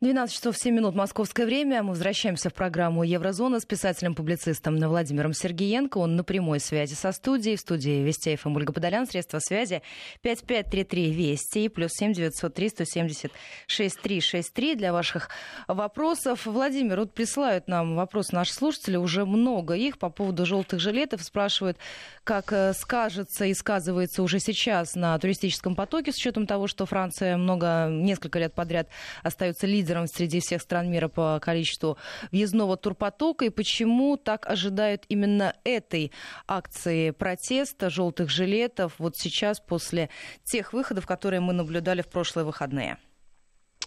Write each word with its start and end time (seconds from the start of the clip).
12 0.00 0.32
часов 0.32 0.56
7 0.56 0.72
минут 0.72 0.94
московское 0.94 1.44
время. 1.44 1.82
Мы 1.82 1.90
возвращаемся 1.90 2.50
в 2.50 2.54
программу 2.54 3.02
«Еврозона» 3.02 3.58
с 3.58 3.66
писателем-публицистом 3.66 4.76
Владимиром 4.76 5.32
Сергеенко. 5.32 5.98
Он 5.98 6.14
на 6.14 6.22
прямой 6.22 6.60
связи 6.60 6.94
со 6.94 7.10
студией. 7.10 7.56
В 7.56 7.60
студии 7.60 8.04
Вести 8.04 8.36
ФМ 8.36 8.54
Ольга 8.54 8.72
Подолян. 8.72 9.08
Средства 9.08 9.40
связи 9.40 9.82
5533 10.22 11.10
Вести 11.10 11.68
плюс 11.68 11.90
7 11.94 12.12
903 12.12 12.68
170 12.68 13.32
6363 13.66 14.76
для 14.76 14.92
ваших 14.92 15.30
вопросов. 15.66 16.46
Владимир, 16.46 17.00
вот 17.00 17.12
присылают 17.12 17.66
нам 17.66 17.96
вопросы 17.96 18.36
наши 18.36 18.54
слушатели. 18.54 18.94
Уже 18.94 19.24
много 19.24 19.74
их 19.74 19.98
по 19.98 20.10
поводу 20.10 20.46
желтых 20.46 20.78
жилетов. 20.78 21.24
Спрашивают, 21.24 21.76
как 22.22 22.52
э, 22.52 22.72
скажется 22.74 23.46
и 23.46 23.52
сказывается 23.52 24.22
уже 24.22 24.38
сейчас 24.38 24.94
на 24.94 25.18
туристическом 25.18 25.74
потоке 25.74 26.12
с 26.12 26.16
учетом 26.18 26.46
того, 26.46 26.68
что 26.68 26.86
Франция 26.86 27.36
много, 27.36 27.88
несколько 27.90 28.38
лет 28.38 28.54
подряд 28.54 28.88
остается 29.24 29.66
лидером 29.66 29.87
лидером 29.88 30.06
среди 30.06 30.40
всех 30.40 30.60
стран 30.60 30.90
мира 30.90 31.08
по 31.08 31.40
количеству 31.40 31.96
въездного 32.30 32.76
турпотока 32.76 33.46
и 33.46 33.50
почему 33.50 34.16
так 34.16 34.46
ожидают 34.46 35.04
именно 35.08 35.54
этой 35.64 36.12
акции 36.46 37.10
протеста 37.10 37.88
желтых 37.88 38.28
жилетов 38.28 38.94
вот 38.98 39.16
сейчас 39.16 39.60
после 39.60 40.10
тех 40.44 40.74
выходов, 40.74 41.06
которые 41.06 41.40
мы 41.40 41.54
наблюдали 41.54 42.02
в 42.02 42.08
прошлые 42.08 42.44
выходные? 42.44 42.98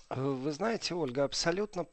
Вы 0.09 0.51
знаете, 0.51 0.95
Ольга, 0.95 1.23
абсолютно 1.23 1.85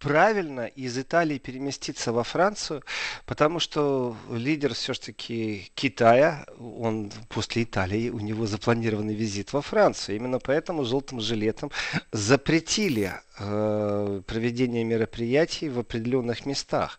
правильно 0.00 0.66
из 0.66 0.98
Италии 0.98 1.38
переместиться 1.38 2.12
во 2.12 2.24
Францию, 2.24 2.82
потому 3.26 3.60
что 3.60 4.16
лидер 4.30 4.74
все-таки 4.74 5.70
Китая, 5.74 6.46
он 6.58 7.12
после 7.28 7.62
Италии, 7.62 8.08
у 8.10 8.18
него 8.18 8.46
запланированный 8.46 9.14
визит 9.14 9.52
во 9.52 9.60
Францию. 9.60 10.16
Именно 10.16 10.38
поэтому 10.38 10.84
желтым 10.84 11.20
жилетом 11.20 11.70
запретили 12.12 13.12
э, 13.38 14.22
проведение 14.26 14.84
мероприятий 14.84 15.68
в 15.68 15.78
определенных 15.78 16.46
местах. 16.46 16.98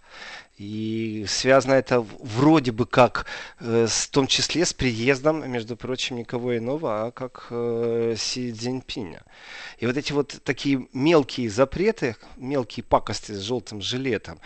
И 0.62 1.26
связано 1.28 1.74
это 1.74 2.02
вроде 2.02 2.72
бы 2.72 2.86
как, 2.86 3.26
э, 3.60 3.88
в 3.90 4.08
том 4.10 4.28
числе 4.28 4.64
с 4.64 4.74
приездом, 4.74 5.50
между 5.50 5.76
прочим, 5.76 6.18
никого 6.18 6.56
иного, 6.56 7.06
а 7.06 7.12
как 7.12 7.48
э, 7.50 8.14
Си 8.16 8.54
Цзиньпиня. 8.54 9.24
И 9.82 9.88
вот 9.88 9.98
эти 9.98 10.14
вот 10.14 10.40
такие 10.44 10.88
мелкие 10.94 11.50
запреты, 11.50 12.16
мелкие 12.38 12.84
пакости 12.84 13.32
с 13.32 13.40
желтым 13.40 13.82
жилетом, 13.82 14.40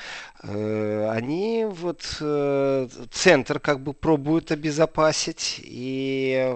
э, 0.43 1.09
они 1.09 1.65
вот 1.69 2.17
э, 2.21 2.87
центр 3.11 3.59
как 3.59 3.81
бы 3.81 3.91
пробуют 3.91 4.53
обезопасить. 4.53 5.59
И 5.61 6.55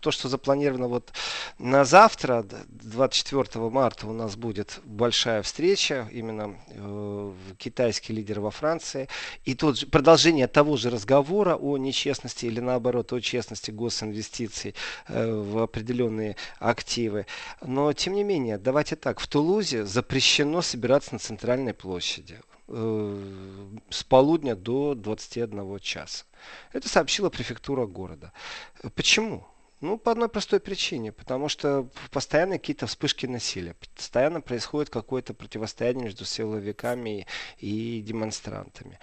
то, 0.00 0.10
что 0.10 0.28
запланировано 0.28 0.88
вот 0.88 1.12
на 1.60 1.84
завтра, 1.84 2.44
24 2.68 3.70
марта 3.70 4.08
у 4.08 4.12
нас 4.12 4.34
будет 4.34 4.80
большая 4.84 5.42
встреча, 5.42 6.08
именно 6.10 6.56
э, 6.70 7.32
китайский 7.58 8.12
лидер 8.12 8.40
во 8.40 8.50
Франции. 8.50 9.08
И 9.44 9.54
тут 9.54 9.88
продолжение 9.92 10.48
того 10.48 10.76
же 10.76 10.90
разговора 10.90 11.54
о 11.54 11.76
нечестности 11.76 12.46
или 12.46 12.58
наоборот 12.58 13.12
о 13.12 13.20
честности 13.20 13.70
госинвестиций 13.70 14.74
э, 15.06 15.30
в 15.30 15.58
определенные 15.58 16.34
активы. 16.58 17.26
Но 17.62 17.92
тем 17.92 18.15
не 18.16 18.24
менее, 18.24 18.58
давайте 18.58 18.96
так, 18.96 19.20
в 19.20 19.26
Тулузе 19.28 19.84
запрещено 19.84 20.62
собираться 20.62 21.12
на 21.12 21.18
центральной 21.18 21.74
площади 21.74 22.40
э, 22.68 23.68
с 23.90 24.02
полудня 24.02 24.56
до 24.56 24.94
21 24.94 25.78
часа. 25.80 26.24
Это 26.72 26.88
сообщила 26.88 27.30
префектура 27.30 27.86
города. 27.86 28.32
Почему? 28.94 29.46
Ну, 29.82 29.98
по 29.98 30.12
одной 30.12 30.28
простой 30.28 30.58
причине. 30.58 31.12
Потому 31.12 31.48
что 31.48 31.88
постоянно 32.10 32.58
какие-то 32.58 32.86
вспышки 32.86 33.26
насилия. 33.26 33.74
Постоянно 33.94 34.40
происходит 34.40 34.90
какое-то 34.90 35.34
противостояние 35.34 36.04
между 36.04 36.24
силовиками 36.24 37.26
и, 37.58 37.98
и 37.98 38.02
демонстрантами. 38.02 38.98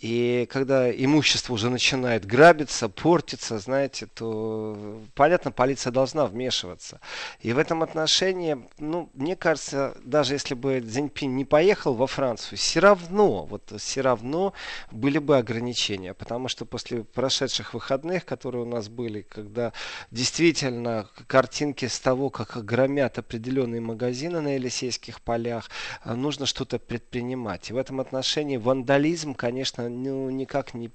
И 0.00 0.48
когда 0.50 0.90
имущество 0.90 1.52
уже 1.52 1.68
начинает 1.68 2.24
грабиться, 2.24 2.88
портиться, 2.88 3.58
знаете, 3.58 4.06
то, 4.06 5.02
понятно, 5.14 5.52
полиция 5.52 5.90
должна 5.90 6.24
вмешиваться. 6.24 7.00
И 7.40 7.52
в 7.52 7.58
этом 7.58 7.82
отношении, 7.82 8.56
ну, 8.78 9.10
мне 9.12 9.36
кажется, 9.36 9.94
даже 10.02 10.32
если 10.34 10.54
бы 10.54 10.80
Цзиньпин 10.80 11.36
не 11.36 11.44
поехал 11.44 11.92
во 11.92 12.06
Францию, 12.06 12.56
все 12.56 12.80
равно, 12.80 13.44
вот 13.44 13.74
все 13.76 14.00
равно 14.00 14.54
были 14.90 15.18
бы 15.18 15.36
ограничения. 15.36 16.14
Потому 16.14 16.48
что 16.48 16.64
после 16.64 17.04
прошедших 17.04 17.74
выходных, 17.74 18.24
которые 18.24 18.62
у 18.62 18.68
нас 18.68 18.88
были, 18.88 19.20
когда 19.20 19.74
действительно 20.10 21.10
картинки 21.26 21.86
с 21.86 22.00
того, 22.00 22.30
как 22.30 22.64
громят 22.64 23.18
определенные 23.18 23.82
магазины 23.82 24.40
на 24.40 24.54
Елисейских 24.54 25.20
полях, 25.20 25.68
нужно 26.06 26.46
что-то 26.46 26.78
предпринимать. 26.78 27.68
И 27.68 27.74
в 27.74 27.76
этом 27.76 28.00
отношении 28.00 28.56
вандализм, 28.56 29.34
конечно, 29.34 29.89
ну, 29.90 30.30
никак 30.30 30.74
не 30.74 30.90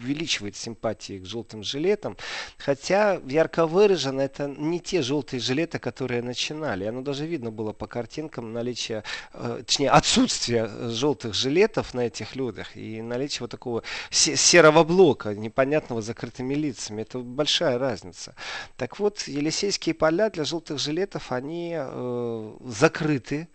увеличивает 0.00 0.56
симпатии 0.56 1.18
к 1.18 1.26
желтым 1.26 1.62
жилетам. 1.62 2.16
Хотя 2.58 3.20
ярко 3.26 3.66
выражено 3.66 4.20
это 4.20 4.46
не 4.46 4.80
те 4.80 5.02
желтые 5.02 5.40
жилеты, 5.40 5.78
которые 5.78 6.22
начинали. 6.22 6.84
Оно 6.84 7.02
даже 7.02 7.26
видно 7.26 7.50
было 7.50 7.72
по 7.72 7.86
картинкам 7.86 8.52
наличие, 8.52 9.04
э, 9.32 9.62
точнее 9.66 9.90
отсутствие 9.90 10.68
желтых 10.90 11.34
жилетов 11.34 11.94
на 11.94 12.06
этих 12.06 12.36
людях 12.36 12.76
и 12.76 13.02
наличие 13.02 13.40
вот 13.40 13.50
такого 13.50 13.82
серого 14.10 14.84
блока, 14.84 15.34
непонятного 15.34 16.02
закрытыми 16.02 16.54
лицами. 16.54 17.02
Это 17.02 17.18
большая 17.18 17.78
разница. 17.78 18.34
Так 18.76 18.98
вот, 18.98 19.22
Елисейские 19.22 19.94
поля 19.94 20.30
для 20.30 20.44
желтых 20.44 20.78
жилетов, 20.78 21.32
они 21.32 21.74
э, 21.76 22.56
закрыты. 22.64 23.48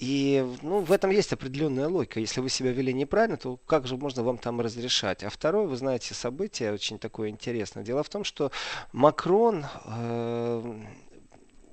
И 0.00 0.42
ну, 0.62 0.80
в 0.80 0.92
этом 0.92 1.10
есть 1.10 1.30
определенная 1.34 1.86
логика. 1.86 2.20
Если 2.20 2.40
вы 2.40 2.48
себя 2.48 2.72
вели 2.72 2.92
неправильно, 2.94 3.36
то 3.36 3.58
как 3.66 3.86
же 3.86 3.98
можно 3.98 4.22
вам 4.22 4.38
там 4.38 4.58
разрешать? 4.58 5.22
А 5.22 5.28
второе, 5.28 5.66
вы 5.66 5.76
знаете, 5.76 6.14
событие 6.14 6.72
очень 6.72 6.98
такое 6.98 7.28
интересное. 7.28 7.84
Дело 7.84 8.02
в 8.02 8.08
том, 8.08 8.24
что 8.24 8.50
Макрон 8.92 9.66
э, 9.84 10.82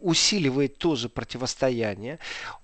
усиливает 0.07 0.77
тоже 0.77 1.09
противостояние. 1.09 2.17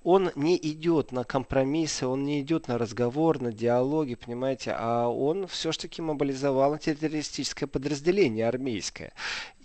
Он 0.04 0.32
не 0.36 0.56
идет 0.56 1.12
на 1.12 1.26
компромиссы, 1.26 2.08
он 2.08 2.24
не 2.24 2.40
идет 2.40 2.70
на 2.70 2.78
разговор, 2.78 3.42
на 3.42 3.52
диалоги, 3.52 4.16
понимаете, 4.16 4.74
а 4.78 5.10
он 5.10 5.48
все-таки 5.48 6.02
мобилизовал 6.02 6.78
террористическое 6.78 7.68
подразделение 7.68 8.48
армейское. 8.48 9.12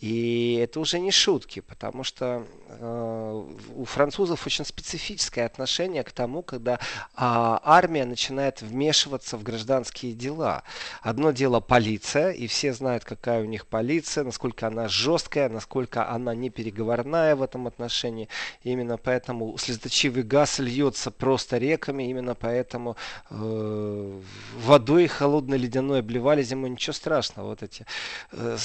И 0.00 0.60
это 0.62 0.78
уже 0.78 1.00
не 1.00 1.10
шутки, 1.10 1.60
потому 1.60 2.04
что 2.04 2.46
э, 2.68 3.44
у 3.74 3.84
французов 3.84 4.46
очень 4.46 4.64
специфическое 4.64 5.44
отношение 5.44 6.04
к 6.04 6.12
тому, 6.12 6.42
когда 6.42 6.74
э, 6.74 6.78
армия 7.16 8.04
начинает 8.04 8.62
вмешиваться 8.62 9.36
в 9.36 9.42
гражданские 9.42 10.12
дела. 10.12 10.62
Одно 11.02 11.32
дело 11.32 11.58
полиция, 11.58 12.30
и 12.30 12.46
все 12.46 12.72
знают, 12.72 13.04
какая 13.04 13.42
у 13.42 13.46
них 13.46 13.66
полиция, 13.66 14.22
насколько 14.22 14.68
она 14.68 14.86
жесткая, 14.86 15.48
насколько 15.48 16.08
она 16.08 16.32
непереговорная 16.34 17.34
в 17.34 17.42
этом 17.42 17.67
отношении. 17.68 18.28
Именно 18.64 18.96
поэтому 18.96 19.56
слезоточивый 19.58 20.22
газ 20.22 20.58
льется 20.58 21.10
просто 21.10 21.58
реками, 21.58 22.10
именно 22.10 22.34
поэтому 22.34 22.96
э, 23.30 24.20
водой 24.56 25.06
холодной 25.06 25.58
ледяной 25.58 26.00
обливали 26.00 26.42
зимой, 26.42 26.70
ничего 26.70 26.92
страшного. 26.92 27.48
Вот 27.48 27.62
эти 27.62 27.86
э, 28.32 28.56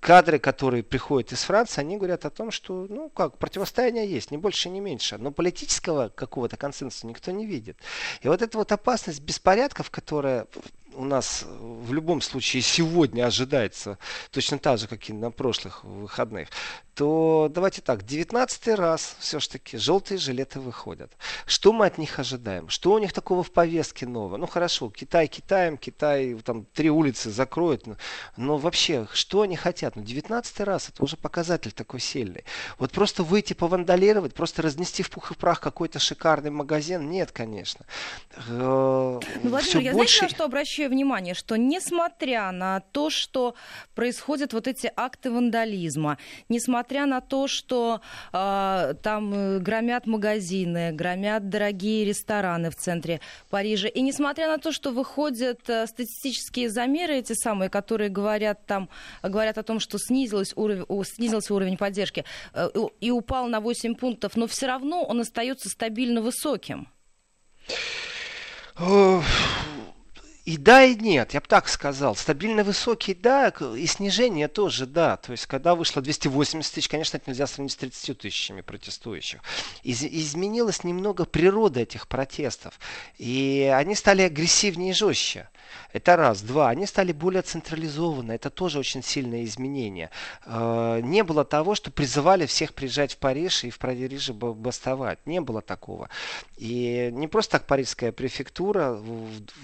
кадры, 0.00 0.38
которые 0.38 0.72
которые 0.72 0.84
приходят 0.84 1.32
из 1.32 1.42
Франции, 1.42 1.80
они 1.80 1.96
говорят 1.96 2.24
о 2.24 2.30
том, 2.30 2.50
что, 2.50 2.86
ну 2.88 3.10
как, 3.10 3.36
противостояние 3.36 4.06
есть, 4.06 4.30
не 4.30 4.38
больше, 4.38 4.70
не 4.70 4.80
меньше. 4.80 5.18
Но 5.18 5.30
политического 5.30 6.08
какого-то 6.08 6.56
консенсуса 6.56 7.06
никто 7.06 7.30
не 7.30 7.46
видит. 7.46 7.76
И 8.22 8.28
вот 8.28 8.42
эта 8.42 8.58
вот 8.58 8.72
опасность 8.72 9.20
беспорядков, 9.20 9.90
которая 9.90 10.46
у 10.94 11.04
нас 11.04 11.44
в 11.48 11.92
любом 11.92 12.20
случае 12.20 12.62
сегодня 12.62 13.26
ожидается 13.26 13.98
точно 14.30 14.58
так 14.58 14.78
же, 14.78 14.86
как 14.86 15.08
и 15.08 15.12
на 15.12 15.30
прошлых 15.30 15.84
выходных, 15.84 16.48
то 16.94 17.50
давайте 17.50 17.80
так, 17.80 18.04
19 18.04 18.68
раз 18.78 19.16
все-таки 19.18 19.78
желтые 19.78 20.18
жилеты 20.18 20.60
выходят. 20.60 21.10
Что 21.46 21.72
мы 21.72 21.86
от 21.86 21.96
них 21.96 22.18
ожидаем? 22.18 22.68
Что 22.68 22.92
у 22.92 22.98
них 22.98 23.12
такого 23.12 23.42
в 23.42 23.50
повестке 23.50 24.06
нового? 24.06 24.36
Ну 24.36 24.46
хорошо, 24.46 24.90
Китай 24.90 25.26
Китаем, 25.26 25.78
Китай 25.78 26.34
там 26.44 26.66
три 26.66 26.90
улицы 26.90 27.30
закроет, 27.30 27.86
но, 27.86 27.96
но 28.36 28.58
вообще, 28.58 29.06
что 29.12 29.42
они 29.42 29.56
хотят? 29.56 29.96
Ну 29.96 30.02
19 30.02 30.60
раз, 30.60 30.90
это 30.90 31.02
уже 31.02 31.16
показатель 31.16 31.72
такой 31.72 32.00
сильный. 32.00 32.44
Вот 32.78 32.92
просто 32.92 33.22
выйти 33.22 33.54
повандалировать, 33.54 34.34
просто 34.34 34.60
разнести 34.60 35.02
в 35.02 35.10
пух 35.10 35.30
и 35.30 35.34
прах 35.34 35.60
какой-то 35.60 35.98
шикарный 35.98 36.50
магазин? 36.50 37.08
Нет, 37.08 37.32
конечно. 37.32 37.86
Э, 38.36 38.42
ну, 38.48 39.20
Владимир, 39.42 39.80
я 39.80 39.92
больше... 39.92 40.18
знаете, 40.18 40.22
на 40.22 40.28
что 40.36 40.44
обращаю 40.44 40.81
обращаю 40.82 40.90
внимание, 40.90 41.34
что 41.34 41.56
несмотря 41.56 42.52
на 42.52 42.80
то, 42.80 43.10
что 43.10 43.54
происходят 43.94 44.52
вот 44.52 44.66
эти 44.66 44.90
акты 44.96 45.30
вандализма, 45.30 46.18
несмотря 46.48 47.06
на 47.06 47.20
то, 47.20 47.48
что 47.48 48.00
э, 48.32 48.94
там 49.02 49.58
громят 49.62 50.06
магазины, 50.06 50.92
громят 50.92 51.48
дорогие 51.48 52.04
рестораны 52.04 52.70
в 52.70 52.74
центре 52.74 53.20
Парижа, 53.50 53.88
и 53.88 54.02
несмотря 54.02 54.48
на 54.48 54.58
то, 54.58 54.72
что 54.72 54.90
выходят 54.90 55.68
э, 55.68 55.86
статистические 55.86 56.68
замеры, 56.68 57.14
эти 57.14 57.34
самые, 57.34 57.68
которые 57.68 58.10
говорят 58.10 58.66
там, 58.66 58.88
говорят 59.22 59.58
о 59.58 59.62
том, 59.62 59.80
что 59.80 59.98
снизилась 59.98 60.52
уровень, 60.56 60.86
снизился 61.04 61.54
уровень 61.54 61.76
поддержки 61.76 62.24
э, 62.54 62.68
и 63.00 63.10
упал 63.10 63.48
на 63.48 63.60
8 63.60 63.94
пунктов, 63.94 64.36
но 64.36 64.46
все 64.46 64.66
равно 64.66 65.04
он 65.04 65.20
остается 65.20 65.68
стабильно 65.68 66.20
высоким. 66.20 66.88
И 70.44 70.56
да, 70.56 70.82
и 70.82 70.96
нет, 70.96 71.34
я 71.34 71.40
бы 71.40 71.46
так 71.46 71.68
сказал. 71.68 72.16
Стабильно 72.16 72.64
высокий, 72.64 73.14
да, 73.14 73.52
и 73.76 73.86
снижение 73.86 74.48
тоже, 74.48 74.86
да. 74.86 75.16
То 75.16 75.30
есть, 75.30 75.46
когда 75.46 75.76
вышло 75.76 76.02
280 76.02 76.74
тысяч, 76.74 76.88
конечно, 76.88 77.16
это 77.16 77.30
нельзя 77.30 77.46
сравнить 77.46 77.72
с 77.72 77.76
30 77.76 78.18
тысячами 78.18 78.60
протестующих. 78.60 79.40
Из- 79.84 80.02
изменилась 80.02 80.82
немного 80.82 81.26
природа 81.26 81.80
этих 81.80 82.08
протестов. 82.08 82.80
И 83.18 83.72
они 83.72 83.94
стали 83.94 84.22
агрессивнее 84.22 84.90
и 84.90 84.94
жестче. 84.94 85.48
Это 85.92 86.16
раз. 86.16 86.42
Два. 86.42 86.70
Они 86.70 86.86
стали 86.86 87.12
более 87.12 87.42
централизованы. 87.42 88.32
Это 88.32 88.50
тоже 88.50 88.78
очень 88.78 89.02
сильное 89.02 89.44
изменение. 89.44 90.10
Э, 90.46 91.00
не 91.02 91.22
было 91.22 91.44
того, 91.44 91.74
что 91.74 91.90
призывали 91.90 92.46
всех 92.46 92.74
приезжать 92.74 93.14
в 93.14 93.18
Париж 93.18 93.64
и 93.64 93.70
в 93.70 93.78
Париже 93.78 94.32
бастовать. 94.32 95.18
Не 95.26 95.40
было 95.40 95.60
такого. 95.60 96.08
И 96.56 97.10
не 97.12 97.28
просто 97.28 97.52
так 97.58 97.66
парижская 97.66 98.12
префектура 98.12 98.98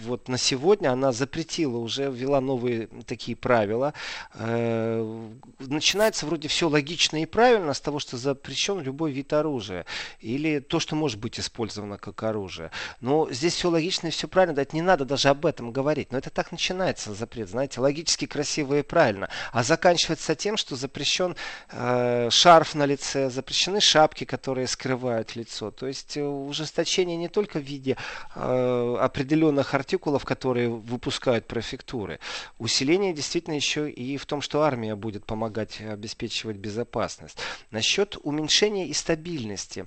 вот 0.02 0.28
на 0.28 0.38
сегодня 0.38 0.92
она 0.92 1.12
запретила, 1.12 1.78
уже 1.78 2.10
ввела 2.10 2.40
новые 2.40 2.88
такие 3.06 3.36
правила. 3.36 3.94
Э, 4.34 5.28
начинается 5.58 6.26
вроде 6.26 6.48
все 6.48 6.68
логично 6.68 7.22
и 7.22 7.26
правильно 7.26 7.72
с 7.72 7.80
того, 7.80 7.98
что 7.98 8.16
запрещен 8.16 8.80
любой 8.80 9.12
вид 9.12 9.32
оружия. 9.32 9.86
Или 10.20 10.60
то, 10.60 10.80
что 10.80 10.96
может 10.96 11.18
быть 11.18 11.40
использовано 11.40 11.98
как 11.98 12.22
оружие. 12.22 12.70
Но 13.00 13.30
здесь 13.30 13.54
все 13.54 13.70
логично 13.70 14.08
и 14.08 14.10
все 14.10 14.28
правильно. 14.28 14.60
Это 14.60 14.76
не 14.76 14.82
надо 14.82 15.04
даже 15.04 15.28
об 15.28 15.46
этом 15.46 15.72
говорить 15.72 15.97
говорить. 15.98 16.12
Но 16.12 16.18
это 16.18 16.30
так 16.30 16.52
начинается 16.52 17.14
запрет, 17.14 17.48
знаете, 17.48 17.80
логически 17.80 18.26
красиво 18.26 18.78
и 18.78 18.82
правильно. 18.82 19.28
А 19.52 19.62
заканчивается 19.62 20.34
тем, 20.34 20.56
что 20.56 20.76
запрещен 20.76 21.36
э, 21.70 22.28
шарф 22.30 22.74
на 22.74 22.86
лице, 22.86 23.30
запрещены 23.30 23.80
шапки, 23.80 24.24
которые 24.24 24.66
скрывают 24.66 25.36
лицо. 25.36 25.70
То 25.70 25.86
есть 25.86 26.16
э, 26.16 26.22
ужесточение 26.22 27.16
не 27.16 27.28
только 27.28 27.58
в 27.58 27.62
виде 27.62 27.96
э, 28.34 28.96
определенных 29.00 29.74
артикулов, 29.74 30.24
которые 30.24 30.68
выпускают 30.68 31.46
префектуры. 31.46 32.18
Усиление 32.58 33.12
действительно 33.12 33.54
еще 33.54 33.90
и 33.90 34.16
в 34.16 34.26
том, 34.26 34.40
что 34.40 34.62
армия 34.62 34.94
будет 34.94 35.24
помогать 35.24 35.80
обеспечивать 35.80 36.56
безопасность. 36.56 37.38
Насчет 37.70 38.16
уменьшения 38.22 38.86
и 38.86 38.92
стабильности. 38.92 39.86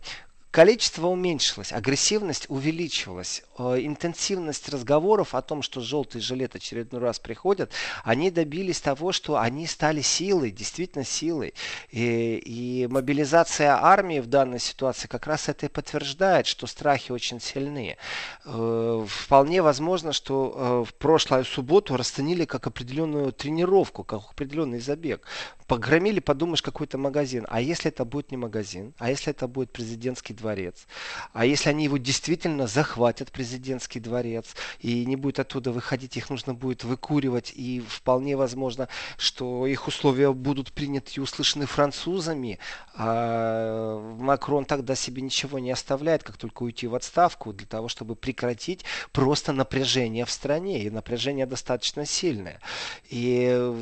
Количество 0.52 1.08
уменьшилось, 1.08 1.72
агрессивность 1.72 2.46
увеличилась, 2.50 3.42
э, 3.42 3.51
интенсивность 3.78 4.70
разговоров 4.70 5.36
о 5.36 5.42
том, 5.42 5.62
что 5.62 5.82
желтый 5.82 6.22
жилет 6.22 6.56
очередной 6.56 7.02
раз 7.02 7.20
приходят, 7.20 7.72
они 8.04 8.32
добились 8.32 8.82
того, 8.82 9.12
что 9.12 9.38
они 9.38 9.68
стали 9.68 10.02
силой, 10.02 10.52
действительно 10.52 11.04
силой. 11.04 11.54
И, 11.90 12.38
и 12.38 12.88
мобилизация 12.88 13.78
армии 13.82 14.20
в 14.20 14.28
данной 14.28 14.60
ситуации 14.60 15.08
как 15.08 15.28
раз 15.28 15.50
это 15.50 15.66
и 15.66 15.70
подтверждает, 15.70 16.48
что 16.48 16.68
страхи 16.68 17.12
очень 17.12 17.40
сильны. 17.40 17.98
Э, 18.46 19.06
вполне 19.08 19.62
возможно, 19.62 20.14
что 20.14 20.84
э, 20.86 20.90
в 20.90 20.94
прошлую 20.96 21.46
субботу 21.46 21.98
расценили 21.98 22.46
как 22.46 22.68
определенную 22.68 23.32
тренировку, 23.32 24.04
как 24.04 24.22
определенный 24.32 24.80
забег 24.80 25.26
погромили, 25.72 26.20
подумаешь, 26.20 26.62
какой-то 26.62 26.98
магазин. 26.98 27.48
А 27.50 27.62
если 27.62 27.90
это 27.90 28.04
будет 28.04 28.30
не 28.30 28.36
магазин? 28.36 28.94
А 28.98 29.10
если 29.10 29.32
это 29.32 29.48
будет 29.48 29.72
президентский 29.72 30.34
дворец? 30.34 30.86
А 31.32 31.46
если 31.46 31.70
они 31.70 31.86
его 31.86 31.96
действительно 31.96 32.68
захватят, 32.68 33.32
президентский 33.52 34.00
дворец, 34.00 34.56
и 34.80 35.06
не 35.06 35.16
будет 35.16 35.40
оттуда 35.40 35.72
выходить, 35.72 36.18
их 36.18 36.30
нужно 36.30 36.54
будет 36.54 36.84
выкуривать, 36.84 37.54
и 37.56 37.82
вполне 37.88 38.36
возможно, 38.36 38.88
что 39.18 39.66
их 39.68 39.88
условия 39.88 40.34
будут 40.34 40.72
приняты 40.74 41.14
и 41.16 41.20
услышаны 41.20 41.66
французами, 41.66 42.60
а 42.96 44.00
Макрон 44.20 44.66
тогда 44.66 44.96
себе 44.96 45.22
ничего 45.22 45.60
не 45.60 45.72
оставляет, 45.72 46.24
как 46.24 46.38
только 46.38 46.64
уйти 46.64 46.88
в 46.88 46.96
отставку, 46.96 47.54
для 47.54 47.68
того, 47.68 47.88
чтобы 47.88 48.16
прекратить 48.16 48.84
просто 49.12 49.54
напряжение 49.54 50.26
в 50.26 50.32
стране. 50.32 50.84
И 50.84 50.90
напряжение 50.90 51.46
достаточно 51.46 52.06
сильное. 52.06 52.60
И 53.10 53.74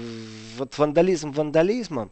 вот 0.57 0.77
вандализм, 0.77 1.31
вандализм, 1.31 1.80
терроризмом, 1.80 2.12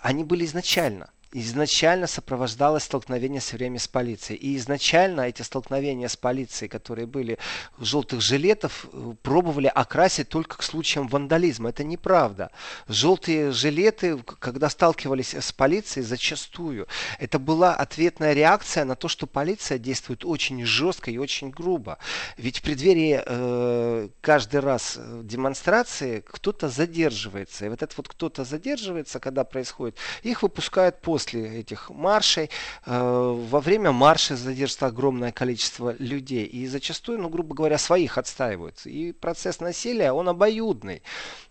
они 0.00 0.24
были 0.24 0.44
изначально 0.44 1.10
изначально 1.32 2.06
сопровождалось 2.06 2.84
столкновение 2.84 3.40
все 3.40 3.56
время 3.56 3.78
с 3.78 3.88
полицией. 3.88 4.38
И 4.38 4.56
изначально 4.56 5.22
эти 5.22 5.42
столкновения 5.42 6.08
с 6.08 6.16
полицией, 6.16 6.68
которые 6.68 7.06
были 7.06 7.38
желтых 7.78 8.20
жилетов, 8.20 8.86
пробовали 9.22 9.66
окрасить 9.66 10.28
только 10.28 10.58
к 10.58 10.62
случаям 10.62 11.08
вандализма. 11.08 11.70
Это 11.70 11.84
неправда. 11.84 12.50
Желтые 12.86 13.52
жилеты, 13.52 14.18
когда 14.18 14.68
сталкивались 14.68 15.34
с 15.34 15.52
полицией, 15.52 16.04
зачастую 16.04 16.86
это 17.18 17.38
была 17.38 17.74
ответная 17.74 18.32
реакция 18.34 18.84
на 18.84 18.94
то, 18.94 19.08
что 19.08 19.26
полиция 19.26 19.78
действует 19.78 20.24
очень 20.24 20.64
жестко 20.64 21.10
и 21.10 21.18
очень 21.18 21.50
грубо. 21.50 21.98
Ведь 22.36 22.58
в 22.58 22.62
преддверии 22.62 23.22
э, 23.24 24.08
каждый 24.20 24.60
раз 24.60 24.96
э, 24.96 25.20
демонстрации 25.24 26.22
кто-то 26.26 26.68
задерживается. 26.68 27.66
И 27.66 27.68
вот 27.68 27.82
этот 27.82 27.96
вот 27.96 28.08
кто-то 28.08 28.44
задерживается, 28.44 29.18
когда 29.18 29.44
происходит, 29.44 29.96
их 30.22 30.42
выпускают 30.42 31.00
после 31.00 31.21
после 31.22 31.60
этих 31.60 31.90
маршей. 31.90 32.50
Э, 32.86 33.36
во 33.50 33.60
время 33.60 33.92
марша 33.92 34.36
задержится 34.36 34.86
огромное 34.86 35.32
количество 35.32 35.94
людей. 35.98 36.44
И 36.44 36.66
зачастую, 36.66 37.20
ну, 37.20 37.28
грубо 37.28 37.54
говоря, 37.54 37.78
своих 37.78 38.18
отстаивают. 38.18 38.86
И 38.86 39.12
процесс 39.12 39.60
насилия, 39.60 40.12
он 40.12 40.28
обоюдный. 40.28 41.02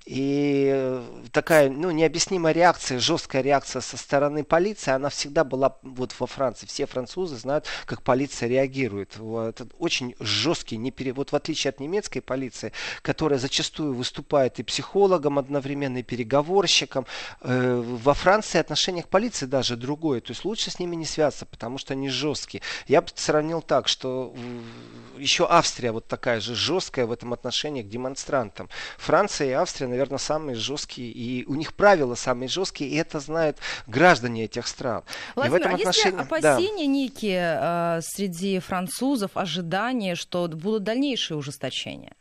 И 0.05 0.71
э, 0.73 1.03
такая, 1.31 1.69
ну, 1.69 1.91
необъяснимая 1.91 2.53
реакция, 2.53 2.99
жесткая 2.99 3.43
реакция 3.43 3.81
со 3.81 3.97
стороны 3.97 4.43
полиции, 4.43 4.91
она 4.91 5.09
всегда 5.09 5.43
была 5.43 5.77
вот 5.83 6.15
во 6.19 6.25
Франции. 6.25 6.65
Все 6.65 6.87
французы 6.87 7.37
знают, 7.37 7.65
как 7.85 8.01
полиция 8.01 8.49
реагирует. 8.49 9.15
Это 9.15 9.67
очень 9.77 10.15
жесткий, 10.19 10.77
не 10.77 10.91
пере... 10.91 11.13
вот 11.13 11.31
в 11.31 11.35
отличие 11.35 11.69
от 11.69 11.79
немецкой 11.79 12.21
полиции, 12.21 12.71
которая 13.03 13.39
зачастую 13.39 13.93
выступает 13.93 14.59
и 14.59 14.63
психологом 14.63 15.37
одновременно, 15.37 15.99
и 15.99 16.03
переговорщиком, 16.03 17.05
э, 17.41 17.81
во 17.85 18.13
Франции 18.15 18.57
отношение 18.57 19.03
к 19.03 19.07
полиции 19.07 19.45
даже 19.61 19.77
другое. 19.77 20.21
То 20.21 20.31
есть 20.31 20.43
лучше 20.43 20.71
с 20.71 20.79
ними 20.79 20.95
не 20.95 21.05
связаться, 21.05 21.45
потому 21.45 21.77
что 21.77 21.93
они 21.93 22.09
жесткие. 22.09 22.63
Я 22.87 23.01
бы 23.01 23.09
сравнил 23.13 23.61
так, 23.61 23.87
что 23.87 24.33
еще 25.19 25.45
Австрия 25.47 25.91
вот 25.91 26.07
такая 26.07 26.39
же 26.39 26.55
жесткая 26.55 27.05
в 27.05 27.11
этом 27.11 27.31
отношении 27.31 27.83
к 27.83 27.87
демонстрантам. 27.87 28.69
Франция 28.97 29.49
и 29.49 29.51
Австрия 29.51 29.87
наверное, 29.87 30.17
самые 30.17 30.55
жесткие, 30.55 31.11
и 31.11 31.45
у 31.45 31.53
них 31.53 31.75
правила 31.75 32.15
самые 32.15 32.49
жесткие, 32.49 32.89
и 32.89 32.95
это 32.95 33.19
знают 33.19 33.57
граждане 33.85 34.45
этих 34.45 34.65
стран. 34.65 35.03
Владимир, 35.35 35.57
и 35.57 35.59
в 35.59 35.61
этом 35.61 35.73
а 35.73 35.77
отношении... 35.77 36.17
есть 36.17 36.31
опасения 36.31 36.85
да. 36.85 36.91
некие 36.91 37.59
э, 37.61 38.01
среди 38.01 38.59
французов, 38.59 39.31
ожидания, 39.35 40.15
что 40.15 40.47
будут 40.47 40.83
дальнейшие 40.83 41.37
ужесточения? 41.37 42.13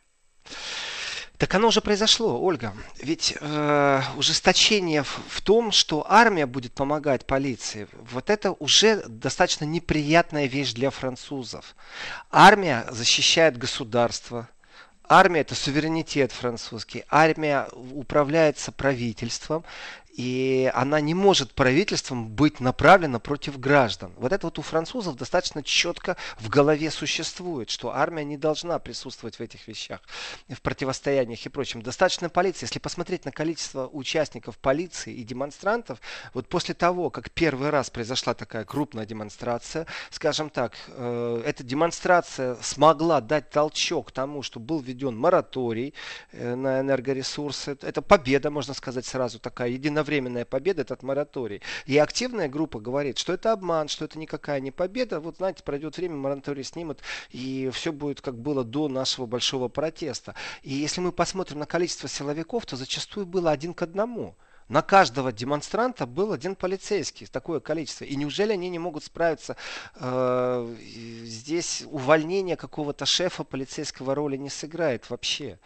Так 1.41 1.55
оно 1.55 1.69
уже 1.69 1.81
произошло, 1.81 2.39
Ольга. 2.39 2.75
Ведь 3.01 3.35
э, 3.41 4.03
ужесточение 4.19 5.03
в, 5.03 5.21
в 5.27 5.41
том, 5.41 5.73
что 5.73 6.05
армия 6.07 6.45
будет 6.45 6.75
помогать 6.75 7.25
полиции, 7.25 7.89
вот 8.13 8.29
это 8.29 8.53
уже 8.53 9.03
достаточно 9.09 9.65
неприятная 9.65 10.45
вещь 10.45 10.75
для 10.75 10.91
французов. 10.91 11.75
Армия 12.31 12.85
защищает 12.91 13.57
государство, 13.57 14.51
Армия 15.13 15.41
это 15.41 15.57
суверенитет 15.57 16.31
французский. 16.31 17.05
Армия 17.09 17.67
управляется 17.73 18.71
правительством, 18.71 19.65
и 20.21 20.71
она 20.75 21.01
не 21.01 21.15
может 21.15 21.55
правительством 21.55 22.29
быть 22.29 22.61
направлена 22.61 23.19
против 23.19 23.59
граждан. 23.59 24.13
Вот 24.19 24.33
это 24.33 24.49
вот 24.49 24.59
у 24.59 24.63
французов 24.63 25.17
достаточно 25.17 25.63
четко 25.63 26.19
в 26.39 26.51
голове 26.51 26.91
существует, 26.91 27.71
что 27.71 27.95
армия 27.95 28.23
не 28.23 28.37
должна 28.37 28.79
присутствовать 28.79 29.37
в 29.37 29.41
этих 29.41 29.67
вещах, 29.67 30.01
в 30.51 30.61
противостояниях 30.61 31.47
и 31.47 31.49
прочем. 31.49 31.81
Достаточно 31.81 32.29
полиции. 32.29 32.67
Если 32.67 32.79
посмотреть 32.81 33.25
на 33.25 33.33
количество 33.33 33.89
участников 33.89 34.59
полиции 34.59 35.15
и 35.15 35.25
демонстрантов, 35.25 35.99
вот 36.35 36.51
после 36.51 36.75
того, 36.75 37.09
как 37.09 37.31
первый 37.31 37.71
раз 37.71 37.89
произошла 37.89 38.35
такая 38.35 38.67
крупная 38.67 39.07
демонстрация, 39.07 39.87
скажем 40.11 40.51
так, 40.51 40.75
э, 40.89 41.43
эта 41.47 41.65
демонстрация 41.65 42.59
смогла 42.61 43.23
дать 43.23 43.49
толчок 43.49 44.13
тому, 44.13 44.43
что 44.43 44.61
был 44.61 44.81
введен 44.81 45.17
мораторий 45.17 45.95
э, 46.33 46.55
на 46.55 46.81
энергоресурсы. 46.81 47.79
Это 47.81 48.03
победа, 48.03 48.51
можно 48.51 48.75
сказать, 48.75 49.07
сразу 49.07 49.39
такая 49.39 49.71
единовременная 49.71 50.10
временная 50.11 50.45
победа, 50.45 50.83
этот 50.83 51.05
мораторий. 51.05 51.63
И 51.87 51.97
активная 51.97 52.49
группа 52.49 52.81
говорит, 52.81 53.17
что 53.17 53.33
это 53.33 53.53
обман, 53.53 53.87
что 53.87 54.05
это 54.05 54.19
никакая 54.19 54.59
не 54.59 54.73
победа. 54.73 55.21
Вот, 55.21 55.37
знаете, 55.37 55.63
пройдет 55.63 55.97
время, 55.97 56.17
мораторий 56.17 56.65
снимут, 56.65 56.99
и 57.31 57.71
все 57.73 57.93
будет 57.93 58.21
как 58.21 58.37
было 58.37 58.65
до 58.65 58.89
нашего 58.89 59.27
большого 59.27 59.69
протеста. 59.69 60.35
И 60.63 60.73
если 60.75 61.01
мы 61.01 61.13
посмотрим 61.13 61.61
на 61.61 61.67
количество 61.67 62.09
силовиков, 62.09 62.67
то 62.67 62.75
зачастую 62.75 63.25
было 63.25 63.53
один 63.53 63.73
к 63.73 63.83
одному 63.83 64.35
на 64.71 64.83
каждого 64.83 65.33
демонстранта 65.33 66.07
был 66.07 66.33
один 66.33 66.55
полицейский, 66.55 67.27
такое 67.27 67.59
количество. 67.59 68.05
И 68.05 68.15
неужели 68.15 68.53
они 68.53 68.71
не 68.71 68.79
могут 68.79 69.03
справиться? 69.03 69.57
Э, 69.97 70.77
здесь 71.25 71.83
увольнение 71.87 72.57
какого-то 72.57 73.05
шефа 73.05 73.43
полицейского 73.43 74.15
роли 74.15 74.37
не 74.37 74.49
сыграет 74.49 75.11
вообще. 75.11 75.59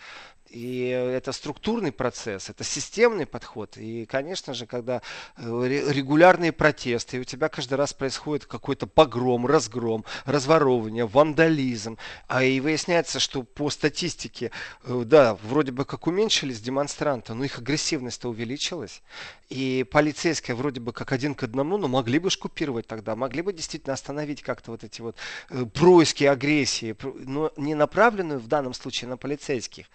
И 0.55 0.87
это 0.87 1.33
структурный 1.33 1.91
процесс, 1.91 2.49
это 2.49 2.63
системный 2.63 3.27
подход. 3.27 3.77
И, 3.77 4.07
конечно 4.07 4.55
же, 4.55 4.67
когда 4.67 5.03
э, 5.37 5.83
регулярные 5.91 6.53
протесты, 6.53 7.17
и 7.17 7.21
у 7.21 7.25
тебя 7.25 7.49
каждый 7.49 7.75
раз 7.75 7.93
происходит 7.93 8.47
какой-то 8.47 8.87
погром, 8.87 9.47
разгром, 9.47 10.05
разворовывание, 10.25 11.07
вандализм, 11.07 11.99
а 12.29 12.45
и 12.45 12.61
выясняется, 12.61 13.19
что 13.19 13.43
по 13.43 13.69
статистике, 13.69 14.53
э, 14.85 15.03
да, 15.05 15.35
вроде 15.43 15.73
бы 15.73 15.85
как 15.85 16.07
уменьшились 16.07 16.61
демонстранты, 16.61 17.35
но 17.35 17.43
их 17.43 17.59
агрессивность-то 17.59 18.29
увеличилась. 18.29 19.03
И 19.49 19.85
полицейские 19.91 20.55
вроде 20.55 20.81
бы 20.81 20.93
как 20.93 21.11
один 21.11 21.35
к 21.35 21.43
одному, 21.43 21.79
но 21.79 21.89
могли 21.89 22.21
бы 22.21 22.31
шкупировать 22.31 22.87
тогда, 22.87 23.17
могли 23.17 23.43
бы 23.43 23.53
действительно 23.53 23.95
остановить 23.95 24.41
как-то 24.43 24.71
вот 24.71 24.85
эти 24.85 25.01
вот 25.01 25.17
э, 25.51 25.65
происки 25.65 26.23
агрессии, 26.23 26.97
но 27.03 27.51
не 27.57 27.75
направленную 27.75 28.39
в 28.39 28.47
данном 28.47 28.73
случае 28.73 29.09
на 29.09 29.17
полицейских, 29.17 29.87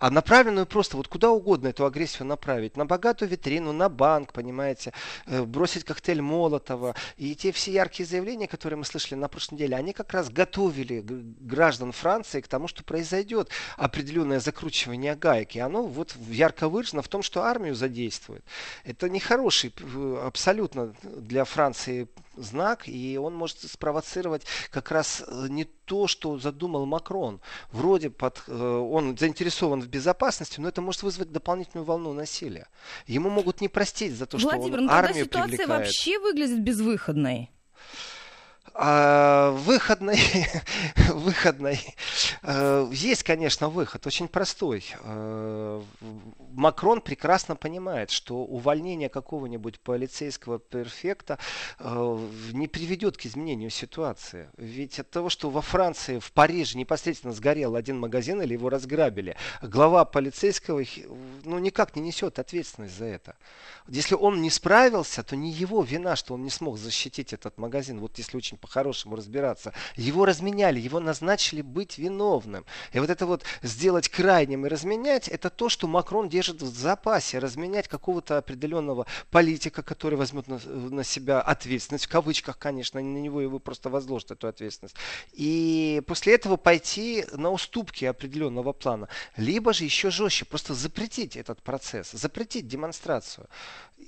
а 0.00 0.07
направленную 0.10 0.66
просто 0.66 0.96
вот 0.96 1.08
куда 1.08 1.30
угодно 1.30 1.68
эту 1.68 1.84
агрессию 1.84 2.26
направить. 2.26 2.76
На 2.76 2.86
богатую 2.86 3.28
витрину, 3.28 3.72
на 3.72 3.88
банк, 3.88 4.32
понимаете, 4.32 4.92
э, 5.26 5.42
бросить 5.42 5.84
коктейль 5.84 6.20
Молотова. 6.20 6.94
И 7.16 7.34
те 7.34 7.52
все 7.52 7.72
яркие 7.72 8.06
заявления, 8.06 8.46
которые 8.46 8.78
мы 8.78 8.84
слышали 8.84 9.18
на 9.18 9.28
прошлой 9.28 9.54
неделе, 9.54 9.76
они 9.76 9.92
как 9.92 10.12
раз 10.12 10.30
готовили 10.30 11.04
граждан 11.04 11.92
Франции 11.92 12.40
к 12.40 12.48
тому, 12.48 12.68
что 12.68 12.84
произойдет 12.84 13.50
определенное 13.76 14.40
закручивание 14.40 15.14
гаек. 15.14 15.54
И 15.56 15.60
оно 15.60 15.86
вот 15.86 16.14
ярко 16.28 16.68
выражено 16.68 17.02
в 17.02 17.08
том, 17.08 17.22
что 17.22 17.42
армию 17.42 17.74
задействует. 17.74 18.44
Это 18.84 19.08
нехороший 19.08 19.72
абсолютно 20.22 20.94
для 21.02 21.44
Франции 21.44 22.08
знак, 22.42 22.88
и 22.88 23.18
он 23.18 23.34
может 23.34 23.58
спровоцировать 23.58 24.42
как 24.70 24.90
раз 24.90 25.22
э, 25.26 25.46
не 25.48 25.64
то, 25.64 26.06
что 26.06 26.38
задумал 26.38 26.86
Макрон. 26.86 27.40
Вроде 27.72 28.10
под, 28.10 28.42
э, 28.46 28.52
он 28.52 29.16
заинтересован 29.16 29.80
в 29.80 29.88
безопасности, 29.88 30.60
но 30.60 30.68
это 30.68 30.80
может 30.80 31.02
вызвать 31.02 31.32
дополнительную 31.32 31.84
волну 31.84 32.12
насилия. 32.12 32.68
Ему 33.06 33.30
могут 33.30 33.60
не 33.60 33.68
простить 33.68 34.14
за 34.14 34.26
то, 34.26 34.36
Владимир, 34.38 34.68
что 34.68 34.78
он 34.78 34.86
ну 34.86 34.92
армию 34.92 35.24
ситуация 35.24 35.48
привлекает. 35.48 35.80
вообще 35.80 36.18
выглядит 36.18 36.60
безвыходной. 36.62 37.50
А, 38.80 39.50
выходный, 39.50 40.20
выходный. 41.08 41.80
Э, 42.42 42.88
есть, 42.92 43.24
конечно, 43.24 43.68
выход, 43.68 44.06
очень 44.06 44.28
простой. 44.28 44.84
Макрон 46.52 47.00
прекрасно 47.00 47.56
понимает, 47.56 48.10
что 48.10 48.36
увольнение 48.36 49.08
какого-нибудь 49.08 49.80
полицейского 49.80 50.58
перфекта 50.58 51.38
э, 51.78 52.28
не 52.52 52.68
приведет 52.68 53.16
к 53.16 53.26
изменению 53.26 53.70
ситуации. 53.70 54.48
Ведь 54.56 54.98
от 54.98 55.10
того, 55.10 55.28
что 55.28 55.50
во 55.50 55.62
Франции, 55.62 56.18
в 56.18 56.32
Париже 56.32 56.78
непосредственно 56.78 57.32
сгорел 57.32 57.76
один 57.76 57.98
магазин 57.98 58.42
или 58.42 58.52
его 58.52 58.68
разграбили, 58.68 59.36
глава 59.62 60.04
полицейского 60.04 60.82
ну, 61.44 61.58
никак 61.58 61.96
не 61.96 62.02
несет 62.02 62.38
ответственность 62.38 62.96
за 62.96 63.06
это. 63.06 63.36
Если 63.88 64.14
он 64.14 64.42
не 64.42 64.50
справился, 64.50 65.22
то 65.22 65.36
не 65.36 65.50
его 65.50 65.82
вина, 65.82 66.16
что 66.16 66.34
он 66.34 66.42
не 66.42 66.50
смог 66.50 66.78
защитить 66.78 67.32
этот 67.32 67.58
магазин. 67.58 68.00
Вот 68.00 68.18
если 68.18 68.36
очень 68.36 68.58
по-хорошему 68.58 69.16
разбираться. 69.16 69.72
Его 69.96 70.24
разменяли, 70.24 70.78
его 70.78 71.00
назначили 71.00 71.62
быть 71.62 71.98
виновным. 71.98 72.64
И 72.92 72.98
вот 72.98 73.10
это 73.10 73.26
вот 73.26 73.44
сделать 73.62 74.08
крайним 74.08 74.66
и 74.66 74.68
разменять, 74.68 75.28
это 75.28 75.50
то, 75.50 75.68
что 75.68 75.86
Макрон 75.86 76.28
держит 76.38 76.62
в 76.62 76.78
запасе. 76.78 77.38
Разменять 77.40 77.88
какого-то 77.88 78.38
определенного 78.38 79.06
политика, 79.30 79.82
который 79.82 80.14
возьмет 80.14 80.46
на, 80.46 80.58
на 80.58 81.04
себя 81.04 81.40
ответственность, 81.40 82.06
в 82.06 82.08
кавычках, 82.08 82.58
конечно, 82.58 83.00
на 83.00 83.18
него 83.18 83.40
его 83.40 83.58
просто 83.58 83.90
возложат 83.90 84.30
эту 84.30 84.46
ответственность. 84.46 84.94
И 85.32 86.00
после 86.06 86.34
этого 86.34 86.56
пойти 86.56 87.24
на 87.32 87.50
уступки 87.50 88.04
определенного 88.04 88.72
плана. 88.72 89.08
Либо 89.36 89.72
же 89.72 89.84
еще 89.84 90.10
жестче, 90.10 90.44
просто 90.44 90.74
запретить 90.74 91.36
этот 91.36 91.60
процесс, 91.62 92.12
запретить 92.12 92.68
демонстрацию. 92.68 93.48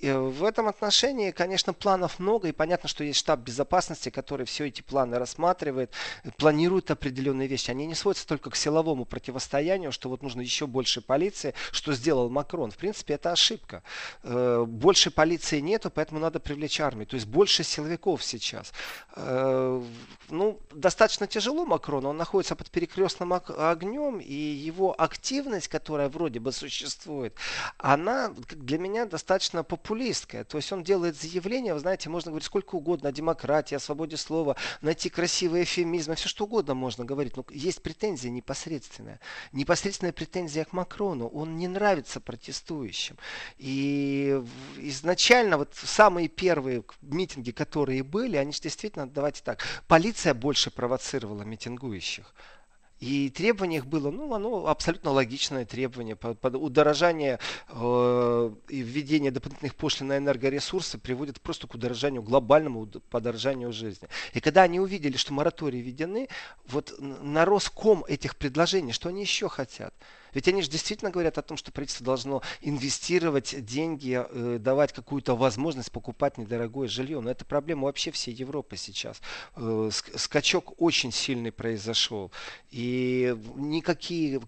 И 0.00 0.11
в 0.11 0.44
этом 0.44 0.68
отношении, 0.68 1.30
конечно, 1.30 1.75
планов 1.75 2.18
много, 2.18 2.49
и 2.49 2.52
понятно, 2.52 2.88
что 2.88 3.04
есть 3.04 3.18
штаб 3.18 3.40
безопасности, 3.40 4.09
который 4.09 4.47
все 4.47 4.68
эти 4.68 4.80
планы 4.80 5.18
рассматривает, 5.18 5.92
планирует 6.38 6.90
определенные 6.90 7.49
вещи. 7.49 7.70
Они 7.70 7.87
не 7.87 7.94
сводятся 7.94 8.26
только 8.26 8.49
к 8.50 8.56
силовому 8.56 9.04
противостоянию, 9.04 9.92
что 9.92 10.09
вот 10.09 10.23
нужно 10.23 10.40
еще 10.40 10.66
больше 10.66 11.02
полиции, 11.02 11.54
что 11.70 11.92
сделал 11.92 12.30
Макрон. 12.30 12.70
В 12.70 12.76
принципе, 12.78 13.14
это 13.14 13.32
ошибка. 13.32 13.82
Э, 14.23 14.64
больше 14.66 15.11
полиции 15.11 15.61
нету, 15.61 15.90
поэтому 15.90 16.18
надо 16.18 16.40
привлечь 16.40 16.80
армию. 16.80 17.06
То 17.06 17.16
есть 17.16 17.26
больше 17.26 17.62
силовиков 17.62 18.25
сейчас. 18.25 18.73
Э, 19.16 19.82
ну, 20.30 20.61
достаточно 20.73 21.26
тяжело 21.26 21.66
Макрону, 21.66 22.09
он 22.11 22.16
находится 22.16 22.56
под 22.56 22.70
перекрестным 22.70 23.32
огнем, 23.32 24.18
и 24.18 24.35
его 24.35 24.94
активность, 24.97 25.68
которая 25.68 26.09
вроде 26.09 26.40
бы 26.40 26.52
существует, 26.52 27.35
она 27.76 28.32
для 28.50 28.78
меня 28.78 29.04
достаточно 29.04 29.62
популистская. 29.80 30.44
То 30.44 30.58
есть 30.58 30.72
он 30.72 30.82
делает 30.82 31.16
заявления, 31.16 31.75
вы 31.75 31.80
знаете, 31.80 32.08
можно 32.08 32.30
говорить 32.30 32.46
сколько 32.46 32.76
угодно 32.76 33.08
о 33.08 33.12
демократии, 33.12 33.75
о 33.75 33.80
свободе 33.80 34.16
слова, 34.16 34.56
найти 34.80 35.08
красивые 35.08 35.64
эфемизмы, 35.64 36.14
все 36.14 36.28
что 36.28 36.44
угодно 36.44 36.75
можно 36.75 37.04
говорить. 37.04 37.37
Но 37.37 37.44
есть 37.50 37.82
претензия 37.82 38.30
непосредственная. 38.30 39.20
Непосредственная 39.52 40.12
претензия 40.12 40.64
к 40.64 40.72
Макрону. 40.72 41.28
Он 41.28 41.56
не 41.56 41.68
нравится 41.68 42.20
протестующим. 42.20 43.16
И 43.58 44.42
изначально 44.76 45.56
вот 45.56 45.75
самые 45.75 46.28
первые 46.28 46.84
митинги, 47.02 47.50
которые 47.50 48.02
были, 48.02 48.37
они 48.37 48.52
же 48.52 48.60
действительно, 48.60 49.08
давайте 49.08 49.42
так, 49.42 49.64
полиция 49.88 50.34
больше 50.34 50.70
провоцировала 50.70 51.42
митингующих. 51.42 52.32
И 53.00 53.30
требование 53.30 53.78
их 53.78 53.87
было, 53.87 54.11
ну, 54.11 54.35
оно 54.35 54.66
абсолютно 54.66 55.11
логичное 55.11 55.64
требование. 55.64 56.16
Под, 56.16 56.38
под 56.38 56.54
удорожание 56.57 57.38
э, 57.69 58.50
и 58.69 58.83
введение 58.83 59.30
дополнительных 59.30 59.75
пошлин 59.75 60.09
на 60.09 60.19
энергоресурсы 60.19 60.99
приводит 60.99 61.40
просто 61.40 61.66
к 61.66 61.75
удорожанию, 61.75 62.23
глобальному 62.23 62.87
подорожанию 63.09 63.73
жизни. 63.73 64.09
И 64.35 64.40
когда 64.40 64.62
они 64.62 64.80
увидели, 64.80 65.16
что 65.16 65.33
моратории 65.33 65.78
введены, 65.78 66.28
вот 66.66 66.95
нарос 66.99 67.71
ком 67.71 68.04
этих 68.04 68.37
предложений, 68.37 68.92
что 68.92 69.09
они 69.09 69.23
еще 69.23 69.49
хотят. 69.49 69.95
Ведь 70.34 70.49
они 70.49 70.62
же 70.62 70.70
действительно 70.70 71.10
говорят 71.10 71.38
о 71.38 71.42
том, 71.42 71.56
что 71.56 71.72
правительство 71.72 72.04
должно 72.04 72.42
инвестировать 72.60 73.64
деньги, 73.64 74.20
э, 74.28 74.58
давать 74.58 74.92
какую-то 74.92 75.37
возможность 75.37 75.92
покупать 75.92 76.38
недорогое 76.38 76.88
жилье. 76.88 77.20
Но 77.20 77.30
это 77.30 77.44
проблема 77.44 77.84
вообще 77.84 78.10
всей 78.10 78.34
Европы 78.34 78.76
сейчас. 78.76 79.20
Э, 79.56 79.90
скачок 80.16 80.80
очень 80.80 81.12
сильный 81.12 81.52
произошел. 81.52 82.30
И 82.70 83.37
никакие 83.56 84.40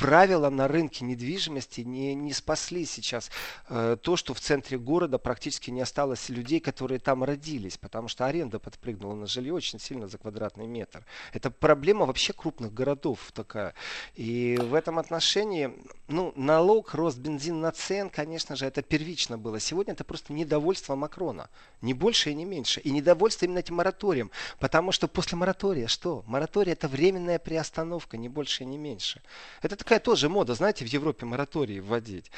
правила 0.00 0.48
на 0.48 0.66
рынке 0.66 1.04
недвижимости 1.04 1.82
не, 1.82 2.14
не 2.14 2.32
спасли 2.32 2.86
сейчас 2.86 3.30
э, 3.68 3.98
то, 4.00 4.16
что 4.16 4.32
в 4.32 4.40
центре 4.40 4.78
города 4.78 5.18
практически 5.18 5.70
не 5.70 5.82
осталось 5.82 6.30
людей, 6.30 6.58
которые 6.58 6.98
там 6.98 7.22
родились, 7.22 7.76
потому 7.76 8.08
что 8.08 8.24
аренда 8.24 8.58
подпрыгнула 8.58 9.14
на 9.14 9.26
жилье 9.26 9.52
очень 9.52 9.78
сильно 9.78 10.08
за 10.08 10.16
квадратный 10.16 10.66
метр. 10.66 11.04
Это 11.34 11.50
проблема 11.50 12.06
вообще 12.06 12.32
крупных 12.32 12.72
городов 12.72 13.30
такая. 13.34 13.74
И 14.14 14.56
в 14.56 14.72
этом 14.72 14.98
отношении, 14.98 15.70
ну, 16.08 16.32
налог, 16.34 16.94
рост 16.94 17.18
бензин 17.18 17.60
на 17.60 17.70
цен, 17.70 18.08
конечно 18.08 18.56
же, 18.56 18.64
это 18.64 18.80
первично 18.80 19.36
было. 19.36 19.60
Сегодня 19.60 19.92
это 19.92 20.04
просто 20.04 20.32
недовольство 20.32 20.94
Макрона. 20.94 21.50
Не 21.82 21.92
больше 21.92 22.30
и 22.30 22.34
не 22.34 22.46
меньше. 22.46 22.80
И 22.80 22.90
недовольство 22.90 23.44
именно 23.44 23.58
этим 23.58 23.74
мораторием. 23.74 24.30
Потому 24.58 24.92
что 24.92 25.08
после 25.08 25.36
моратория 25.36 25.88
что? 25.88 26.24
Мораторий 26.26 26.72
это 26.72 26.88
временная 26.88 27.38
приостановка, 27.38 28.16
не 28.16 28.30
больше 28.30 28.62
и 28.62 28.66
не 28.66 28.78
меньше. 28.78 29.20
Это 29.60 29.76
такая 29.76 29.89
тоже 29.98 30.28
мода, 30.28 30.54
знаете, 30.54 30.84
в 30.84 30.88
Европе 30.88 31.26
моратории 31.26 31.80
вводить. 31.80 32.30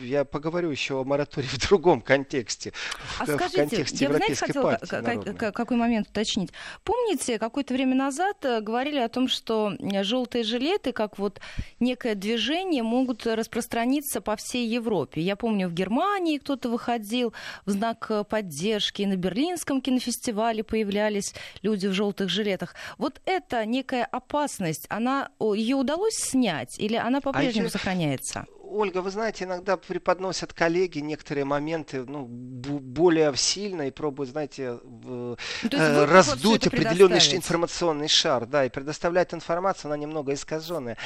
Я 0.00 0.24
поговорю 0.24 0.70
еще 0.70 1.00
о 1.00 1.04
моратории 1.04 1.46
в 1.46 1.68
другом 1.68 2.00
контексте. 2.00 2.72
А 3.18 3.24
в, 3.24 3.28
скажите, 3.28 3.46
в 3.46 3.68
контексте 3.68 4.04
я, 4.04 4.12
знаете, 4.12 4.34
хотела 4.34 4.62
партии 4.76 5.52
какой 5.52 5.76
момент 5.76 6.08
уточнить. 6.08 6.50
Помните, 6.84 7.38
какое-то 7.38 7.74
время 7.74 7.94
назад 7.94 8.44
э, 8.44 8.60
говорили 8.60 8.98
о 8.98 9.08
том, 9.08 9.28
что 9.28 9.74
э, 9.78 10.04
желтые 10.04 10.44
жилеты, 10.44 10.92
как 10.92 11.18
вот 11.18 11.40
некое 11.80 12.14
движение, 12.14 12.82
могут 12.82 13.26
распространиться 13.26 14.20
по 14.20 14.36
всей 14.36 14.66
Европе. 14.66 15.20
Я 15.20 15.36
помню, 15.36 15.68
в 15.68 15.74
Германии 15.74 16.38
кто-то 16.38 16.68
выходил 16.68 17.32
в 17.66 17.70
знак 17.70 18.06
э, 18.10 18.24
поддержки, 18.24 19.02
на 19.02 19.16
Берлинском 19.16 19.80
кинофестивале 19.80 20.62
появлялись 20.64 21.34
люди 21.62 21.86
в 21.86 21.92
желтых 21.92 22.28
жилетах. 22.28 22.74
Вот 22.98 23.20
это 23.24 23.64
некая 23.66 24.04
опасность, 24.04 24.86
она 24.88 25.30
ее 25.40 25.76
удалось 25.76 26.14
снять? 26.14 26.78
Или 26.82 26.96
она 26.96 27.20
по-прежнему 27.20 27.68
а 27.68 27.70
сохраняется? 27.70 28.44
Ольга, 28.60 29.02
вы 29.02 29.10
знаете, 29.10 29.44
иногда 29.44 29.76
преподносят 29.76 30.52
коллеги 30.52 30.98
некоторые 30.98 31.44
моменты 31.44 32.04
ну, 32.04 32.24
более 32.26 33.36
сильно 33.36 33.82
и 33.82 33.90
пробуют, 33.92 34.30
знаете, 34.30 34.78
ну, 34.82 35.36
э, 35.70 36.04
раздуть 36.06 36.66
определенный 36.66 37.18
информационный 37.18 38.08
шар, 38.08 38.46
да, 38.46 38.64
и 38.64 38.68
предоставлять 38.68 39.32
информацию, 39.32 39.90
она 39.90 39.96
немного 39.96 40.34
искаженная. 40.34 40.96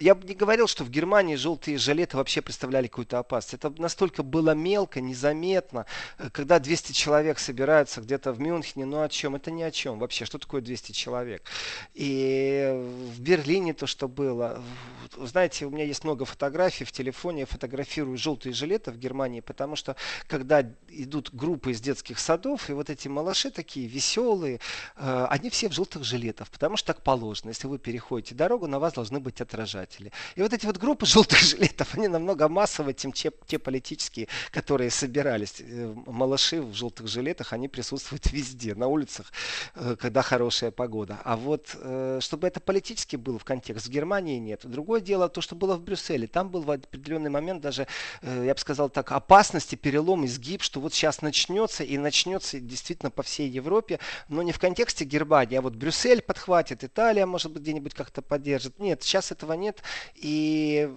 Я 0.00 0.14
бы 0.14 0.26
не 0.26 0.34
говорил, 0.34 0.66
что 0.66 0.82
в 0.82 0.88
Германии 0.88 1.34
желтые 1.34 1.76
жилеты 1.76 2.16
вообще 2.16 2.40
представляли 2.40 2.86
какую-то 2.86 3.18
опасность. 3.18 3.62
Это 3.62 3.82
настолько 3.82 4.22
было 4.22 4.54
мелко, 4.54 4.98
незаметно. 5.02 5.84
Э, 6.16 6.30
когда 6.30 6.58
200 6.58 6.92
человек 6.92 7.38
собираются 7.38 8.00
где-то 8.00 8.32
в 8.32 8.40
Мюнхене, 8.40 8.86
ну 8.86 9.02
о 9.02 9.10
чем? 9.10 9.36
Это 9.36 9.50
ни 9.50 9.60
о 9.60 9.70
чем 9.70 9.98
вообще. 9.98 10.24
Что 10.24 10.38
такое 10.38 10.62
200 10.62 10.92
человек? 10.92 11.42
И 11.92 12.80
в 13.14 13.20
Берлине 13.20 13.74
то, 13.74 13.86
что 13.86 14.08
было. 14.08 14.62
Знаете, 15.18 15.66
у 15.66 15.70
меня 15.70 15.84
есть 15.84 16.02
много 16.02 16.24
фотографий 16.24 16.84
в 16.84 16.92
телефоне. 16.92 17.40
Я 17.40 17.46
фотографирую 17.46 18.16
желтые 18.16 18.54
жилеты 18.54 18.92
в 18.92 18.96
Германии, 18.96 19.40
потому 19.40 19.76
что 19.76 19.96
когда 20.26 20.62
идут 20.88 21.28
группы 21.34 21.72
из 21.72 21.80
детских 21.82 22.20
садов, 22.20 22.70
и 22.70 22.72
вот 22.72 22.88
эти 22.88 23.08
малыши 23.08 23.50
такие 23.50 23.86
веселые, 23.86 24.60
э, 24.96 25.26
они 25.28 25.50
все 25.50 25.68
в 25.68 25.72
желтых 25.72 26.04
жилетах, 26.04 26.48
потому 26.48 26.78
что 26.78 26.94
так 26.94 27.02
положено. 27.02 27.50
Если 27.50 27.66
вы 27.66 27.78
переходите 27.78 28.34
дорогу, 28.34 28.66
на 28.66 28.78
вас 28.78 28.94
должны 28.94 29.20
быть 29.20 29.42
отражать 29.42 29.89
избиратели. 29.90 30.12
И 30.36 30.42
вот 30.42 30.52
эти 30.52 30.66
вот 30.66 30.78
группы 30.78 31.06
желтых 31.14 31.38
жилетов, 31.38 31.94
они 31.94 32.08
намного 32.08 32.48
массовые, 32.48 32.94
чем 32.94 33.12
те, 33.12 33.32
те 33.46 33.58
политические, 33.58 34.28
которые 34.50 34.90
собирались. 34.90 35.56
Э, 35.60 35.94
малыши 36.06 36.60
в 36.62 36.74
желтых 36.74 37.08
жилетах, 37.08 37.52
они 37.52 37.68
присутствуют 37.68 38.30
везде, 38.32 38.74
на 38.74 38.86
улицах, 38.86 39.32
э, 39.74 39.96
когда 39.98 40.22
хорошая 40.22 40.70
погода. 40.70 41.18
А 41.24 41.36
вот 41.36 41.74
э, 41.74 42.18
чтобы 42.20 42.46
это 42.46 42.60
политически 42.60 43.16
было 43.16 43.38
в 43.38 43.44
контекст, 43.44 43.86
в 43.86 43.90
Германии 43.90 44.38
нет. 44.38 44.60
Другое 44.64 45.00
дело 45.00 45.28
то, 45.28 45.40
что 45.40 45.54
было 45.54 45.76
в 45.76 45.82
Брюсселе. 45.82 46.26
Там 46.26 46.48
был 46.50 46.62
в 46.62 46.70
определенный 46.70 47.30
момент 47.30 47.60
даже, 47.60 47.86
я 48.22 48.54
бы 48.54 48.60
сказал 48.60 48.88
так, 48.88 49.12
опасности, 49.12 49.74
перелом, 49.74 50.26
изгиб, 50.26 50.62
что 50.62 50.80
вот 50.80 50.94
сейчас 50.94 51.22
начнется 51.22 51.84
и 51.84 51.98
начнется 51.98 52.60
действительно 52.60 53.10
по 53.10 53.22
всей 53.22 53.48
Европе, 53.48 53.98
но 54.28 54.42
не 54.42 54.52
в 54.52 54.58
контексте 54.58 55.04
Германии, 55.04 55.56
а 55.56 55.62
вот 55.62 55.74
Брюссель 55.74 56.22
подхватит, 56.22 56.84
Италия, 56.84 57.26
может 57.26 57.52
быть, 57.52 57.62
где-нибудь 57.62 57.94
как-то 57.94 58.22
поддержит. 58.22 58.78
Нет, 58.78 59.02
сейчас 59.02 59.32
этого 59.32 59.54
нет 59.54 59.79
и 60.14 60.92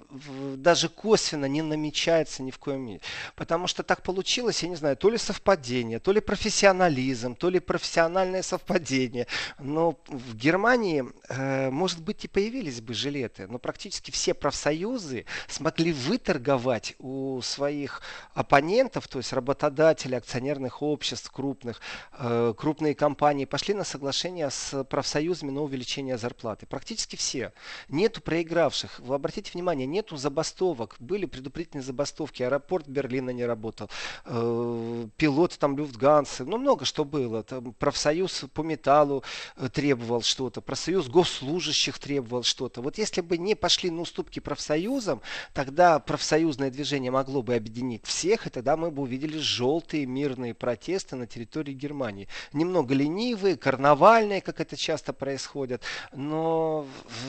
даже 0.57 0.89
косвенно 0.89 1.45
не 1.45 1.61
намечается 1.61 2.43
ни 2.43 2.51
в 2.51 2.59
коем 2.59 2.81
мере. 2.81 3.01
Потому 3.35 3.67
что 3.67 3.83
так 3.83 4.03
получилось, 4.03 4.63
я 4.63 4.69
не 4.69 4.75
знаю, 4.75 4.97
то 4.97 5.09
ли 5.09 5.17
совпадение, 5.17 5.99
то 5.99 6.11
ли 6.11 6.19
профессионализм, 6.19 7.35
то 7.35 7.49
ли 7.49 7.59
профессиональное 7.59 8.41
совпадение. 8.41 9.27
Но 9.59 9.97
в 10.07 10.35
Германии, 10.35 11.05
э, 11.29 11.69
может 11.69 12.01
быть, 12.01 12.25
и 12.25 12.27
появились 12.27 12.81
бы 12.81 12.93
жилеты, 12.93 13.47
но 13.47 13.59
практически 13.59 14.11
все 14.11 14.33
профсоюзы 14.33 15.25
смогли 15.47 15.93
выторговать 15.93 16.95
у 16.99 17.41
своих 17.41 18.01
оппонентов, 18.33 19.07
то 19.07 19.19
есть 19.19 19.33
работодателей, 19.33 20.17
акционерных 20.17 20.81
обществ 20.81 21.31
крупных, 21.31 21.81
э, 22.17 22.53
крупные 22.57 22.95
компании, 22.95 23.45
пошли 23.45 23.73
на 23.73 23.83
соглашение 23.83 24.49
с 24.49 24.83
профсоюзами 24.83 25.51
на 25.51 25.61
увеличение 25.61 26.17
зарплаты. 26.17 26.65
Практически 26.65 27.15
все. 27.15 27.53
Нету 27.89 28.21
проигравших 28.21 28.72
пострадавших. 28.73 28.99
Вы 28.99 29.15
обратите 29.15 29.51
внимание, 29.53 29.85
нету 29.85 30.17
забастовок. 30.17 30.95
Были 30.99 31.25
предупредительные 31.25 31.83
забастовки. 31.83 32.43
Аэропорт 32.43 32.87
Берлина 32.87 33.29
не 33.29 33.45
работал. 33.45 33.89
Э, 34.25 35.07
пилот 35.17 35.57
там 35.59 35.77
Люфтгансы. 35.77 36.45
Ну, 36.45 36.57
много 36.57 36.85
что 36.85 37.05
было. 37.05 37.43
Там 37.43 37.73
профсоюз 37.73 38.45
по 38.53 38.61
металлу 38.61 39.23
э, 39.55 39.69
требовал 39.69 40.21
что-то. 40.21 40.61
Профсоюз 40.61 41.07
госслужащих 41.07 41.99
требовал 41.99 42.43
что-то. 42.43 42.81
Вот 42.81 42.97
если 42.97 43.21
бы 43.21 43.37
не 43.37 43.55
пошли 43.55 43.89
на 43.89 44.01
уступки 44.01 44.39
профсоюзам, 44.39 45.21
тогда 45.53 45.99
профсоюзное 45.99 46.71
движение 46.71 47.11
могло 47.11 47.41
бы 47.41 47.55
объединить 47.55 48.05
всех, 48.05 48.47
и 48.47 48.49
тогда 48.49 48.75
мы 48.77 48.91
бы 48.91 49.03
увидели 49.03 49.37
желтые 49.37 50.05
мирные 50.05 50.53
протесты 50.53 51.15
на 51.15 51.27
территории 51.27 51.73
Германии. 51.73 52.27
Немного 52.53 52.93
ленивые, 52.93 53.57
карнавальные, 53.57 54.41
как 54.41 54.59
это 54.59 54.75
часто 54.75 55.13
происходит, 55.13 55.83
но 56.13 56.85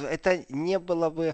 это 0.08 0.44
не 0.48 0.78
было 0.78 1.10
бы 1.10 1.33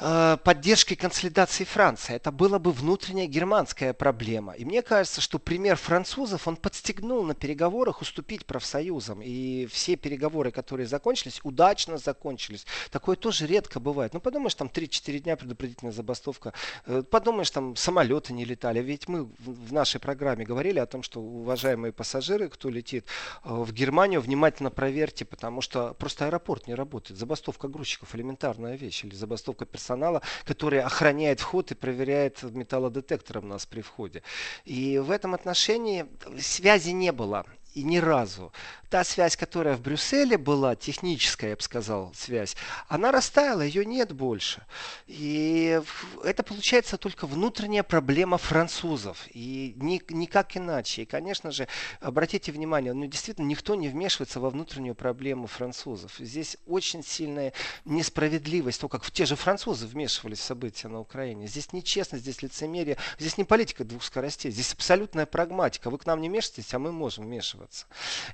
Э, 0.00 0.36
поддержкой 0.42 0.96
консолидации 0.96 1.62
Франции. 1.62 2.16
Это 2.16 2.32
была 2.32 2.58
бы 2.58 2.72
внутренняя 2.72 3.26
германская 3.26 3.92
проблема. 3.92 4.54
И 4.54 4.64
мне 4.64 4.82
кажется, 4.82 5.20
что 5.20 5.38
пример 5.38 5.76
французов, 5.76 6.48
он 6.48 6.56
подстегнул 6.56 7.22
на 7.22 7.34
переговорах 7.34 8.00
уступить 8.00 8.44
профсоюзам. 8.44 9.22
И 9.22 9.66
все 9.66 9.94
переговоры, 9.94 10.50
которые 10.50 10.88
закончились, 10.88 11.40
удачно 11.44 11.96
закончились. 11.98 12.66
Такое 12.90 13.14
тоже 13.14 13.46
редко 13.46 13.78
бывает. 13.78 14.14
Ну, 14.14 14.20
подумаешь, 14.20 14.56
там 14.56 14.66
3-4 14.66 15.18
дня 15.20 15.36
предупредительная 15.36 15.92
забастовка. 15.92 16.54
Э, 16.86 17.04
подумаешь, 17.08 17.50
там 17.50 17.76
самолеты 17.76 18.32
не 18.32 18.44
летали. 18.44 18.80
Ведь 18.80 19.06
мы 19.06 19.30
в 19.38 19.72
нашей 19.72 20.00
программе 20.00 20.44
говорили 20.44 20.80
о 20.80 20.86
том, 20.86 21.04
что 21.04 21.20
уважаемые 21.20 21.92
пассажиры, 21.92 22.48
кто 22.48 22.68
летит 22.68 23.06
э, 23.44 23.48
в 23.48 23.72
Германию, 23.72 24.20
внимательно 24.20 24.70
проверьте, 24.70 25.24
потому 25.24 25.60
что 25.60 25.94
просто 25.94 26.26
аэропорт 26.26 26.66
не 26.66 26.74
работает. 26.74 27.20
Забастовка 27.20 27.68
грузчиков 27.68 28.12
элементарная 28.16 28.74
вещь. 28.74 29.04
Или 29.04 29.14
забастовка 29.14 29.64
персонала 29.64 29.83
персонала, 29.84 30.22
который 30.46 30.80
охраняет 30.80 31.40
вход 31.40 31.70
и 31.70 31.74
проверяет 31.74 32.42
металлодетектором 32.42 33.48
нас 33.48 33.66
при 33.66 33.82
входе. 33.82 34.22
И 34.64 34.98
в 34.98 35.10
этом 35.10 35.34
отношении 35.34 36.06
связи 36.40 36.90
не 36.90 37.12
было 37.12 37.44
и 37.74 37.82
ни 37.82 37.98
разу 37.98 38.52
та 38.94 39.02
связь, 39.02 39.36
которая 39.36 39.74
в 39.74 39.80
Брюсселе 39.80 40.38
была, 40.38 40.76
техническая, 40.76 41.50
я 41.50 41.56
бы 41.56 41.62
сказал, 41.62 42.12
связь, 42.14 42.54
она 42.86 43.10
растаяла, 43.10 43.62
ее 43.62 43.84
нет 43.84 44.12
больше. 44.12 44.64
И 45.08 45.82
это 46.22 46.44
получается 46.44 46.96
только 46.96 47.26
внутренняя 47.26 47.82
проблема 47.82 48.38
французов. 48.38 49.26
И 49.34 49.74
ни, 49.78 50.00
никак 50.10 50.56
иначе. 50.56 51.02
И, 51.02 51.06
конечно 51.06 51.50
же, 51.50 51.66
обратите 52.00 52.52
внимание, 52.52 52.92
ну, 52.92 53.06
действительно, 53.06 53.46
никто 53.46 53.74
не 53.74 53.88
вмешивается 53.88 54.38
во 54.38 54.48
внутреннюю 54.48 54.94
проблему 54.94 55.48
французов. 55.48 56.12
Здесь 56.20 56.56
очень 56.64 57.02
сильная 57.02 57.52
несправедливость, 57.84 58.80
то, 58.80 58.88
как 58.88 59.10
те 59.10 59.26
же 59.26 59.34
французы 59.34 59.88
вмешивались 59.88 60.38
в 60.38 60.44
события 60.44 60.86
на 60.86 61.00
Украине. 61.00 61.48
Здесь 61.48 61.72
нечестно, 61.72 62.18
здесь 62.18 62.42
лицемерие, 62.42 62.96
здесь 63.18 63.38
не 63.38 63.44
политика 63.44 63.82
двух 63.82 64.04
скоростей, 64.04 64.52
здесь 64.52 64.72
абсолютная 64.72 65.26
прагматика. 65.26 65.90
Вы 65.90 65.98
к 65.98 66.06
нам 66.06 66.20
не 66.20 66.28
вмешиваетесь, 66.28 66.72
а 66.74 66.78
мы 66.78 66.92
можем 66.92 67.24
вмешиваться. 67.24 67.63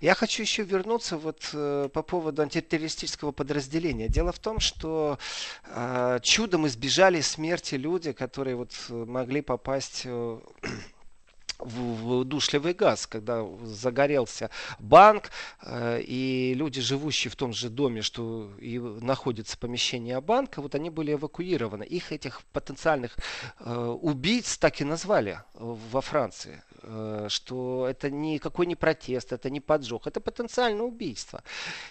Я 0.01 0.15
хочу 0.15 0.43
еще 0.43 0.63
вернуться 0.63 1.17
вот 1.17 1.51
э, 1.53 1.89
по 1.93 2.03
поводу 2.03 2.43
антитеррористического 2.43 3.33
подразделения. 3.33 4.09
Дело 4.09 4.33
в 4.33 4.39
том, 4.39 4.61
что 4.61 5.19
э, 5.67 6.19
чудом 6.23 6.67
избежали 6.67 7.21
смерти 7.21 7.75
люди, 7.75 8.13
которые 8.13 8.57
вот 8.57 8.73
э, 8.89 8.93
могли 8.93 9.41
попасть 9.41 10.07
в 11.59 12.13
удушливый 12.21 12.73
газ, 12.73 13.07
когда 13.07 13.47
загорелся 13.65 14.49
банк, 14.79 15.31
и 15.71 16.55
люди, 16.57 16.81
живущие 16.81 17.31
в 17.31 17.37
том 17.37 17.53
же 17.53 17.69
доме, 17.69 18.01
что 18.01 18.51
и 18.59 18.79
находится 18.79 19.59
помещение 19.59 20.19
банка, 20.23 20.63
вот 20.63 20.75
они 20.75 20.89
были 20.89 21.13
эвакуированы. 21.13 21.83
Их, 21.83 22.13
этих 22.13 22.41
потенциальных 22.55 23.15
убийц, 23.59 24.57
так 24.57 24.81
и 24.81 24.85
назвали 24.85 25.43
во 25.53 26.01
Франции 26.01 26.63
что 27.29 27.87
это 27.89 28.11
никакой 28.11 28.67
не 28.67 28.77
протест, 28.77 29.33
это 29.33 29.51
не 29.51 29.61
поджог, 29.61 30.07
это 30.07 30.21
потенциальное 30.21 30.85
убийство. 30.85 31.43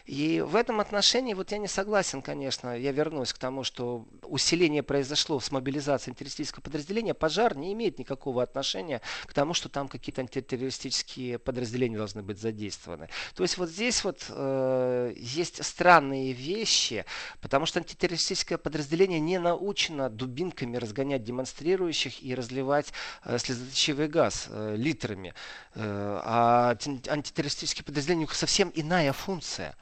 И 0.06 0.42
в 0.42 0.56
этом 0.56 0.80
отношении 0.80 1.34
вот 1.34 1.52
я 1.52 1.58
не 1.58 1.68
согласен, 1.68 2.22
конечно, 2.22 2.78
я 2.78 2.92
вернусь 2.92 3.34
к 3.34 3.38
тому, 3.38 3.64
что 3.64 4.06
усиление 4.24 4.84
произошло 4.84 5.40
с 5.40 5.52
мобилизацией 5.52 6.16
террористического 6.16 6.62
подразделения, 6.62 7.14
пожар 7.14 7.56
не 7.56 7.74
имеет 7.74 8.00
никакого 8.00 8.44
отношения 8.44 9.02
к 9.26 9.34
тому, 9.34 9.54
что 9.54 9.70
там 9.70 9.88
какие-то 9.88 10.22
антитеррористические 10.22 11.40
подразделения 11.40 11.98
должны 11.98 12.22
быть 12.22 12.40
задействованы. 12.40 13.10
То 13.36 13.44
есть 13.44 13.58
вот 13.58 13.70
здесь 13.70 14.04
вот 14.04 14.26
э, 14.30 15.14
есть 15.16 15.64
странные 15.64 16.34
вещи, 16.34 17.06
потому 17.42 17.66
что 17.66 17.80
антитеррористическое 17.80 18.58
подразделение 18.58 19.20
не 19.20 19.40
научено 19.40 20.10
дубинками 20.10 20.78
разгонять 20.78 21.24
демонстрирующих 21.24 22.24
и 22.24 22.36
разливать 22.36 22.94
э, 23.24 23.38
слезоточивый 23.38 24.08
газ 24.08 24.48
э, 24.50 24.76
литрами. 24.80 25.34
Э, 25.76 26.22
а 26.24 26.78
антитеррористические 27.08 27.84
подразделения 27.84 28.26
у 28.26 28.28
них 28.28 28.34
совсем 28.36 28.72
иная 28.74 29.14
функция. 29.14 29.76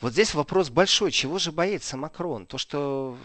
Вот 0.00 0.12
здесь 0.12 0.34
вопрос 0.34 0.70
большой, 0.70 1.10
чего 1.10 1.38
же 1.38 1.52
боится 1.52 1.96
Макрон? 1.96 2.46
То, 2.46 2.58
что 2.58 3.18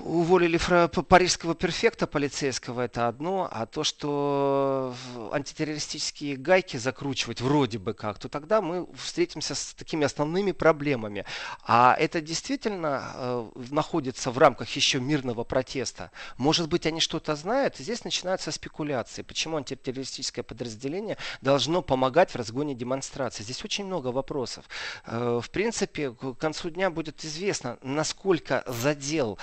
уволили 0.00 0.58
парижского 1.02 1.54
перфекта 1.54 2.06
полицейского, 2.06 2.82
это 2.82 3.08
одно, 3.08 3.48
а 3.50 3.66
то, 3.66 3.84
что 3.84 4.94
антитеррористические 5.32 6.36
гайки 6.36 6.76
закручивать 6.76 7.40
вроде 7.40 7.78
бы 7.78 7.94
как, 7.94 8.18
то 8.18 8.28
тогда 8.28 8.60
мы 8.60 8.86
встретимся 8.94 9.54
с 9.54 9.74
такими 9.74 10.04
основными 10.04 10.52
проблемами. 10.52 11.24
А 11.62 11.96
это 11.98 12.20
действительно 12.20 13.12
э, 13.14 13.50
находится 13.70 14.30
в 14.30 14.38
рамках 14.38 14.68
еще 14.70 15.00
мирного 15.00 15.44
протеста. 15.44 16.10
Может 16.36 16.68
быть, 16.68 16.86
они 16.86 17.00
что-то 17.00 17.36
знают, 17.36 17.80
и 17.80 17.82
здесь 17.82 18.04
начинаются 18.04 18.52
спекуляции. 18.52 19.22
Почему 19.22 19.56
антитеррористическое 19.56 20.42
подразделение 20.42 21.16
должно 21.40 21.82
помогать 21.82 22.30
в 22.30 22.36
разгоне 22.36 22.74
демонстраций? 22.74 23.44
Здесь 23.44 23.64
очень 23.64 23.86
много 23.86 24.08
вопросов. 24.08 24.64
Э, 25.06 25.40
в 25.42 25.50
принципе, 25.50 26.10
к 26.10 26.34
концу 26.34 26.70
дня 26.70 26.90
будет 26.90 27.24
известно, 27.24 27.78
насколько 27.82 28.64
задел 28.66 29.38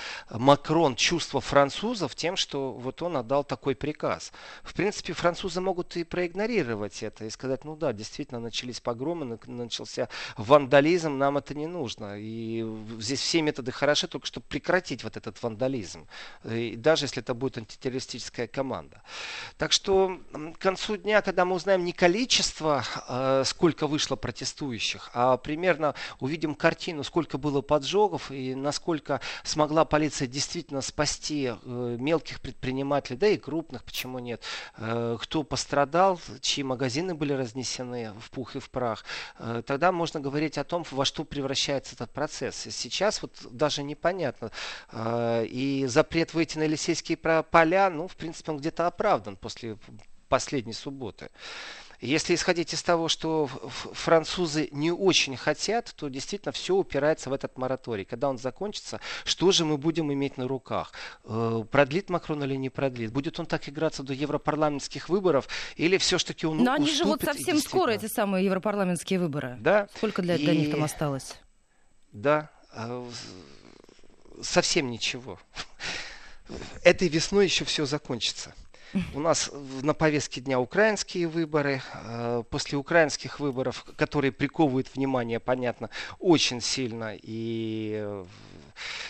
Макрон 0.48 0.96
чувство 0.96 1.42
французов 1.42 2.14
тем, 2.14 2.34
что 2.38 2.72
вот 2.72 3.02
он 3.02 3.18
отдал 3.18 3.44
такой 3.44 3.74
приказ. 3.74 4.32
В 4.62 4.72
принципе, 4.72 5.12
французы 5.12 5.60
могут 5.60 5.94
и 5.98 6.04
проигнорировать 6.04 7.02
это 7.02 7.26
и 7.26 7.30
сказать, 7.30 7.66
ну 7.66 7.76
да, 7.76 7.92
действительно 7.92 8.40
начались 8.40 8.80
погромы, 8.80 9.38
начался 9.46 10.08
вандализм, 10.38 11.18
нам 11.18 11.36
это 11.36 11.54
не 11.54 11.66
нужно. 11.66 12.14
И 12.16 12.64
здесь 12.98 13.20
все 13.20 13.42
методы 13.42 13.72
хороши, 13.72 14.08
только 14.08 14.26
чтобы 14.26 14.46
прекратить 14.48 15.04
вот 15.04 15.18
этот 15.18 15.42
вандализм. 15.42 16.06
И 16.44 16.76
даже 16.76 17.04
если 17.04 17.22
это 17.22 17.34
будет 17.34 17.58
антитеррористическая 17.58 18.46
команда. 18.46 19.02
Так 19.58 19.72
что 19.72 20.18
к 20.54 20.58
концу 20.58 20.96
дня, 20.96 21.20
когда 21.20 21.44
мы 21.44 21.56
узнаем 21.56 21.84
не 21.84 21.92
количество, 21.92 22.86
э, 23.06 23.42
сколько 23.44 23.86
вышло 23.86 24.16
протестующих, 24.16 25.10
а 25.12 25.36
примерно 25.36 25.94
увидим 26.20 26.54
картину, 26.54 27.04
сколько 27.04 27.36
было 27.36 27.60
поджогов 27.60 28.30
и 28.30 28.54
насколько 28.54 29.20
смогла 29.44 29.84
полиция 29.84 30.26
действительно 30.38 30.82
спасти 30.82 31.46
э, 31.50 31.96
мелких 31.98 32.40
предпринимателей, 32.40 33.16
да 33.16 33.26
и 33.26 33.36
крупных, 33.36 33.82
почему 33.82 34.20
нет, 34.20 34.40
э, 34.76 35.16
кто 35.20 35.42
пострадал, 35.42 36.20
чьи 36.40 36.62
магазины 36.62 37.16
были 37.16 37.32
разнесены 37.32 38.12
в 38.20 38.30
пух 38.30 38.54
и 38.54 38.60
в 38.60 38.70
прах, 38.70 39.04
э, 39.40 39.62
тогда 39.66 39.90
можно 39.90 40.20
говорить 40.20 40.56
о 40.56 40.62
том, 40.62 40.84
во 40.92 41.04
что 41.04 41.24
превращается 41.24 41.96
этот 41.96 42.12
процесс. 42.12 42.68
Сейчас 42.70 43.20
вот 43.20 43.32
даже 43.50 43.82
непонятно. 43.82 44.50
И 44.94 45.86
запрет 45.88 46.34
выйти 46.34 46.58
на 46.58 46.64
Елисейские 46.64 47.16
поля, 47.16 47.90
ну, 47.90 48.06
в 48.06 48.14
принципе, 48.14 48.52
он 48.52 48.58
где-то 48.58 48.86
оправдан 48.86 49.36
после 49.36 49.76
последней 50.28 50.72
субботы. 50.72 51.30
Если 52.00 52.36
исходить 52.36 52.72
из 52.72 52.82
того, 52.82 53.08
что 53.08 53.46
французы 53.46 54.68
не 54.70 54.92
очень 54.92 55.36
хотят, 55.36 55.92
то 55.96 56.08
действительно 56.08 56.52
все 56.52 56.76
упирается 56.76 57.28
в 57.28 57.32
этот 57.32 57.58
мораторий. 57.58 58.04
Когда 58.04 58.28
он 58.28 58.38
закончится, 58.38 59.00
что 59.24 59.50
же 59.50 59.64
мы 59.64 59.78
будем 59.78 60.12
иметь 60.12 60.36
на 60.36 60.46
руках? 60.46 60.92
Э, 61.24 61.64
продлит 61.68 62.08
Макрон 62.08 62.44
или 62.44 62.54
не 62.54 62.70
продлит? 62.70 63.12
Будет 63.12 63.40
он 63.40 63.46
так 63.46 63.68
играться 63.68 64.04
до 64.04 64.12
европарламентских 64.12 65.08
выборов? 65.08 65.48
Или 65.74 65.98
все-таки 65.98 66.46
он 66.46 66.58
Но 66.58 66.74
они 66.74 66.90
же 66.92 67.04
вот 67.04 67.22
совсем 67.22 67.58
скоро, 67.58 67.90
эти 67.90 68.06
самые 68.06 68.44
европарламентские 68.44 69.18
выборы. 69.18 69.56
Да. 69.58 69.88
Сколько 69.96 70.22
для, 70.22 70.36
и... 70.36 70.44
для 70.44 70.54
них 70.54 70.70
там 70.70 70.84
осталось? 70.84 71.34
Да. 72.12 72.50
А 72.70 73.04
совсем 74.40 74.88
ничего. 74.88 75.40
Этой 76.84 77.08
весной 77.08 77.46
еще 77.46 77.64
все 77.64 77.86
закончится. 77.86 78.54
У 79.14 79.20
нас 79.20 79.50
на 79.82 79.94
повестке 79.94 80.40
дня 80.40 80.58
украинские 80.60 81.28
выборы. 81.28 81.82
Э, 82.04 82.42
после 82.48 82.78
украинских 82.78 83.40
выборов, 83.40 83.84
которые 83.96 84.32
приковывают 84.32 84.94
внимание, 84.94 85.40
понятно, 85.40 85.90
очень 86.18 86.60
сильно. 86.60 87.14
И 87.20 87.98
э, 88.00 88.24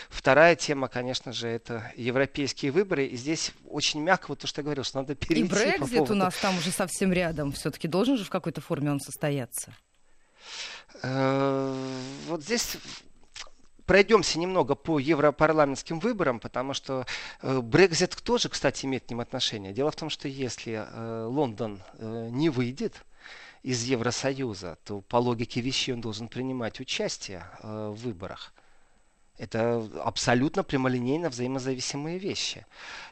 вторая 0.09 0.55
тема, 0.55 0.87
конечно 0.87 1.31
же, 1.31 1.47
это 1.47 1.91
европейские 1.95 2.71
выборы. 2.71 3.05
И 3.05 3.15
здесь 3.15 3.51
очень 3.67 4.01
мягко, 4.01 4.25
вот 4.29 4.39
то, 4.39 4.47
что 4.47 4.61
я 4.61 4.63
говорил, 4.63 4.83
что 4.83 4.97
надо 4.97 5.15
перейти 5.15 5.41
И 5.41 5.43
Брекзит 5.43 5.79
по 5.79 5.87
поводу... 5.87 6.13
у 6.13 6.15
нас 6.17 6.35
там 6.37 6.57
уже 6.57 6.71
совсем 6.71 7.13
рядом. 7.13 7.51
Все-таки 7.53 7.87
должен 7.87 8.17
же 8.17 8.25
в 8.25 8.29
какой-то 8.29 8.61
форме 8.61 8.91
он 8.91 8.99
состояться. 8.99 9.73
Э, 11.03 11.73
вот 12.27 12.43
здесь 12.43 12.77
пройдемся 13.89 14.37
немного 14.37 14.75
по 14.75 14.99
европарламентским 14.99 15.99
выборам, 15.99 16.39
потому 16.39 16.75
что 16.75 17.07
э, 17.41 17.59
Брекзит 17.59 18.15
тоже, 18.23 18.47
кстати, 18.47 18.85
имеет 18.85 19.05
к 19.05 19.09
ним 19.09 19.19
отношение. 19.19 19.73
Дело 19.73 19.89
в 19.89 19.95
том, 19.95 20.11
что 20.11 20.27
если 20.27 20.85
э, 20.87 21.25
Лондон 21.25 21.81
э, 21.93 22.29
не 22.29 22.49
выйдет 22.51 23.03
из 23.63 23.81
Евросоюза, 23.85 24.77
то 24.85 25.01
по 25.01 25.17
логике 25.17 25.59
вещей 25.61 25.93
он 25.93 26.01
должен 26.01 26.27
принимать 26.27 26.79
участие 26.79 27.43
в 27.63 27.95
выборах. 27.95 28.53
Это 29.39 29.89
абсолютно 30.03 30.65
прямолинейно 30.65 31.29
взаимозависимые 31.29 32.19
вещи. 32.19 32.65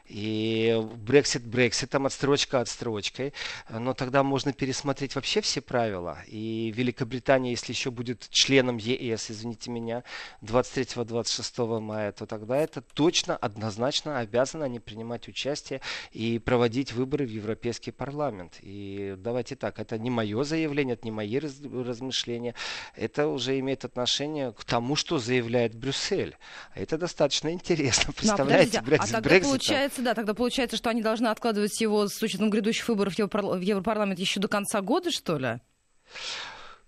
И 0.06 0.78
Брексит 0.96 1.46
Брекситом, 1.46 2.04
отстрочка 2.04 2.60
отстрочкой. 2.60 3.32
Но 3.70 3.94
тогда 3.94 4.22
можно 4.22 4.52
пересмотреть 4.52 5.14
вообще 5.14 5.40
все 5.40 5.62
правила. 5.62 6.18
И 6.26 6.70
Великобритания, 6.76 7.52
если 7.52 7.72
еще 7.72 7.90
будет 7.90 8.28
членом 8.28 8.76
ЕС, 8.76 9.30
извините 9.30 9.70
меня, 9.70 10.04
23-26 10.42 11.80
мая, 11.80 12.12
то 12.12 12.26
тогда 12.26 12.58
это 12.58 12.82
точно, 12.82 13.34
однозначно 13.34 14.18
обязаны 14.18 14.64
они 14.64 14.80
принимать 14.80 15.28
участие 15.28 15.80
и 16.12 16.38
проводить 16.38 16.92
выборы 16.92 17.24
в 17.26 17.30
Европейский 17.30 17.90
парламент. 17.90 18.58
И 18.60 19.14
давайте 19.16 19.56
так, 19.56 19.78
это 19.78 19.98
не 19.98 20.10
мое 20.10 20.44
заявление, 20.44 20.92
это 20.92 21.06
не 21.06 21.10
мои 21.10 21.38
размышления. 21.38 22.54
Это 22.94 23.28
уже 23.28 23.58
имеет 23.58 23.86
отношение 23.86 24.52
к 24.52 24.64
тому, 24.64 24.94
что 24.94 25.18
заявляет 25.18 25.74
Брюссель 25.74 26.17
цель. 26.18 26.36
Это 26.74 26.98
достаточно 26.98 27.48
интересно. 27.52 28.04
Ну, 28.08 28.14
а 28.16 28.20
Представляете, 28.20 28.78
а, 28.78 28.80
а 28.80 28.98
тогда 28.98 29.20
Брексита. 29.20 29.46
получается, 29.46 30.02
да, 30.02 30.14
тогда 30.14 30.34
получается, 30.34 30.76
что 30.76 30.90
они 30.90 31.02
должны 31.02 31.28
откладывать 31.28 31.80
его 31.80 32.08
с 32.08 32.20
учетом 32.22 32.50
грядущих 32.50 32.88
выборов 32.88 33.14
в 33.14 33.60
Европарламент 33.60 34.18
еще 34.18 34.40
до 34.40 34.48
конца 34.48 34.80
года, 34.80 35.10
что 35.10 35.38
ли? 35.38 35.60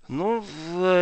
Ну, 0.09 0.45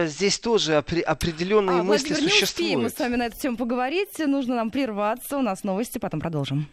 здесь 0.04 0.38
тоже 0.38 0.76
определенные 0.76 1.80
а, 1.80 1.82
мысли 1.82 2.08
Владимир, 2.08 2.30
существуют. 2.30 2.70
Не 2.70 2.76
успеем 2.76 2.82
мы 2.82 2.90
с 2.90 2.98
вами 2.98 3.16
на 3.16 3.26
эту 3.26 3.38
тему 3.38 3.56
поговорить. 3.56 4.18
Нужно 4.18 4.56
нам 4.56 4.70
прерваться. 4.70 5.38
У 5.38 5.42
нас 5.42 5.64
новости, 5.64 5.96
потом 5.96 6.20
продолжим. 6.20 6.68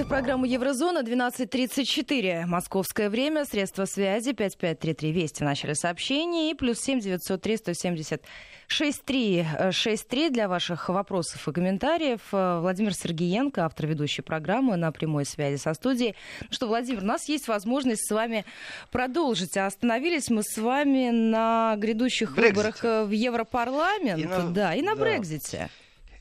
В 0.00 0.08
программу 0.08 0.46
Еврозона 0.46 1.02
12.34. 1.02 2.46
Московское 2.46 3.10
время. 3.10 3.44
Средства 3.44 3.84
связи 3.84 4.32
5533 4.32 5.12
Вести 5.12 5.42
в 5.42 5.46
начале 5.46 5.74
сообщения. 5.74 6.50
И 6.50 6.54
плюс 6.54 6.80
7 6.80 7.00
903 7.00 7.56
170 7.58 8.22
6363 8.66 10.30
для 10.30 10.48
ваших 10.48 10.88
вопросов 10.88 11.46
и 11.46 11.52
комментариев. 11.52 12.20
Владимир 12.32 12.94
Сергеенко, 12.94 13.66
автор 13.66 13.86
ведущей 13.86 14.22
программы 14.22 14.76
на 14.76 14.90
прямой 14.90 15.26
связи 15.26 15.60
со 15.60 15.74
студией. 15.74 16.14
Ну 16.40 16.48
что, 16.50 16.66
Владимир, 16.66 17.02
у 17.02 17.06
нас 17.06 17.28
есть 17.28 17.46
возможность 17.46 18.08
с 18.08 18.10
вами 18.10 18.46
продолжить. 18.90 19.58
А 19.58 19.66
остановились 19.66 20.30
мы 20.30 20.42
с 20.42 20.56
вами 20.56 21.10
на 21.10 21.74
грядущих 21.76 22.34
Брекзите. 22.34 22.54
выборах 22.54 22.82
в 22.82 23.10
Европарламент. 23.10 24.18
И 24.18 24.26
на... 24.26 24.50
Да, 24.50 24.74
и 24.74 24.80
на 24.80 24.94
да. 24.94 25.02
Брекзите. 25.02 25.68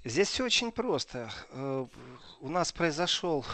Здесь 0.03 0.27
все 0.27 0.43
очень 0.43 0.71
просто. 0.71 1.29
Э, 2.39 2.45
у 2.45 2.49
нас 2.49 2.71
произошел 2.71 3.45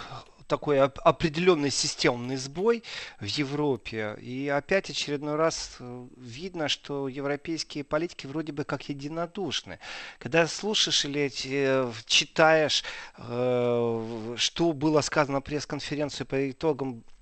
такой 0.47 0.79
определенный 0.79 1.71
системный 1.71 2.35
сбой 2.37 2.83
в 3.19 3.25
Европе. 3.25 4.15
И 4.21 4.47
опять 4.47 4.89
очередной 4.89 5.35
раз 5.35 5.77
э, 5.79 6.07
видно, 6.17 6.67
что 6.67 7.07
европейские 7.07 7.83
политики 7.83 8.27
вроде 8.27 8.51
бы 8.53 8.63
как 8.63 8.87
единодушны. 8.89 9.79
Когда 10.19 10.47
слушаешь 10.47 11.03
или 11.05 11.31
э, 11.45 11.91
читаешь, 12.05 12.83
что 13.17 14.73
было 14.73 15.01
сказано 15.01 15.41
пресс-конференции 15.41 16.23
по 16.25 16.51
итогам 16.51 17.03
Э, 17.05 17.14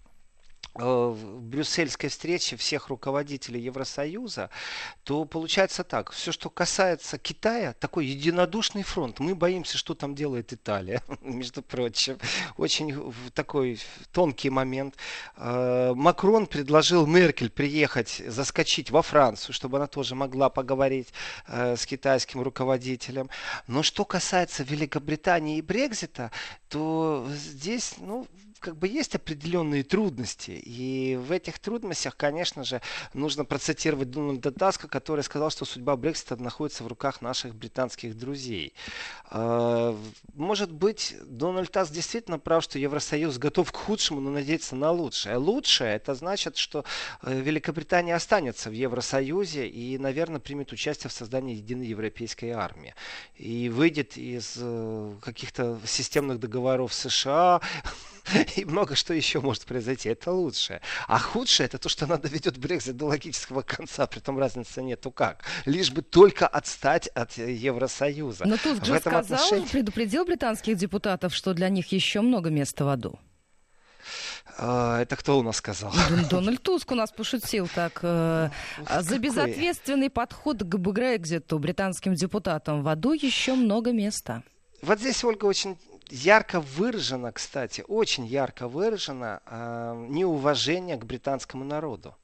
в 0.76 1.40
брюссельской 1.40 2.10
встрече 2.10 2.56
всех 2.56 2.88
руководителей 2.88 3.62
Евросоюза, 3.62 4.50
то 5.04 5.26
получается 5.26 5.84
так. 5.84 6.12
Все, 6.12 6.32
что 6.32 6.50
касается 6.50 7.18
Китая, 7.18 7.74
такой 7.74 8.08
единодушный 8.08 8.84
фронт. 8.84 9.20
Мы 9.20 9.36
боимся, 9.36 9.78
что 9.78 9.94
там 9.94 10.16
делает 10.16 10.52
Италия, 10.52 11.04
между 11.22 11.62
прочим. 11.62 12.18
Очень 12.58 13.14
такой 13.34 13.80
тонкий 14.12 14.50
момент. 14.50 14.96
Э, 15.38 15.94
Макрон 15.96 16.48
предложил 16.48 17.06
Меркель 17.06 17.52
приехать, 17.52 18.24
заскочить 18.28 18.90
во 18.90 19.04
Францию, 19.04 19.54
чтобы 19.54 19.78
она 19.78 19.88
тоже 19.88 20.16
могла 20.16 20.50
поговорить 20.50 21.14
э, 21.48 21.76
с 21.76 21.86
китайским 21.86 22.42
руководителем. 22.42 23.30
Но 23.68 23.84
что 23.84 24.06
касается 24.06 24.64
Великобритании 24.64 25.58
и 25.58 25.62
Брекзита, 25.62 26.32
то 26.68 27.28
здесь, 27.30 27.96
ну, 28.00 28.28
как 28.64 28.78
бы 28.78 28.88
есть 28.88 29.14
определенные 29.14 29.84
трудности. 29.84 30.52
И 30.52 31.18
в 31.18 31.34
этих 31.34 31.60
трудностях, 31.60 32.16
конечно 32.16 32.64
же, 32.64 32.82
нужно 33.14 33.44
процитировать 33.44 34.10
Дональда 34.10 34.52
Таска, 34.52 34.88
который 34.88 35.22
сказал, 35.24 35.50
что 35.50 35.66
судьба 35.66 35.98
Брексита 35.98 36.38
находится 36.38 36.86
в 36.86 36.88
руках 36.88 37.22
наших 37.22 37.56
британских 37.56 38.18
друзей. 38.18 38.74
А, 39.30 39.98
может 40.34 40.72
быть, 40.72 41.14
Дональд 41.26 41.72
Таск 41.72 41.92
действительно 41.92 42.40
прав, 42.40 42.64
что 42.64 42.80
Евросоюз 42.80 43.38
готов 43.38 43.70
к 43.74 43.76
худшему, 43.76 44.22
но 44.22 44.30
надеется 44.32 44.78
на 44.78 44.92
лучшее. 44.92 45.36
Лучшее 45.36 45.96
это 45.96 46.16
значит, 46.16 46.56
что 46.56 46.86
э, 47.22 47.38
Великобритания 47.42 48.16
останется 48.16 48.70
в 48.70 48.74
Евросоюзе 48.74 49.68
и, 49.68 49.98
наверное, 49.98 50.40
примет 50.40 50.72
участие 50.72 51.10
в 51.10 51.14
создании 51.14 51.58
единой 51.58 51.88
европейской 51.88 52.52
армии. 52.52 52.96
И 53.36 53.68
выйдет 53.68 54.16
из 54.16 54.54
э, 54.58 55.16
каких-то 55.22 55.82
системных 55.86 56.40
договоров 56.40 56.94
США, 56.94 57.60
и 58.56 58.66
много 58.66 58.96
что 58.96 59.14
еще 59.14 59.42
может 59.42 59.66
произойти. 59.66 60.10
Это 60.10 60.32
лучшее. 60.32 60.82
А 61.08 61.20
худшее 61.20 61.66
это 61.66 61.78
то, 61.78 61.90
что 61.90 62.06
она 62.06 62.18
доведет 62.18 62.58
Брекзит 62.58 62.98
до 62.98 63.06
логического 63.06 63.62
конца, 63.62 64.08
при 64.08 64.20
том 64.20 64.38
разницы 64.40 64.82
нету 64.82 65.12
как. 65.12 65.44
Лишь 65.66 65.92
бы 65.92 66.02
только 66.02 66.48
отстать 66.48 67.08
от 67.08 67.38
Евросоюза. 67.38 68.46
Но 68.46 68.58
Туск 68.58 68.86
же 68.86 69.00
сказал, 69.00 69.22
отношении... 69.22 69.68
предупредил 69.68 70.26
британских 70.26 70.78
депутатов, 70.78 71.34
что 71.34 71.54
для 71.54 71.70
них 71.70 71.92
еще 71.92 72.22
много 72.22 72.50
места 72.50 72.86
в 72.86 72.90
аду. 72.90 73.20
А, 74.58 75.02
это 75.02 75.16
кто 75.16 75.40
у 75.40 75.44
нас 75.44 75.58
сказал? 75.58 75.94
Дональд 76.30 76.62
Туск 76.62 76.92
у 76.92 76.96
нас 76.96 77.12
пошутил 77.12 77.70
так. 77.74 78.00
Э, 78.02 78.50
за 79.00 79.18
безответственный 79.18 80.10
подход 80.10 80.64
к 80.64 80.76
Брекзиту 80.78 81.58
британским 81.60 82.14
депутатам 82.14 82.84
в 82.84 82.88
аду 82.88 83.14
еще 83.14 83.54
много 83.56 83.92
места. 83.92 84.44
Вот 84.82 85.00
здесь, 85.00 85.24
Ольга, 85.24 85.46
очень 85.46 85.78
ярко 86.10 86.60
выражено, 86.60 87.32
кстати, 87.32 87.84
очень 87.88 88.26
ярко 88.26 88.68
выражено 88.68 89.42
э, 89.46 90.06
неуважение 90.10 90.98
к 90.98 91.06
британскому 91.06 91.64
народу. 91.64 92.16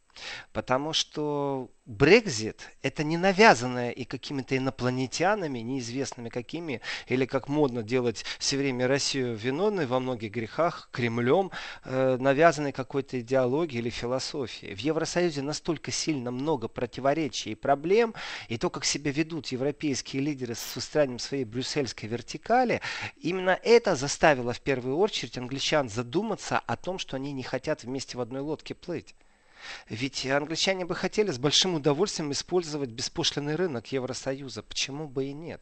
Потому 0.51 0.93
что 0.93 1.69
Брекзит– 1.89 2.69
это 2.84 3.03
не 3.03 3.17
навязанное 3.17 3.89
и 3.89 4.03
какими-то 4.03 4.55
инопланетянами, 4.55 5.58
неизвестными 5.58 6.29
какими, 6.29 6.82
или 7.08 7.25
как 7.25 7.47
модно 7.47 7.82
делать 7.82 8.23
все 8.38 8.58
время 8.58 8.88
Россию 8.88 9.36
виновной 9.36 9.88
во 9.88 9.99
многих 9.99 10.32
грехах, 10.32 10.89
Кремлем, 10.91 11.49
э, 11.86 12.17
навязанной 12.19 12.73
какой-то 12.73 13.19
идеологией 13.19 13.82
или 13.82 13.89
философией. 13.89 14.75
В 14.75 14.79
Евросоюзе 14.79 15.41
настолько 15.41 15.91
сильно 15.91 16.29
много 16.29 16.67
противоречий 16.67 17.53
и 17.53 17.55
проблем, 17.55 18.13
и 18.49 18.60
то, 18.60 18.69
как 18.69 18.86
себя 18.86 19.12
ведут 19.12 19.47
европейские 19.47 20.21
лидеры 20.21 20.53
с 20.53 20.75
выстраиванием 20.75 21.17
своей 21.17 21.43
брюссельской 21.43 22.08
вертикали, 22.08 22.82
именно 23.17 23.60
это 23.63 23.95
заставило 23.95 24.53
в 24.53 24.62
первую 24.62 24.97
очередь 24.97 25.39
англичан 25.39 25.89
задуматься 25.89 26.60
о 26.60 26.75
том, 26.75 26.99
что 26.99 27.15
они 27.15 27.32
не 27.32 27.41
хотят 27.41 27.84
вместе 27.84 28.15
в 28.15 28.21
одной 28.21 28.41
лодке 28.41 28.75
плыть. 28.75 29.15
Ведь 29.89 30.26
англичане 30.26 30.86
бы 30.86 30.95
хотели 30.95 31.32
с 31.32 31.38
большим 31.38 31.76
удовольствием 31.76 32.32
использовать 32.32 32.89
беспошлинный 32.89 33.56
рынок 33.56 33.91
Евросоюза. 33.91 34.63
Почему 34.63 35.08
бы 35.08 35.26
и 35.26 35.34
нет? 35.34 35.62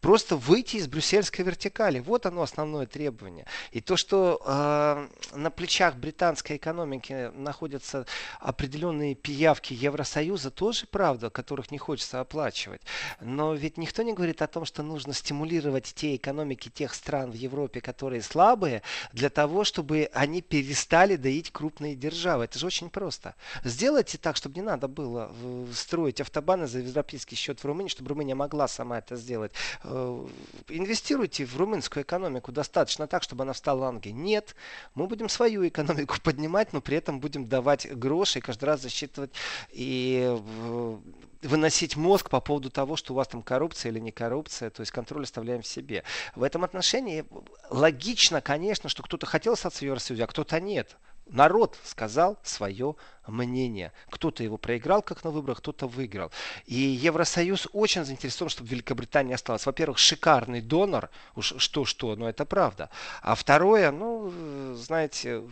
Просто 0.00 0.36
выйти 0.36 0.76
из 0.76 0.86
брюссельской 0.86 1.44
вертикали. 1.44 1.98
Вот 1.98 2.26
оно 2.26 2.42
основное 2.42 2.86
требование. 2.86 3.46
И 3.70 3.80
то, 3.80 3.96
что 3.96 4.40
э, 4.44 5.08
на 5.36 5.50
плечах 5.50 5.96
британской 5.96 6.56
экономики 6.56 7.30
находятся 7.34 8.06
определенные 8.40 9.14
пиявки 9.14 9.72
Евросоюза, 9.72 10.50
тоже 10.50 10.86
правда, 10.86 11.30
которых 11.30 11.70
не 11.70 11.78
хочется 11.78 12.20
оплачивать. 12.20 12.82
Но 13.20 13.54
ведь 13.54 13.78
никто 13.78 14.02
не 14.02 14.12
говорит 14.12 14.42
о 14.42 14.46
том, 14.46 14.64
что 14.66 14.82
нужно 14.82 15.14
стимулировать 15.14 15.94
те 15.94 16.16
экономики 16.16 16.68
тех 16.68 16.94
стран 16.94 17.30
в 17.30 17.34
Европе, 17.34 17.80
которые 17.80 18.20
слабые, 18.20 18.82
для 19.12 19.30
того, 19.30 19.64
чтобы 19.64 20.10
они 20.12 20.42
перестали 20.42 21.16
доить 21.16 21.50
крупные 21.50 21.94
державы. 21.94 22.44
Это 22.44 22.58
же 22.58 22.66
очень 22.66 22.90
просто. 22.90 23.34
Сделайте 23.64 24.18
так, 24.18 24.36
чтобы 24.36 24.56
не 24.56 24.62
надо 24.62 24.86
было 24.86 25.32
строить 25.72 26.20
автобаны 26.20 26.66
за 26.66 26.80
европейский 26.80 27.36
счет 27.36 27.60
в 27.60 27.64
Румынии, 27.64 27.88
чтобы 27.88 28.10
Румыния 28.10 28.34
могла 28.34 28.68
сама 28.68 28.98
это 28.98 29.16
сделать. 29.16 29.52
Э, 29.82 30.26
инвестируйте 30.68 31.44
в 31.44 31.56
румынскую 31.56 32.04
экономику 32.04 32.52
достаточно 32.52 33.06
так, 33.06 33.22
чтобы 33.22 33.42
она 33.42 33.52
встала 33.52 33.86
на 33.86 33.92
ноги. 33.92 34.08
Нет, 34.08 34.54
мы 34.94 35.06
будем 35.06 35.28
свою 35.28 35.66
экономику 35.66 36.16
поднимать, 36.22 36.72
но 36.72 36.80
при 36.80 36.96
этом 36.96 37.20
будем 37.20 37.46
давать 37.46 37.90
гроши 37.96 38.38
и 38.38 38.42
каждый 38.42 38.64
раз 38.64 38.82
засчитывать 38.82 39.32
и 39.70 40.24
э, 40.26 40.96
выносить 41.42 41.96
мозг 41.96 42.30
по 42.30 42.40
поводу 42.40 42.70
того, 42.70 42.96
что 42.96 43.12
у 43.12 43.16
вас 43.16 43.28
там 43.28 43.42
коррупция 43.42 43.92
или 43.92 44.00
не 44.00 44.12
коррупция, 44.12 44.70
то 44.70 44.80
есть 44.80 44.92
контроль 44.92 45.24
оставляем 45.24 45.62
в 45.62 45.66
себе. 45.66 46.04
В 46.34 46.42
этом 46.42 46.64
отношении 46.64 47.24
логично, 47.70 48.40
конечно, 48.40 48.88
что 48.88 49.02
кто-то 49.02 49.26
хотел 49.26 49.52
остаться 49.52 49.80
в 49.80 49.82
Евросоюзе, 49.82 50.24
а 50.24 50.26
кто-то 50.26 50.60
нет. 50.60 50.96
Народ 51.26 51.78
сказал 51.84 52.38
свое 52.42 52.96
мнение. 53.26 53.92
Кто-то 54.10 54.42
его 54.42 54.56
проиграл, 54.56 55.02
как 55.02 55.24
на 55.24 55.30
выборах, 55.30 55.58
кто-то 55.58 55.86
выиграл. 55.86 56.30
И 56.66 56.74
Евросоюз 56.74 57.68
очень 57.72 58.04
заинтересован, 58.04 58.50
чтобы 58.50 58.68
Великобритания 58.68 59.34
осталась. 59.34 59.64
Во-первых, 59.66 59.98
шикарный 59.98 60.60
донор, 60.60 61.10
уж 61.34 61.54
что-что, 61.58 62.16
но 62.16 62.28
это 62.28 62.44
правда. 62.44 62.90
А 63.22 63.34
второе, 63.34 63.90
ну, 63.90 64.74
знаете... 64.74 65.42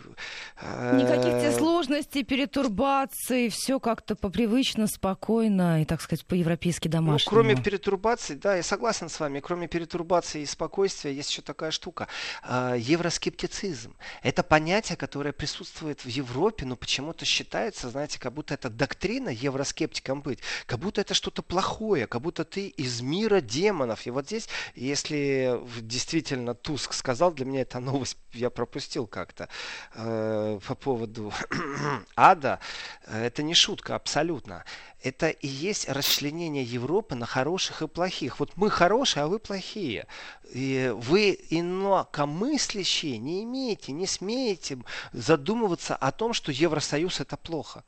Э, 0.60 0.96
Никаких 1.00 1.40
тебе 1.40 1.52
сложностей, 1.52 2.24
перетурбаций, 2.24 3.48
все 3.48 3.80
как-то 3.80 4.16
попривычно, 4.16 4.86
спокойно 4.86 5.82
и, 5.82 5.84
так 5.84 6.00
сказать, 6.02 6.26
по-европейски 6.26 6.88
домашнему. 6.88 7.30
Ну, 7.30 7.42
кроме 7.42 7.56
перетурбаций, 7.56 8.36
да, 8.36 8.56
я 8.56 8.62
согласен 8.62 9.08
с 9.08 9.18
вами, 9.18 9.40
кроме 9.40 9.68
перетурбаций 9.68 10.42
и 10.42 10.46
спокойствия 10.46 11.12
есть 11.12 11.30
еще 11.30 11.42
такая 11.42 11.70
штука. 11.70 12.08
Э, 12.46 12.74
евроскептицизм. 12.78 13.94
Это 14.22 14.42
понятие, 14.42 14.96
которое 14.96 15.32
присутствует 15.32 15.61
в 16.04 16.08
Европе, 16.08 16.66
но 16.66 16.76
почему-то 16.76 17.24
считается 17.24 17.42
считается, 17.52 17.90
знаете, 17.90 18.18
как 18.18 18.32
будто 18.32 18.54
это 18.54 18.70
доктрина 18.70 19.28
евроскептиком 19.28 20.22
быть, 20.22 20.38
как 20.66 20.78
будто 20.78 21.00
это 21.00 21.14
что-то 21.14 21.42
плохое, 21.42 22.06
как 22.06 22.22
будто 22.22 22.44
ты 22.44 22.68
из 22.68 23.00
мира 23.00 23.40
демонов. 23.40 24.06
И 24.06 24.10
вот 24.10 24.26
здесь, 24.26 24.48
если 24.74 25.60
действительно 25.80 26.54
Туск 26.54 26.92
сказал, 26.92 27.32
для 27.32 27.44
меня 27.44 27.62
эта 27.62 27.80
новость 27.80 28.16
я 28.32 28.50
пропустил 28.50 29.06
как-то 29.06 29.48
э, 29.94 30.58
по 30.66 30.74
поводу 30.74 31.32
ада, 32.16 32.58
э, 33.06 33.26
это 33.26 33.42
не 33.42 33.54
шутка 33.54 33.94
абсолютно. 33.94 34.64
Это 35.02 35.30
и 35.30 35.48
есть 35.48 35.88
расчленение 35.88 36.62
Европы 36.62 37.14
на 37.16 37.26
хороших 37.26 37.82
и 37.82 37.88
плохих. 37.88 38.38
Вот 38.38 38.56
мы 38.56 38.70
хорошие, 38.70 39.24
а 39.24 39.26
вы 39.26 39.38
плохие. 39.40 40.06
И 40.52 40.92
вы 40.94 41.38
инакомыслящие 41.50 43.18
не 43.18 43.42
имеете, 43.42 43.92
не 43.92 44.06
смеете 44.06 44.78
задумываться 45.12 45.96
о 45.96 46.12
том, 46.12 46.32
что 46.32 46.52
Евросоюз 46.52 47.20
это 47.20 47.36
плохо. 47.36 47.84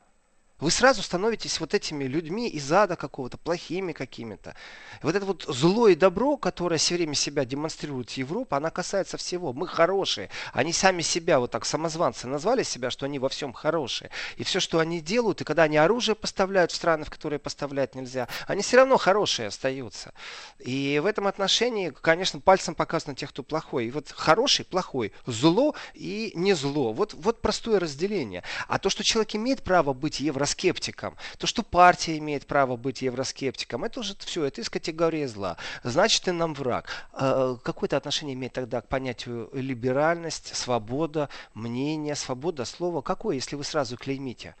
Вы 0.61 0.71
сразу 0.71 1.01
становитесь 1.01 1.59
вот 1.59 1.73
этими 1.73 2.05
людьми 2.05 2.47
из 2.47 2.71
ада 2.71 2.95
какого-то, 2.95 3.37
плохими 3.37 3.91
какими-то. 3.91 4.55
Вот 5.01 5.13
это 5.13 5.25
вот 5.25 5.43
зло 5.49 5.89
и 5.89 5.95
добро, 5.95 6.37
которое 6.37 6.77
все 6.77 6.95
время 6.95 7.13
себя 7.13 7.43
демонстрирует 7.43 8.11
Европа, 8.11 8.55
она 8.55 8.69
касается 8.69 9.17
всего. 9.17 9.51
Мы 9.51 9.67
хорошие. 9.67 10.29
Они 10.53 10.71
сами 10.71 11.01
себя, 11.01 11.41
вот 11.41 11.51
так 11.51 11.65
самозванцы 11.65 12.27
назвали 12.27 12.63
себя, 12.63 12.89
что 12.89 13.05
они 13.05 13.19
во 13.19 13.27
всем 13.27 13.51
хорошие. 13.51 14.11
И 14.37 14.45
все, 14.45 14.61
что 14.61 14.79
они 14.79 15.01
делают, 15.01 15.41
и 15.41 15.43
когда 15.43 15.63
они 15.63 15.75
оружие 15.75 16.15
поставляют 16.15 16.71
в 16.71 16.75
страны, 16.75 17.03
в 17.03 17.09
которые 17.09 17.37
поставлять 17.37 17.93
нельзя, 17.93 18.29
они 18.47 18.61
все 18.61 18.77
равно 18.77 18.95
хорошие 18.95 19.49
остаются. 19.49 20.13
И 20.59 21.01
в 21.03 21.05
этом 21.05 21.27
отношении, 21.27 21.89
конечно, 21.89 22.39
пальцем 22.39 22.75
показано 22.75 23.13
тех, 23.13 23.31
кто 23.31 23.43
плохой. 23.43 23.87
И 23.87 23.91
вот 23.91 24.09
хороший, 24.09 24.63
плохой, 24.63 25.11
зло 25.25 25.75
и 25.93 26.31
не 26.33 26.53
зло. 26.53 26.93
Вот, 26.93 27.13
вот 27.13 27.41
простое 27.41 27.77
разделение. 27.81 28.43
А 28.69 28.79
то, 28.79 28.89
что 28.89 29.03
человек 29.03 29.35
имеет 29.35 29.61
право 29.61 29.91
быть 29.91 30.21
евро 30.21 30.44
евроскептиком. 30.45 31.15
То, 31.37 31.47
что 31.47 31.63
партия 31.63 32.17
имеет 32.17 32.45
право 32.45 32.75
быть 32.75 33.01
евроскептиком, 33.01 33.83
это 33.83 33.99
уже 33.99 34.15
все, 34.19 34.45
это 34.45 34.61
из 34.61 34.69
категории 34.69 35.25
зла. 35.25 35.57
Значит, 35.83 36.23
ты 36.23 36.31
нам 36.31 36.53
враг. 36.53 36.89
А, 37.13 37.55
какое-то 37.57 37.97
отношение 37.97 38.35
имеет 38.35 38.53
тогда 38.53 38.81
к 38.81 38.87
понятию 38.87 39.49
либеральность, 39.53 40.55
свобода, 40.55 41.29
мнение, 41.53 42.15
свобода 42.15 42.65
слова? 42.65 43.01
Какое, 43.01 43.35
если 43.35 43.55
вы 43.55 43.63
сразу 43.63 43.97
клеймите? 43.97 44.55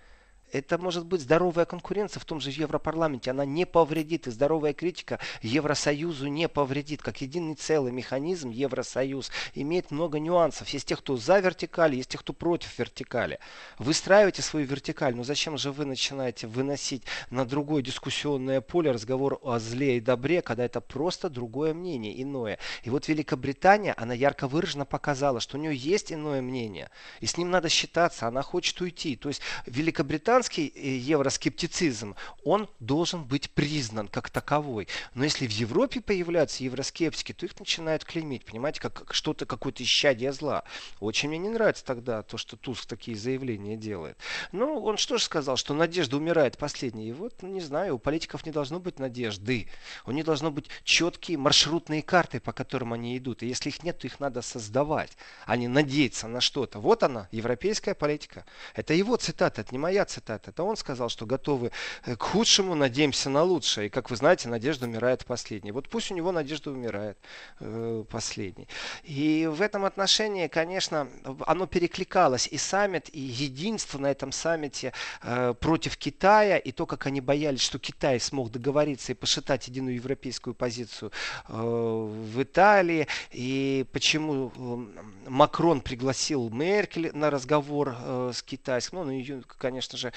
Это 0.51 0.77
может 0.77 1.05
быть 1.05 1.21
здоровая 1.21 1.65
конкуренция 1.65 2.19
в 2.19 2.25
том 2.25 2.39
же 2.39 2.49
Европарламенте. 2.51 3.31
Она 3.31 3.45
не 3.45 3.65
повредит, 3.65 4.27
и 4.27 4.31
здоровая 4.31 4.73
критика 4.73 5.19
Евросоюзу 5.41 6.27
не 6.27 6.47
повредит. 6.47 7.01
Как 7.01 7.21
единый 7.21 7.55
целый 7.55 7.91
механизм 7.91 8.49
Евросоюз 8.49 9.31
имеет 9.53 9.91
много 9.91 10.19
нюансов. 10.19 10.69
Есть 10.69 10.87
те, 10.87 10.95
кто 10.95 11.17
за 11.17 11.39
вертикаль, 11.39 11.95
есть 11.95 12.09
те, 12.09 12.17
кто 12.17 12.33
против 12.33 12.77
вертикали. 12.77 13.39
Выстраивайте 13.79 14.41
свою 14.41 14.65
вертикаль, 14.65 15.15
но 15.15 15.23
зачем 15.23 15.57
же 15.57 15.71
вы 15.71 15.85
начинаете 15.85 16.47
выносить 16.47 17.03
на 17.29 17.45
другое 17.45 17.81
дискуссионное 17.81 18.61
поле 18.61 18.91
разговор 18.91 19.39
о 19.41 19.59
зле 19.59 19.97
и 19.97 20.01
добре, 20.01 20.41
когда 20.41 20.63
это 20.63 20.79
просто 20.79 21.29
другое 21.29 21.73
мнение, 21.73 22.21
иное. 22.21 22.59
И 22.83 22.89
вот 22.89 23.07
Великобритания, 23.07 23.93
она 23.97 24.13
ярко 24.13 24.47
выраженно 24.47 24.85
показала, 24.85 25.39
что 25.39 25.57
у 25.57 25.61
нее 25.61 25.75
есть 25.75 26.13
иное 26.13 26.41
мнение, 26.41 26.89
и 27.19 27.25
с 27.25 27.37
ним 27.37 27.49
надо 27.49 27.69
считаться, 27.69 28.27
она 28.27 28.41
хочет 28.41 28.79
уйти. 28.81 29.15
То 29.15 29.29
есть 29.29 29.41
Великобритания 29.65 30.34
британский 30.35 30.73
э, 30.75 30.97
евроскептицизм, 30.97 32.15
он 32.43 32.67
должен 32.81 33.23
быть 33.23 33.49
признан 33.51 34.09
как 34.09 34.29
таковой. 34.29 34.89
Но 35.13 35.23
если 35.23 35.47
в 35.47 35.51
Европе 35.51 36.01
появляются 36.01 36.63
евроскептики, 36.65 37.31
то 37.31 37.45
их 37.45 37.57
начинают 37.57 38.03
клеймить, 38.03 38.43
понимаете, 38.43 38.81
как 38.81 39.13
что-то, 39.13 39.45
какое-то 39.45 39.83
исчадие 39.83 40.33
зла. 40.33 40.63
Очень 40.99 41.29
мне 41.29 41.37
не 41.37 41.49
нравится 41.49 41.85
тогда 41.85 42.21
то, 42.21 42.37
что 42.37 42.57
Туск 42.57 42.85
такие 42.85 43.15
заявления 43.15 43.77
делает. 43.77 44.17
Ну, 44.51 44.83
он 44.83 44.97
что 44.97 45.17
же 45.17 45.23
сказал, 45.23 45.55
что 45.55 45.73
надежда 45.73 46.17
умирает 46.17 46.57
последней. 46.57 47.07
И 47.07 47.13
вот, 47.13 47.41
ну, 47.41 47.47
не 47.47 47.61
знаю, 47.61 47.95
у 47.95 47.99
политиков 47.99 48.45
не 48.45 48.51
должно 48.51 48.81
быть 48.81 48.99
надежды. 48.99 49.69
У 50.05 50.11
них 50.11 50.25
должно 50.25 50.51
быть 50.51 50.67
четкие 50.83 51.37
маршрутные 51.37 52.03
карты, 52.03 52.41
по 52.41 52.51
которым 52.51 52.91
они 52.91 53.17
идут. 53.17 53.41
И 53.41 53.47
если 53.47 53.69
их 53.69 53.83
нет, 53.83 53.99
то 53.99 54.07
их 54.07 54.19
надо 54.19 54.41
создавать, 54.41 55.11
а 55.45 55.55
не 55.55 55.69
надеяться 55.69 56.27
на 56.27 56.41
что-то. 56.41 56.79
Вот 56.79 57.03
она, 57.03 57.29
европейская 57.31 57.95
политика. 57.95 58.45
Это 58.73 58.93
его 58.93 59.15
цитата, 59.15 59.61
это 59.61 59.73
не 59.73 59.77
моя 59.77 60.03
цитата. 60.03 60.24
Это 60.33 60.63
он 60.63 60.77
сказал, 60.77 61.09
что 61.09 61.25
готовы 61.25 61.71
э, 62.05 62.15
к 62.15 62.23
худшему, 62.23 62.75
надеемся 62.75 63.29
на 63.29 63.43
лучшее. 63.43 63.87
И, 63.87 63.89
как 63.89 64.09
вы 64.09 64.15
знаете, 64.15 64.49
надежда 64.49 64.85
умирает 64.85 65.25
последней. 65.25 65.71
Вот 65.71 65.89
пусть 65.89 66.11
у 66.11 66.15
него 66.15 66.31
надежда 66.31 66.71
умирает 66.71 67.17
э, 67.59 68.03
последней. 68.09 68.67
И 69.03 69.49
в 69.51 69.61
этом 69.61 69.85
отношении, 69.85 70.47
конечно, 70.47 71.07
оно 71.45 71.67
перекликалось. 71.67 72.47
И 72.47 72.57
саммит, 72.57 73.09
и 73.13 73.19
единство 73.19 73.97
на 73.97 74.07
этом 74.11 74.31
саммите 74.31 74.93
э, 75.21 75.53
против 75.59 75.97
Китая, 75.97 76.57
и 76.57 76.71
то, 76.71 76.85
как 76.85 77.05
они 77.05 77.21
боялись, 77.21 77.61
что 77.61 77.79
Китай 77.79 78.19
смог 78.19 78.51
договориться 78.51 79.11
и 79.11 79.15
пошатать 79.15 79.67
единую 79.67 79.95
европейскую 79.95 80.53
позицию 80.53 81.11
э, 81.47 81.53
в 81.53 82.41
Италии, 82.41 83.07
и 83.31 83.85
почему 83.91 84.51
э, 84.55 85.29
Макрон 85.29 85.81
пригласил 85.81 86.49
Меркель 86.49 87.11
на 87.13 87.29
разговор 87.29 87.95
э, 87.97 88.31
с 88.33 88.41
китайским, 88.41 88.99
ну, 88.99 89.05
ну 89.05 89.11
ее, 89.11 89.43
конечно 89.57 89.97
же, 89.97 90.13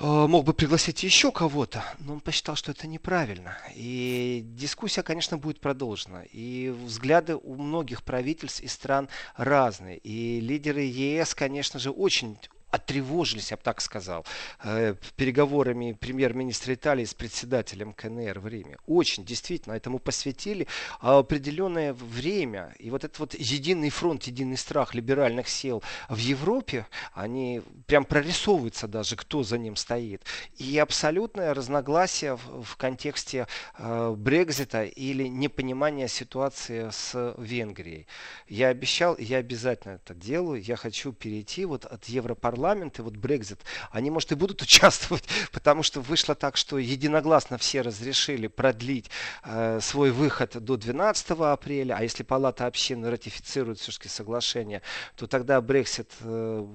мог 0.00 0.44
бы 0.44 0.54
пригласить 0.54 1.02
еще 1.02 1.30
кого-то, 1.30 1.84
но 2.00 2.14
он 2.14 2.20
посчитал, 2.20 2.56
что 2.56 2.72
это 2.72 2.86
неправильно. 2.86 3.56
И 3.74 4.42
дискуссия, 4.44 5.02
конечно, 5.02 5.38
будет 5.38 5.60
продолжена. 5.60 6.24
И 6.32 6.70
взгляды 6.70 7.36
у 7.36 7.54
многих 7.54 8.02
правительств 8.02 8.60
и 8.60 8.66
стран 8.66 9.08
разные. 9.36 9.98
И 9.98 10.40
лидеры 10.40 10.82
ЕС, 10.82 11.34
конечно 11.34 11.78
же, 11.78 11.90
очень 11.90 12.38
оттревожились, 12.74 13.50
я 13.50 13.56
бы 13.56 13.62
так 13.62 13.80
сказал, 13.80 14.26
э, 14.62 14.94
переговорами 15.16 15.92
премьер-министра 15.92 16.74
Италии 16.74 17.04
с 17.04 17.14
председателем 17.14 17.92
КНР 17.92 18.40
в 18.40 18.48
Риме. 18.48 18.76
Очень, 18.86 19.24
действительно, 19.24 19.74
этому 19.74 19.98
посвятили 19.98 20.66
определенное 21.00 21.92
время. 21.92 22.74
И 22.78 22.90
вот 22.90 23.04
этот 23.04 23.18
вот 23.18 23.34
единый 23.34 23.90
фронт, 23.90 24.24
единый 24.24 24.56
страх 24.56 24.94
либеральных 24.94 25.48
сил 25.48 25.82
в 26.08 26.16
Европе, 26.16 26.86
они 27.12 27.62
прям 27.86 28.04
прорисовываются 28.04 28.88
даже, 28.88 29.16
кто 29.16 29.42
за 29.44 29.56
ним 29.56 29.76
стоит. 29.76 30.22
И 30.56 30.78
абсолютное 30.78 31.54
разногласие 31.54 32.36
в, 32.36 32.76
контексте 32.76 33.46
э, 33.78 34.14
Брекзита 34.16 34.84
или 34.84 35.28
непонимания 35.28 36.08
ситуации 36.08 36.90
с 36.90 37.34
Венгрией. 37.38 38.06
Я 38.48 38.68
обещал, 38.68 39.16
я 39.18 39.38
обязательно 39.38 39.92
это 39.92 40.14
делаю. 40.14 40.60
Я 40.60 40.76
хочу 40.76 41.12
перейти 41.12 41.64
вот 41.64 41.84
от 41.84 42.06
Европарламента 42.06 42.63
парламент 42.64 42.98
и 42.98 43.02
вот 43.02 43.14
Брекзит, 43.16 43.60
они, 43.90 44.10
может, 44.10 44.32
и 44.32 44.34
будут 44.34 44.62
участвовать, 44.66 45.24
потому 45.52 45.82
что 45.82 46.00
вышло 46.00 46.34
так, 46.34 46.56
что 46.56 46.78
единогласно 46.78 47.58
все 47.58 47.82
разрешили 47.82 48.46
продлить 48.46 49.10
э, 49.44 49.80
свой 49.82 50.10
выход 50.10 50.56
до 50.64 50.78
12 50.78 51.30
апреля, 51.30 51.96
а 51.98 52.02
если 52.02 52.22
Палата 52.22 52.66
общин 52.66 53.04
ратифицирует 53.04 53.78
все-таки 53.78 54.08
соглашение, 54.08 54.80
то 55.14 55.26
тогда 55.26 55.60
Брексит 55.60 56.10
э, 56.20 56.66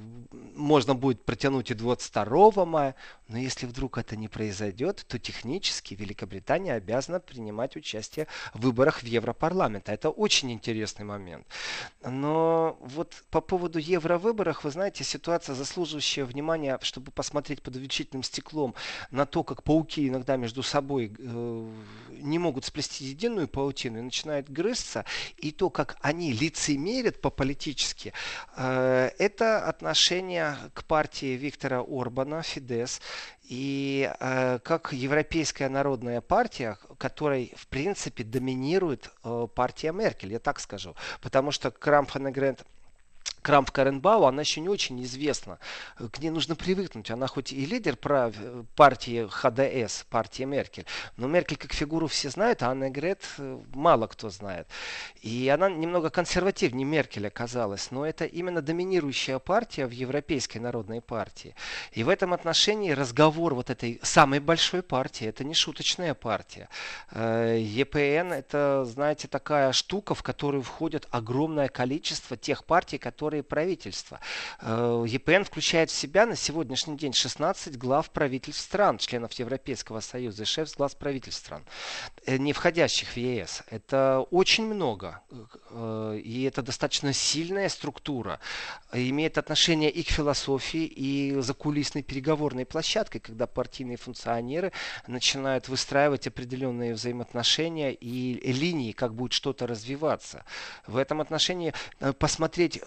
можно 0.55 0.93
будет 0.93 1.25
протянуть 1.25 1.71
и 1.71 1.73
22 1.73 2.65
мая, 2.65 2.95
но 3.29 3.37
если 3.37 3.67
вдруг 3.67 3.97
это 3.99 4.15
не 4.15 4.27
произойдет, 4.27 5.05
то 5.07 5.19
технически 5.19 5.93
Великобритания 5.93 6.73
обязана 6.73 7.19
принимать 7.19 7.75
участие 7.75 8.27
в 8.53 8.61
выборах 8.61 9.03
в 9.03 9.05
Европарламент. 9.05 9.87
А 9.87 9.93
это 9.93 10.09
очень 10.09 10.51
интересный 10.51 11.05
момент. 11.05 11.45
Но 12.03 12.77
вот 12.81 13.23
по 13.29 13.39
поводу 13.39 13.77
евровыборов, 13.77 14.63
вы 14.63 14.71
знаете, 14.71 15.03
ситуация 15.03 15.53
заслуживающее 15.53 16.25
внимания, 16.25 16.79
чтобы 16.81 17.11
посмотреть 17.11 17.61
под 17.61 17.75
увеличительным 17.75 18.23
стеклом 18.23 18.73
на 19.11 19.27
то, 19.27 19.43
как 19.43 19.61
пауки 19.61 20.07
иногда 20.07 20.35
между 20.35 20.63
собой 20.63 21.13
э, 21.17 21.71
не 22.21 22.39
могут 22.39 22.65
сплести 22.65 23.05
единую 23.05 23.47
паутину 23.47 23.99
и 23.99 24.03
начинают 24.03 24.49
грызться, 24.49 25.05
и 25.37 25.51
то, 25.51 25.69
как 25.69 25.97
они 26.01 26.31
лицемерят 26.33 27.21
по-политически, 27.21 28.13
э, 28.55 29.11
это 29.17 29.67
отношение 29.67 30.57
к 30.73 30.83
партии 30.83 31.35
Виктора 31.35 31.79
Орбана, 31.81 32.41
Фидес, 32.41 33.01
и 33.49 34.13
э, 34.19 34.59
как 34.63 34.93
Европейская 34.93 35.69
народная 35.69 36.21
партия, 36.21 36.77
которой, 36.99 37.51
в 37.55 37.67
принципе, 37.67 38.23
доминирует 38.23 39.11
э, 39.23 39.47
партия 39.53 39.91
Меркель, 39.91 40.33
я 40.33 40.39
так 40.39 40.59
скажу. 40.59 40.95
Потому 41.21 41.51
что 41.51 41.71
Крамфанегрент 41.71 42.63
Крамп 43.41 43.71
Каренбау, 43.71 44.25
она 44.25 44.41
еще 44.41 44.61
не 44.61 44.69
очень 44.69 45.01
известна. 45.03 45.59
К 45.97 46.19
ней 46.19 46.29
нужно 46.29 46.55
привыкнуть. 46.55 47.11
Она 47.11 47.27
хоть 47.27 47.51
и 47.51 47.65
лидер 47.65 47.95
прав... 47.95 48.33
партии 48.75 49.27
ХДС, 49.29 50.03
партии 50.09 50.43
Меркель, 50.43 50.85
но 51.17 51.27
Меркель 51.27 51.57
как 51.57 51.73
фигуру 51.73 52.07
все 52.07 52.29
знают, 52.29 52.63
а 52.63 52.69
Анна 52.69 52.89
Грет 52.89 53.23
э, 53.37 53.59
мало 53.73 54.07
кто 54.07 54.29
знает. 54.29 54.67
И 55.21 55.49
она 55.49 55.69
немного 55.69 56.09
консервативнее 56.09 56.85
Меркель 56.85 57.27
оказалась, 57.27 57.91
но 57.91 58.05
это 58.05 58.25
именно 58.25 58.61
доминирующая 58.61 59.39
партия 59.39 59.85
в 59.85 59.91
Европейской 59.91 60.57
народной 60.57 61.01
партии. 61.01 61.55
И 61.93 62.03
в 62.03 62.09
этом 62.09 62.33
отношении 62.33 62.91
разговор 62.91 63.53
вот 63.53 63.69
этой 63.69 63.99
самой 64.03 64.39
большой 64.39 64.81
партии, 64.81 65.27
это 65.27 65.43
не 65.43 65.53
шуточная 65.53 66.13
партия. 66.13 66.69
Э, 67.11 67.57
ЕПН 67.59 68.33
это, 68.33 68.85
знаете, 68.85 69.27
такая 69.27 69.71
штука, 69.71 70.15
в 70.15 70.23
которую 70.23 70.63
входит 70.63 71.07
огромное 71.11 71.67
количество 71.67 72.35
тех 72.37 72.65
партий, 72.65 72.97
которые 72.97 73.28
которые 73.29 73.43
правительства. 73.43 74.19
Э, 74.59 75.05
ЕПН 75.07 75.43
включает 75.43 75.91
в 75.91 75.95
себя 75.95 76.25
на 76.25 76.35
сегодняшний 76.35 76.97
день 76.97 77.13
16 77.13 77.77
глав 77.77 78.09
правительств 78.09 78.63
стран, 78.63 78.97
членов 78.97 79.33
Европейского 79.33 79.99
Союза, 79.99 80.43
и 80.43 80.45
6 80.45 80.77
глав 80.77 80.95
правительств 80.95 81.45
стран, 81.45 81.63
э, 82.25 82.37
не 82.37 82.53
входящих 82.53 83.09
в 83.09 83.17
ЕС. 83.17 83.61
Это 83.69 84.25
очень 84.31 84.65
много. 84.65 85.21
Э, 85.69 86.19
и 86.23 86.43
это 86.43 86.63
достаточно 86.63 87.13
сильная 87.13 87.69
структура. 87.69 88.39
Имеет 88.93 89.37
отношение 89.37 89.91
и 89.91 90.01
к 90.01 90.09
философии, 90.09 90.85
и 90.85 91.39
закулисной 91.41 92.01
переговорной 92.01 92.65
площадкой, 92.65 93.19
когда 93.19 93.45
партийные 93.45 93.97
функционеры 93.97 94.71
начинают 95.07 95.69
выстраивать 95.69 96.25
определенные 96.25 96.93
взаимоотношения 96.93 97.93
и 97.93 98.51
линии, 98.53 98.91
как 98.91 99.13
будет 99.13 99.33
что-то 99.33 99.67
развиваться. 99.67 100.43
В 100.87 100.97
этом 100.97 101.21
отношении 101.21 101.73
посмотреть 102.17 102.79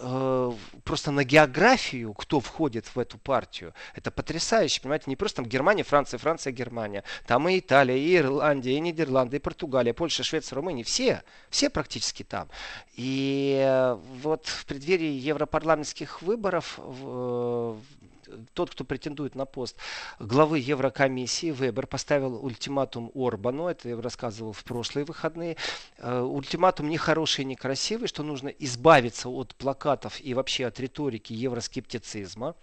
просто 0.83 1.11
на 1.11 1.23
географию, 1.23 2.13
кто 2.13 2.39
входит 2.39 2.87
в 2.95 2.99
эту 2.99 3.17
партию. 3.17 3.73
Это 3.95 4.11
потрясающе, 4.11 4.81
понимаете, 4.81 5.05
не 5.07 5.15
просто 5.15 5.37
там 5.37 5.45
Германия, 5.45 5.83
Франция, 5.83 6.17
Франция, 6.17 6.51
Германия. 6.51 7.03
Там 7.25 7.47
и 7.49 7.59
Италия, 7.59 7.97
и 7.97 8.17
Ирландия, 8.17 8.75
и 8.75 8.79
Нидерланды, 8.79 9.37
и 9.37 9.39
Португалия, 9.39 9.93
Польша, 9.93 10.23
Швеция, 10.23 10.55
Румыния. 10.55 10.83
Все, 10.83 11.23
все 11.49 11.69
практически 11.69 12.23
там. 12.23 12.49
И 12.95 13.57
э, 13.59 13.97
вот 14.21 14.47
в 14.47 14.65
преддверии 14.65 15.11
европарламентских 15.11 16.21
выборов 16.21 16.77
в, 16.77 17.77
тот, 18.53 18.71
кто 18.71 18.83
претендует 18.83 19.35
на 19.35 19.45
пост 19.45 19.77
главы 20.19 20.59
Еврокомиссии, 20.59 21.51
Вебер, 21.51 21.87
поставил 21.87 22.43
ультиматум 22.43 23.11
Орбану, 23.15 23.67
это 23.67 23.89
я 23.89 24.01
рассказывал 24.01 24.53
в 24.53 24.63
прошлые 24.63 25.05
выходные. 25.05 25.57
Э, 25.97 26.21
ультиматум 26.21 26.89
не 26.89 26.97
хороший, 26.97 27.45
не 27.45 27.55
красивый, 27.55 28.07
что 28.07 28.23
нужно 28.23 28.49
избавиться 28.49 29.29
от 29.29 29.55
плакатов 29.55 30.19
и 30.21 30.33
вообще 30.33 30.65
от 30.65 30.79
риторики 30.79 31.33
евроскептицизма. 31.33 32.55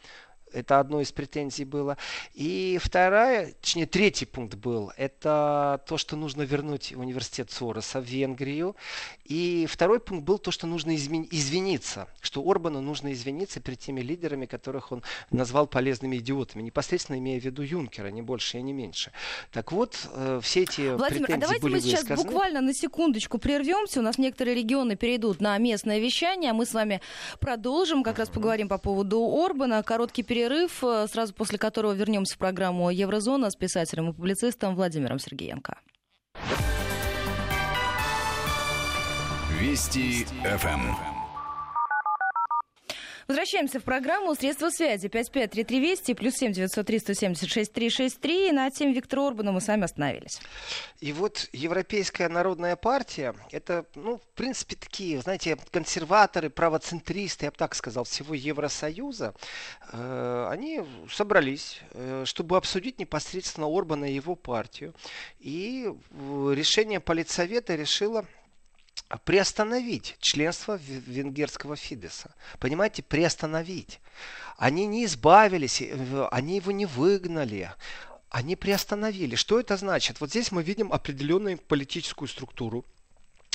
Это 0.52 0.80
одно 0.80 1.00
из 1.00 1.12
претензий 1.12 1.64
было. 1.64 1.96
И 2.34 2.78
вторая, 2.82 3.52
точнее 3.60 3.86
третий 3.86 4.26
пункт 4.26 4.54
был, 4.54 4.92
это 4.96 5.80
то, 5.86 5.98
что 5.98 6.16
нужно 6.16 6.42
вернуть 6.42 6.92
университет 6.92 7.50
Сороса 7.50 8.00
в 8.00 8.04
Венгрию. 8.04 8.76
И 9.24 9.66
второй 9.70 10.00
пункт 10.00 10.24
был 10.24 10.38
то, 10.38 10.50
что 10.50 10.66
нужно 10.66 10.96
извиниться, 10.96 12.08
что 12.20 12.42
Орбану 12.48 12.80
нужно 12.80 13.12
извиниться 13.12 13.60
перед 13.60 13.78
теми 13.78 14.00
лидерами, 14.00 14.46
которых 14.46 14.92
он 14.92 15.02
назвал 15.30 15.66
полезными 15.66 16.16
идиотами, 16.16 16.62
непосредственно 16.62 17.18
имея 17.18 17.40
в 17.40 17.44
виду 17.44 17.62
Юнкера, 17.62 18.08
не 18.08 18.22
больше 18.22 18.58
и 18.58 18.62
не 18.62 18.72
меньше. 18.72 19.12
Так 19.52 19.72
вот, 19.72 19.96
э, 20.12 20.40
все 20.42 20.62
эти 20.62 20.94
Владимир, 20.94 21.26
претензии 21.26 21.34
а 21.34 21.40
давайте 21.40 21.62
были 21.62 21.74
мы 21.74 21.80
сейчас 21.80 22.00
высказаны. 22.00 22.28
буквально 22.28 22.60
на 22.60 22.74
секундочку 22.74 23.38
прервемся. 23.38 24.00
У 24.00 24.02
нас 24.02 24.18
некоторые 24.18 24.56
регионы 24.56 24.96
перейдут 24.96 25.40
на 25.40 25.56
местное 25.58 26.00
вещание. 26.00 26.52
Мы 26.52 26.66
с 26.66 26.74
вами 26.74 27.00
продолжим, 27.38 28.02
как 28.02 28.18
раз 28.18 28.28
поговорим 28.28 28.68
по 28.68 28.78
поводу 28.78 29.20
Орбана. 29.44 29.82
Короткий 29.82 30.22
перерыв, 30.22 30.39
э, 30.82 31.06
сразу 31.08 31.34
после 31.34 31.58
которого 31.58 31.92
вернемся 31.92 32.34
в 32.34 32.38
программу 32.38 32.90
Еврозона 32.90 33.50
с 33.50 33.56
писателем 33.56 34.10
и 34.10 34.12
публицистом 34.12 34.74
Владимиром 34.74 35.18
Сергеенко. 35.18 35.78
Вести 39.60 40.24
ФМ. 40.44 41.09
Возвращаемся 43.30 43.78
в 43.78 43.84
программу 43.84 44.34
«Средства 44.34 44.70
связи» 44.70 45.06
553320 45.06 46.16
плюс 46.16 46.34
7 46.34 46.50
903 46.50 46.98
176 46.98 47.72
363. 47.72 48.50
На 48.50 48.68
теме 48.72 48.92
Виктора 48.92 49.28
Орбана 49.28 49.52
мы 49.52 49.60
сами 49.60 49.84
остановились. 49.84 50.40
И 50.98 51.12
вот 51.12 51.48
Европейская 51.52 52.28
народная 52.28 52.74
партия, 52.74 53.36
это, 53.52 53.86
ну, 53.94 54.18
в 54.18 54.26
принципе, 54.34 54.74
такие, 54.74 55.20
знаете, 55.20 55.56
консерваторы, 55.70 56.50
правоцентристы, 56.50 57.44
я 57.44 57.52
бы 57.52 57.56
так 57.56 57.76
сказал, 57.76 58.02
всего 58.02 58.34
Евросоюза, 58.34 59.32
э, 59.92 60.48
они 60.50 60.82
собрались, 61.08 61.82
э, 61.92 62.24
чтобы 62.26 62.56
обсудить 62.56 62.98
непосредственно 62.98 63.68
Орбана 63.68 64.06
и 64.06 64.14
его 64.14 64.34
партию. 64.34 64.92
И 65.38 65.88
решение 66.10 66.98
Политсовета 66.98 67.76
решило 67.76 68.26
приостановить 69.24 70.16
членство 70.20 70.78
венгерского 70.78 71.76
Фидеса. 71.76 72.34
Понимаете, 72.58 73.02
приостановить. 73.02 74.00
Они 74.56 74.86
не 74.86 75.04
избавились, 75.04 75.80
э, 75.82 76.28
они 76.30 76.56
его 76.56 76.70
не 76.70 76.86
выгнали, 76.86 77.72
они 78.28 78.56
приостановили. 78.56 79.34
Что 79.34 79.58
это 79.58 79.76
значит? 79.76 80.20
Вот 80.20 80.30
здесь 80.30 80.52
мы 80.52 80.62
видим 80.62 80.92
определенную 80.92 81.58
политическую 81.58 82.28
структуру, 82.28 82.84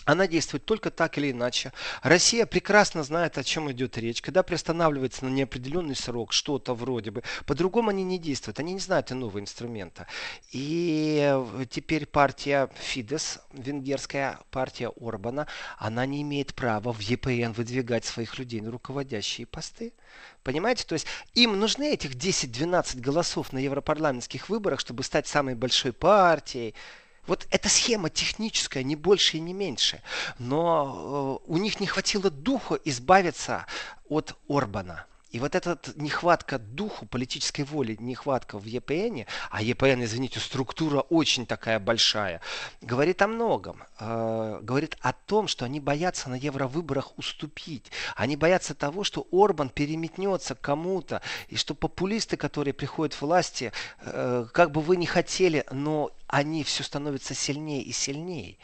она 0.06 0.28
действует 0.28 0.66
только 0.66 0.92
так 0.92 1.18
или 1.18 1.32
иначе. 1.32 1.74
Россия 2.02 2.46
прекрасно 2.46 3.04
знает, 3.04 3.38
о 3.38 3.44
чем 3.44 3.72
идет 3.72 3.98
речь. 3.98 4.22
Когда 4.22 4.44
приостанавливается 4.44 5.26
на 5.26 5.30
неопределенный 5.30 5.96
срок 5.96 6.32
что-то 6.32 6.74
вроде 6.74 7.12
бы, 7.12 7.24
по-другому 7.46 7.90
они 7.90 8.04
не 8.04 8.20
действуют. 8.20 8.60
Они 8.60 8.74
не 8.74 8.80
знают 8.80 9.12
иного 9.12 9.40
инструмента. 9.40 10.08
И 10.52 11.36
теперь 11.70 12.06
партия 12.06 12.70
Фидес, 12.76 13.40
венгерская 13.54 14.40
партия 14.52 14.92
Орбана, 15.00 15.48
она 15.78 16.06
не 16.06 16.22
имеет 16.22 16.54
права 16.54 16.94
в 16.94 17.00
ЕПН 17.00 17.52
выдвигать 17.52 18.06
своих 18.06 18.38
людей 18.38 18.62
на 18.62 18.72
руководящие 18.72 19.48
посты. 19.48 19.94
Понимаете? 20.44 20.86
То 20.86 20.94
есть 20.94 21.08
им 21.34 21.60
нужны 21.60 21.92
этих 21.92 22.12
10-12 22.12 23.00
голосов 23.02 23.52
на 23.52 23.58
европарламентских 23.58 24.50
выборах, 24.50 24.80
чтобы 24.80 25.02
стать 25.02 25.28
самой 25.28 25.56
большой 25.56 25.94
партией. 25.94 26.76
Вот 27.28 27.48
эта 27.50 27.70
схема 27.70 28.10
техническая, 28.10 28.84
не 28.84 28.96
больше 28.96 29.38
и 29.38 29.40
не 29.40 29.54
меньше. 29.54 30.02
Но 30.40 31.42
э, 31.46 31.52
у 31.52 31.58
них 31.58 31.80
не 31.80 31.88
хватило 31.88 32.30
духа 32.30 32.80
избавиться 32.84 33.66
от 34.10 34.38
Орбана. 34.48 35.06
И 35.36 35.40
вот 35.40 35.54
эта 35.54 35.78
нехватка 35.98 36.58
духу, 36.58 37.06
политической 37.06 37.64
воли, 37.64 37.98
нехватка 38.00 38.58
в 38.58 38.64
ЕПН, 38.64 39.28
а 39.52 39.62
ЕПН, 39.62 40.06
извините, 40.06 40.40
структура 40.40 41.02
очень 41.02 41.46
такая 41.46 41.78
большая, 41.78 42.40
говорит 42.80 43.22
о 43.22 43.28
многом. 43.28 43.84
Э, 44.00 44.60
говорит 44.62 44.96
о 45.02 45.12
том, 45.12 45.50
что 45.50 45.66
они 45.66 45.82
боятся 45.82 46.30
на 46.30 46.36
евровыборах 46.36 47.20
уступить. 47.20 47.92
Они 48.16 48.38
боятся 48.38 48.74
того, 48.76 49.04
что 49.04 49.28
Орбан 49.30 49.68
переметнется 49.68 50.56
кому-то, 50.56 51.22
и 51.50 51.58
что 51.58 51.76
популисты, 51.76 52.38
которые 52.38 52.74
приходят 52.74 53.14
в 53.14 53.22
власти, 53.22 53.74
э, 54.06 54.46
как 54.54 54.72
бы 54.72 54.80
вы 54.80 54.96
ни 54.96 55.06
хотели, 55.06 55.66
но 55.70 56.12
они 56.28 56.64
все 56.64 56.82
становятся 56.84 57.36
сильнее 57.36 57.82
и 57.82 57.92
сильнее. 57.92 58.56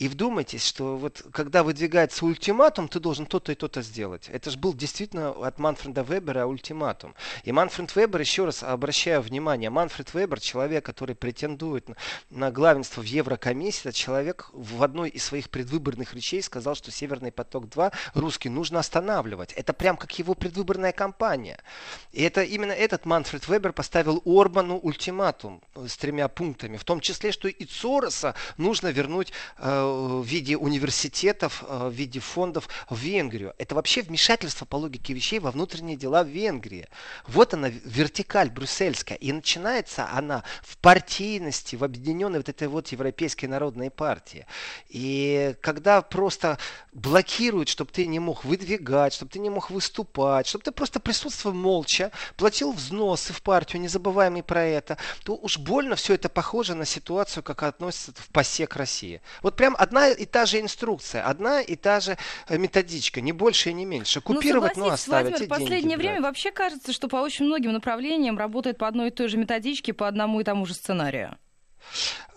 И 0.00 0.08
вдумайтесь, 0.08 0.64
что 0.64 0.96
вот 0.96 1.22
когда 1.30 1.62
выдвигается 1.62 2.24
ультиматум, 2.24 2.88
ты 2.88 2.98
должен 3.00 3.26
то-то 3.26 3.52
и 3.52 3.54
то-то 3.54 3.82
сделать. 3.82 4.30
Это 4.32 4.50
же 4.50 4.56
был 4.56 4.72
действительно 4.72 5.28
от 5.28 5.58
Манфреда 5.58 6.00
Вебера 6.00 6.46
ультиматум. 6.46 7.14
И 7.44 7.52
Манфред 7.52 7.94
Вебер, 7.94 8.18
еще 8.18 8.46
раз 8.46 8.62
обращаю 8.62 9.20
внимание, 9.20 9.68
Манфред 9.68 10.14
Вебер, 10.14 10.40
человек, 10.40 10.86
который 10.86 11.14
претендует 11.14 11.90
на, 11.90 11.96
на 12.30 12.50
главенство 12.50 13.02
в 13.02 13.04
Еврокомиссии, 13.04 13.88
это 13.88 13.92
человек 13.92 14.48
в 14.54 14.82
одной 14.82 15.10
из 15.10 15.22
своих 15.22 15.50
предвыборных 15.50 16.14
речей 16.14 16.40
сказал, 16.40 16.74
что 16.76 16.90
Северный 16.90 17.30
поток-2 17.30 17.92
русский 18.14 18.48
нужно 18.48 18.78
останавливать. 18.78 19.52
Это 19.52 19.74
прям 19.74 19.98
как 19.98 20.18
его 20.18 20.34
предвыборная 20.34 20.92
кампания. 20.92 21.60
И 22.12 22.22
это 22.22 22.42
именно 22.42 22.72
этот 22.72 23.04
Манфред 23.04 23.46
Вебер 23.48 23.74
поставил 23.74 24.22
Орбану 24.24 24.78
ультиматум 24.78 25.60
с 25.74 25.98
тремя 25.98 26.28
пунктами, 26.28 26.78
в 26.78 26.84
том 26.84 27.00
числе, 27.00 27.32
что 27.32 27.48
и 27.48 27.66
Цороса 27.66 28.34
нужно 28.56 28.88
вернуть 28.88 29.34
э, 29.58 29.89
в 29.90 30.24
виде 30.24 30.56
университетов, 30.56 31.64
э, 31.66 31.88
в 31.88 31.92
виде 31.92 32.20
фондов 32.20 32.68
в 32.88 32.98
Венгрию. 32.98 33.54
Это 33.58 33.74
вообще 33.74 34.02
вмешательство 34.02 34.64
по 34.64 34.76
логике 34.76 35.12
вещей 35.12 35.38
во 35.38 35.50
внутренние 35.50 35.96
дела 35.96 36.22
в 36.22 36.28
Венгрии. 36.28 36.88
Вот 37.26 37.54
она, 37.54 37.68
вертикаль 37.68 38.50
брюссельская. 38.50 39.18
И 39.18 39.32
начинается 39.32 40.08
она 40.10 40.44
в 40.62 40.76
партийности, 40.78 41.76
в 41.76 41.84
объединенной 41.84 42.38
вот 42.38 42.48
этой 42.48 42.68
вот 42.68 42.88
Европейской 42.88 43.46
народной 43.46 43.90
партии. 43.90 44.46
И 44.88 45.54
когда 45.60 46.02
просто 46.02 46.58
блокируют, 46.92 47.68
чтобы 47.68 47.90
ты 47.90 48.06
не 48.06 48.18
мог 48.18 48.44
выдвигать, 48.44 49.14
чтобы 49.14 49.30
ты 49.30 49.38
не 49.38 49.50
мог 49.50 49.70
выступать, 49.70 50.46
чтобы 50.46 50.64
ты 50.64 50.72
просто 50.72 51.00
присутствовал 51.00 51.56
молча, 51.56 52.10
платил 52.36 52.72
взносы 52.72 53.32
в 53.32 53.42
партию, 53.42 53.82
не 53.82 53.88
забываем 53.88 54.36
и 54.36 54.42
про 54.42 54.64
это, 54.64 54.98
то 55.24 55.36
уж 55.36 55.58
больно 55.58 55.96
все 55.96 56.14
это 56.14 56.28
похоже 56.28 56.74
на 56.74 56.84
ситуацию, 56.84 57.42
как 57.42 57.62
относится 57.62 58.12
в 58.14 58.28
ПАСЕК 58.28 58.76
России. 58.76 59.20
Вот 59.42 59.56
прям 59.56 59.76
одна 59.80 60.08
и 60.08 60.24
та 60.26 60.46
же 60.46 60.60
инструкция, 60.60 61.22
одна 61.22 61.60
и 61.60 61.76
та 61.76 62.00
же 62.00 62.16
э, 62.48 62.58
методичка, 62.58 63.20
не 63.20 63.32
больше 63.32 63.70
и 63.70 63.72
не 63.72 63.86
меньше. 63.86 64.20
Ну, 64.26 64.34
Купировать, 64.34 64.76
ну, 64.76 64.86
ну 64.86 64.90
оставить. 64.90 65.30
Владимир, 65.30 65.46
в 65.46 65.58
последнее 65.58 65.96
время 65.96 66.20
вообще 66.20 66.50
кажется, 66.50 66.92
что 66.92 67.08
по 67.08 67.16
очень 67.16 67.46
многим 67.46 67.72
направлениям 67.72 68.38
работает 68.38 68.76
по 68.78 68.86
одной 68.86 69.08
и 69.08 69.10
той 69.10 69.28
же 69.28 69.38
методичке, 69.38 69.92
по 69.92 70.06
одному 70.06 70.40
и 70.40 70.44
тому 70.44 70.66
же 70.66 70.74
сценарию. 70.74 71.38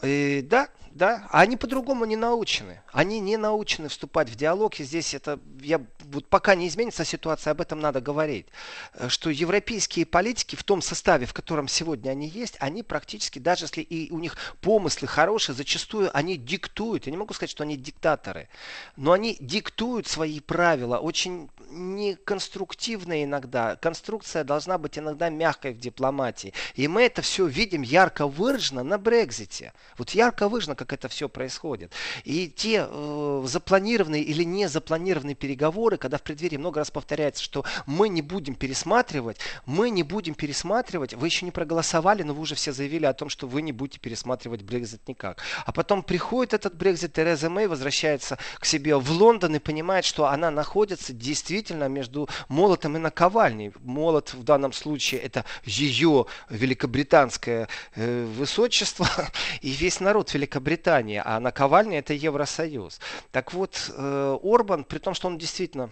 И, 0.01 0.39
э, 0.39 0.41
да, 0.41 0.69
да, 0.93 1.27
а 1.31 1.41
они 1.41 1.57
по-другому 1.57 2.05
не 2.05 2.15
научены. 2.15 2.81
Они 2.91 3.19
не 3.19 3.35
научены 3.37 3.89
вступать 3.89 4.29
в 4.29 4.35
диалог, 4.35 4.79
и 4.79 4.83
здесь 4.83 5.15
это, 5.15 5.39
я, 5.59 5.81
вот 5.99 6.27
пока 6.27 6.53
не 6.53 6.67
изменится 6.67 7.03
ситуация, 7.03 7.51
об 7.51 7.61
этом 7.61 7.79
надо 7.79 7.99
говорить, 7.99 8.45
э, 8.93 9.09
что 9.09 9.31
европейские 9.31 10.05
политики 10.05 10.55
в 10.55 10.63
том 10.63 10.83
составе, 10.83 11.25
в 11.25 11.33
котором 11.33 11.67
сегодня 11.67 12.11
они 12.11 12.27
есть, 12.27 12.57
они 12.59 12.83
практически, 12.83 13.39
даже 13.39 13.65
если 13.65 13.81
и 13.81 14.11
у 14.11 14.19
них 14.19 14.37
помыслы 14.61 15.07
хорошие, 15.07 15.55
зачастую 15.55 16.15
они 16.15 16.37
диктуют, 16.37 17.07
я 17.07 17.11
не 17.11 17.17
могу 17.17 17.33
сказать, 17.33 17.49
что 17.49 17.63
они 17.63 17.75
диктаторы, 17.75 18.47
но 18.95 19.13
они 19.13 19.35
диктуют 19.39 20.07
свои 20.07 20.39
правила, 20.39 20.97
очень 20.97 21.49
неконструктивные 21.71 23.23
иногда. 23.23 23.75
Конструкция 23.77 24.43
должна 24.43 24.77
быть 24.77 24.99
иногда 24.99 25.29
мягкой 25.29 25.73
в 25.73 25.79
дипломатии. 25.79 26.53
И 26.75 26.87
мы 26.87 27.03
это 27.03 27.23
все 27.23 27.47
видим 27.47 27.81
ярко 27.81 28.27
выражено 28.27 28.83
на 28.83 28.99
Брекзите. 28.99 29.73
Вот 29.97 30.11
ярко 30.11 30.47
выражено, 30.47 30.75
как 30.83 30.99
это 30.99 31.07
все 31.07 31.29
происходит. 31.29 31.91
И 32.25 32.49
те 32.49 32.87
э, 32.89 33.43
запланированные 33.45 34.21
или 34.21 34.43
не 34.43 34.67
запланированные 34.67 35.35
переговоры, 35.35 35.97
когда 35.97 36.17
в 36.17 36.21
преддверии 36.21 36.57
много 36.57 36.79
раз 36.79 36.91
повторяется, 36.91 37.41
что 37.41 37.63
мы 37.85 38.09
не 38.09 38.21
будем 38.21 38.55
пересматривать, 38.55 39.37
мы 39.65 39.89
не 39.89 40.03
будем 40.03 40.33
пересматривать, 40.33 41.13
вы 41.13 41.27
еще 41.27 41.45
не 41.45 41.51
проголосовали, 41.51 42.23
но 42.23 42.33
вы 42.33 42.41
уже 42.41 42.55
все 42.55 42.73
заявили 42.73 43.05
о 43.05 43.13
том, 43.13 43.29
что 43.29 43.47
вы 43.47 43.61
не 43.61 43.71
будете 43.71 43.99
пересматривать 43.99 44.61
Брекзит 44.61 45.07
никак. 45.07 45.41
А 45.65 45.71
потом 45.71 46.03
приходит 46.03 46.53
этот 46.53 46.75
Брекзит, 46.75 47.13
Тереза 47.13 47.49
Мэй 47.49 47.67
возвращается 47.67 48.37
к 48.59 48.65
себе 48.65 48.97
в 48.97 49.09
Лондон 49.11 49.55
и 49.55 49.59
понимает, 49.59 50.03
что 50.03 50.27
она 50.27 50.51
находится 50.51 51.13
действительно 51.13 51.87
между 51.87 52.27
молотом 52.49 52.97
и 52.97 52.99
наковальней. 52.99 53.71
Молот 53.79 54.33
в 54.33 54.43
данном 54.43 54.73
случае 54.73 55.21
это 55.21 55.45
ее 55.63 56.25
великобританское 56.49 57.67
э, 57.95 58.25
высочество 58.25 59.07
и 59.61 59.69
весь 59.69 59.99
народ 59.99 60.33
Великобритании 60.33 60.72
Британия, 60.73 61.21
а 61.23 61.39
наковальня 61.39 61.99
это 61.99 62.15
Евросоюз. 62.15 62.99
Так 63.31 63.53
вот, 63.53 63.91
э, 63.95 64.37
Орбан, 64.41 64.83
при 64.83 64.97
том, 64.97 65.13
что 65.13 65.27
он 65.27 65.37
действительно 65.37 65.91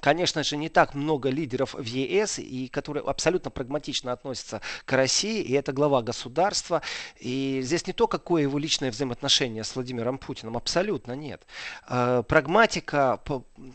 конечно 0.00 0.42
же, 0.42 0.56
не 0.56 0.68
так 0.68 0.94
много 0.94 1.30
лидеров 1.30 1.74
в 1.74 1.84
ЕС, 1.84 2.38
и 2.38 2.68
которые 2.68 3.04
абсолютно 3.04 3.50
прагматично 3.50 4.12
относятся 4.12 4.60
к 4.84 4.92
России, 4.92 5.42
и 5.42 5.52
это 5.52 5.72
глава 5.72 6.02
государства. 6.02 6.82
И 7.18 7.60
здесь 7.62 7.86
не 7.86 7.92
то, 7.92 8.06
какое 8.06 8.42
его 8.42 8.58
личное 8.58 8.90
взаимоотношение 8.90 9.64
с 9.64 9.74
Владимиром 9.74 10.18
Путиным, 10.18 10.56
абсолютно 10.56 11.12
нет. 11.12 11.46
Э, 11.88 12.22
прагматика 12.26 13.20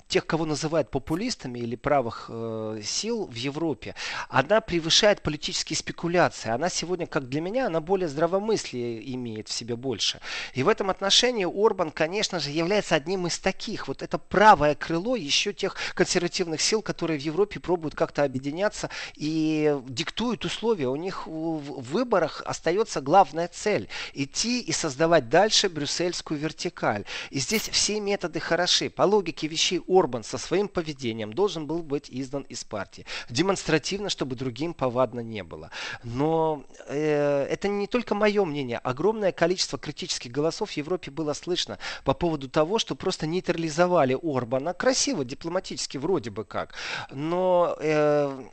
тех, 0.07 0.25
кого 0.25 0.45
называют 0.45 0.89
популистами 0.89 1.59
или 1.59 1.75
правых 1.75 2.25
э, 2.29 2.81
сил 2.83 3.25
в 3.25 3.35
Европе, 3.35 3.95
она 4.29 4.61
превышает 4.61 5.21
политические 5.21 5.77
спекуляции. 5.77 6.49
Она 6.49 6.69
сегодня, 6.69 7.07
как 7.07 7.29
для 7.29 7.41
меня, 7.41 7.67
она 7.67 7.81
более 7.81 8.07
здравомыслие 8.07 9.13
имеет 9.13 9.47
в 9.47 9.53
себе 9.53 9.75
больше. 9.75 10.19
И 10.53 10.63
в 10.63 10.67
этом 10.67 10.89
отношении 10.89 11.45
Орбан, 11.45 11.91
конечно 11.91 12.39
же, 12.39 12.49
является 12.49 12.95
одним 12.95 13.27
из 13.27 13.39
таких. 13.39 13.87
Вот 13.87 14.01
это 14.01 14.17
правое 14.17 14.75
крыло 14.75 15.15
еще 15.15 15.53
тех 15.53 15.75
консервативных 15.93 16.12
сил, 16.61 16.81
которые 16.81 17.19
в 17.19 17.21
Европе 17.21 17.59
пробуют 17.59 17.95
как-то 17.95 18.23
объединяться 18.23 18.89
и 19.15 19.77
диктуют 19.87 20.45
условия. 20.45 20.87
У 20.87 20.95
них 20.95 21.27
в 21.27 21.81
выборах 21.81 22.41
остается 22.45 23.01
главная 23.01 23.47
цель– 23.47 23.87
идти 24.13 24.61
и 24.61 24.71
создавать 24.71 25.29
дальше 25.29 25.69
брюссельскую 25.69 26.39
вертикаль. 26.39 27.05
И 27.29 27.39
здесь 27.39 27.69
все 27.69 27.99
методы 27.99 28.39
хороши. 28.39 28.89
По 28.89 29.03
логике 29.03 29.47
вещей 29.47 29.81
Орбан 29.87 30.23
со 30.23 30.37
своим 30.37 30.67
поведением 30.67 31.33
должен 31.33 31.67
был 31.67 31.83
быть 31.83 32.09
издан 32.09 32.43
из 32.43 32.63
партии. 32.63 33.05
Демонстративно, 33.29 34.09
чтобы 34.09 34.35
другим 34.35 34.73
повадно 34.73 35.19
не 35.21 35.43
было. 35.43 35.71
Но 36.03 36.63
э, 36.87 37.47
это 37.49 37.67
не 37.67 37.87
только 37.87 38.15
мое 38.15 38.45
мнение. 38.45 38.77
Огромное 38.77 39.31
количество 39.31 39.79
критических 39.79 40.31
голосов 40.31 40.71
в 40.71 40.77
Европе 40.77 41.11
было 41.11 41.33
слышно 41.33 41.77
по 42.03 42.13
поводу 42.13 42.49
того, 42.49 42.79
что 42.79 42.95
просто 42.95 43.27
нейтрализовали 43.27 44.17
Орбана 44.21 44.73
красиво, 44.73 45.25
дипломатически 45.25 45.97
вроде 46.03 46.29
бы 46.29 46.43
как. 46.43 46.73
Но 47.11 47.75
э, 47.79 48.43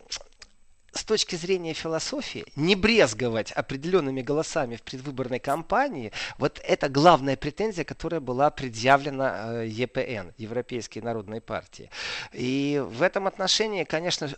с 0.92 1.04
точки 1.04 1.36
зрения 1.36 1.74
философии, 1.74 2.44
не 2.56 2.76
брезговать 2.76 3.52
определенными 3.52 4.22
голосами 4.22 4.76
в 4.76 4.82
предвыборной 4.82 5.40
кампании, 5.40 6.12
вот 6.38 6.60
это 6.64 6.88
главная 6.88 7.36
претензия, 7.36 7.84
которая 7.84 8.20
была 8.20 8.50
предъявлена 8.50 9.62
э, 9.62 9.68
ЕПН, 9.68 10.32
Европейской 10.38 11.00
народной 11.00 11.40
партии. 11.40 11.90
И 12.32 12.82
в 12.84 13.02
этом 13.02 13.26
отношении, 13.26 13.84
конечно, 13.84 14.28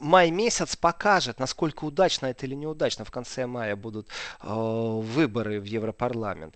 май 0.00 0.30
месяц 0.30 0.76
покажет, 0.76 1.38
насколько 1.38 1.84
удачно 1.84 2.26
это 2.26 2.46
или 2.46 2.54
неудачно. 2.54 3.04
В 3.04 3.10
конце 3.10 3.46
мая 3.46 3.76
будут 3.76 4.08
э, 4.42 4.48
выборы 4.48 5.60
в 5.60 5.64
Европарламент 5.64 6.54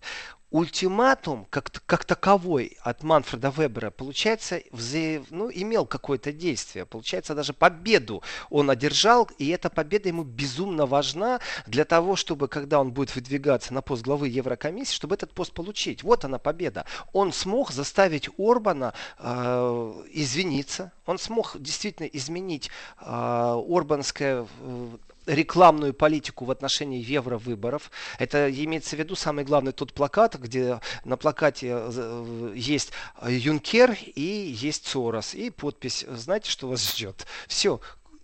ультиматум 0.50 1.46
как, 1.50 1.70
как 1.86 2.04
таковой 2.04 2.76
от 2.82 3.02
Манфреда 3.02 3.50
Вебера, 3.50 3.90
получается, 3.90 4.60
вза... 4.72 5.22
ну, 5.30 5.50
имел 5.52 5.86
какое-то 5.86 6.32
действие. 6.32 6.86
Получается, 6.86 7.34
даже 7.34 7.52
победу 7.52 8.22
он 8.48 8.70
одержал, 8.70 9.28
и 9.38 9.48
эта 9.48 9.70
победа 9.70 10.08
ему 10.08 10.24
безумно 10.24 10.86
важна 10.86 11.40
для 11.66 11.84
того, 11.84 12.16
чтобы, 12.16 12.48
когда 12.48 12.80
он 12.80 12.92
будет 12.92 13.14
выдвигаться 13.14 13.72
на 13.72 13.82
пост 13.82 14.02
главы 14.02 14.28
Еврокомиссии, 14.28 14.94
чтобы 14.94 15.14
этот 15.14 15.32
пост 15.32 15.52
получить. 15.52 16.02
Вот 16.02 16.24
она 16.24 16.38
победа. 16.38 16.84
Он 17.12 17.32
смог 17.32 17.70
заставить 17.70 18.28
Орбана 18.38 18.92
э, 19.18 20.04
извиниться, 20.12 20.92
он 21.06 21.18
смог 21.18 21.56
действительно 21.58 22.06
изменить 22.06 22.70
э, 23.00 23.04
орбанское 23.04 24.46
э, 24.60 24.96
рекламную 25.26 25.94
политику 25.94 26.44
в 26.44 26.50
отношении 26.50 27.02
евровыборов. 27.02 27.90
Это 28.18 28.50
имеется 28.50 28.96
в 28.96 28.98
виду 28.98 29.14
самый 29.14 29.44
главный 29.44 29.72
тот 29.72 29.92
плакат, 29.92 30.36
где 30.36 30.80
на 31.04 31.16
плакате 31.16 31.68
э, 31.72 32.52
есть 32.56 32.92
Юнкер 33.22 33.96
и 34.14 34.54
есть 34.60 34.86
Сорос. 34.86 35.34
И 35.34 35.50
подпись, 35.50 36.04
знаете, 36.08 36.50
что 36.50 36.68
вас 36.68 36.92
ждет? 36.92 37.26
Все, 37.46 37.80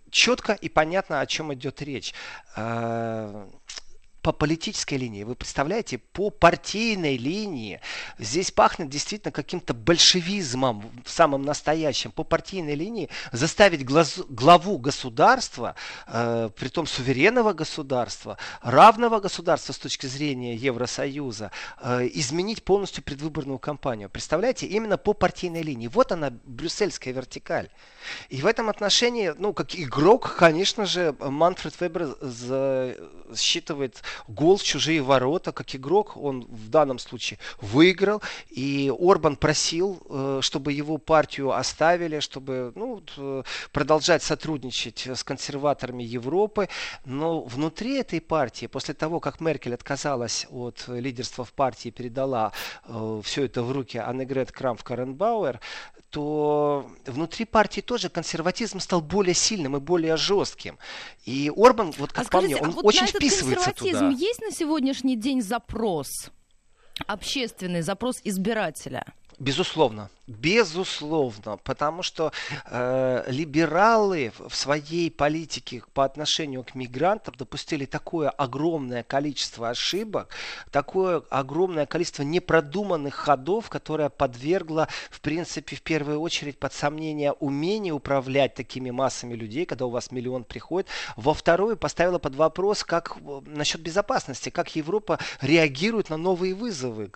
четко 0.09 0.53
и 0.53 0.69
понятно, 0.69 1.21
о 1.21 1.25
чем 1.25 1.53
идет 1.53 1.81
речь. 1.81 2.13
По 4.27 4.33
политической 4.33 4.95
линии, 4.95 5.23
вы 5.23 5.35
представляете, 5.35 5.99
по 5.99 6.29
партийной 6.29 7.15
линии. 7.15 7.79
Здесь 8.19 8.51
пахнет 8.51 8.89
действительно 8.89 9.31
каким-то 9.31 9.73
большевизмом 9.73 10.83
в 11.05 11.09
самом 11.09 11.43
настоящем. 11.43 12.11
По 12.11 12.25
партийной 12.25 12.75
линии 12.75 13.07
заставить 13.31 13.85
глаз, 13.85 14.19
главу 14.27 14.79
государства, 14.79 15.75
э, 16.07 16.49
при 16.57 16.67
том 16.67 16.87
суверенного 16.87 17.53
государства, 17.53 18.37
равного 18.61 19.21
государства 19.21 19.71
с 19.71 19.77
точки 19.77 20.07
зрения 20.07 20.55
Евросоюза, 20.55 21.51
э, 21.79 22.09
изменить 22.15 22.63
полностью 22.63 23.05
предвыборную 23.05 23.59
кампанию. 23.59 24.09
Представляете, 24.09 24.67
именно 24.67 24.97
по 24.97 25.13
партийной 25.13 25.61
линии. 25.61 25.87
Вот 25.87 26.11
она, 26.11 26.31
брюссельская 26.43 27.13
вертикаль. 27.13 27.69
И 28.27 28.41
в 28.41 28.45
этом 28.45 28.67
отношении, 28.67 29.33
ну, 29.37 29.53
как 29.53 29.73
игрок, 29.73 30.35
конечно 30.37 30.85
же, 30.85 31.15
Манфред 31.21 31.79
Вебер 31.79 32.17
считывает 33.33 34.03
гол 34.27 34.57
в 34.57 34.63
чужие 34.63 35.01
ворота. 35.01 35.51
Как 35.51 35.75
игрок 35.75 36.17
он 36.17 36.45
в 36.49 36.69
данном 36.69 36.99
случае 36.99 37.39
выиграл. 37.61 38.21
И 38.49 38.91
Орбан 38.97 39.35
просил, 39.35 40.01
э, 40.09 40.39
чтобы 40.41 40.73
его 40.73 40.97
партию 40.97 41.51
оставили, 41.51 42.19
чтобы 42.19 42.71
ну, 42.75 43.01
э, 43.17 43.43
продолжать 43.71 44.23
сотрудничать 44.23 45.07
с 45.07 45.23
консерваторами 45.23 46.03
Европы. 46.03 46.69
Но 47.05 47.41
внутри 47.41 47.97
этой 47.97 48.21
партии, 48.21 48.67
после 48.67 48.93
того, 48.93 49.19
как 49.19 49.39
Меркель 49.41 49.73
отказалась 49.73 50.47
от 50.49 50.85
лидерства 50.87 51.45
в 51.45 51.53
партии 51.53 51.89
и 51.89 51.91
передала 51.91 52.51
э, 52.85 53.21
все 53.23 53.45
это 53.45 53.63
в 53.63 53.71
руки 53.71 53.97
Аннегрет 53.97 54.51
Крамф-Каренбауэр, 54.51 55.59
то 56.09 56.89
внутри 57.05 57.45
партии 57.45 57.81
тоже 57.81 58.09
консерватизм 58.09 58.79
стал 58.79 59.01
более 59.01 59.33
сильным 59.33 59.75
и 59.75 59.79
более 59.79 60.15
жестким. 60.15 60.77
И 61.25 61.51
Орбан, 61.55 61.93
вот 61.97 62.13
как 62.13 62.25
а 62.25 62.27
скажите, 62.27 62.55
по 62.57 62.61
мне, 62.61 62.69
он 62.69 62.73
а 62.73 62.75
вот 62.75 62.85
очень 62.85 63.01
на 63.01 63.05
этот 63.05 63.21
вписывается 63.21 63.65
консерватизм 63.71 63.99
туда. 63.99 64.09
есть 64.09 64.41
на 64.41 64.51
сегодняшний 64.51 65.15
день 65.15 65.41
запрос? 65.41 66.31
Общественный 67.05 67.81
запрос 67.81 68.21
избирателя? 68.23 69.05
Безусловно. 69.39 70.09
Безусловно, 70.27 71.55
потому 71.63 72.03
что 72.03 72.33
э, 72.65 73.23
либералы 73.27 74.33
в 74.37 74.53
своей 74.53 75.09
политике 75.09 75.83
по 75.93 76.03
отношению 76.03 76.65
к 76.65 76.75
мигрантам 76.75 77.33
допустили 77.37 77.85
такое 77.85 78.29
огромное 78.29 79.03
количество 79.03 79.69
ошибок, 79.69 80.27
такое 80.69 81.23
огромное 81.29 81.85
количество 81.85 82.23
непродуманных 82.23 83.15
ходов, 83.15 83.69
которое 83.69 84.09
подвергло, 84.09 84.89
в 85.09 85.21
принципе, 85.21 85.77
в 85.77 85.81
первую 85.81 86.19
очередь 86.19 86.59
под 86.59 86.73
сомнение 86.73 87.31
умение 87.31 87.93
управлять 87.93 88.53
такими 88.53 88.89
массами 88.89 89.33
людей, 89.33 89.65
когда 89.65 89.85
у 89.85 89.91
вас 89.91 90.11
миллион 90.11 90.43
приходит. 90.43 90.89
Во 91.15 91.33
вторую 91.33 91.77
поставило 91.77 92.19
под 92.19 92.35
вопрос, 92.35 92.83
как 92.83 93.15
насчет 93.45 93.79
безопасности, 93.79 94.49
как 94.49 94.75
Европа 94.75 95.19
реагирует 95.39 96.09
на 96.09 96.17
новые 96.17 96.53
вызовы. 96.53 97.11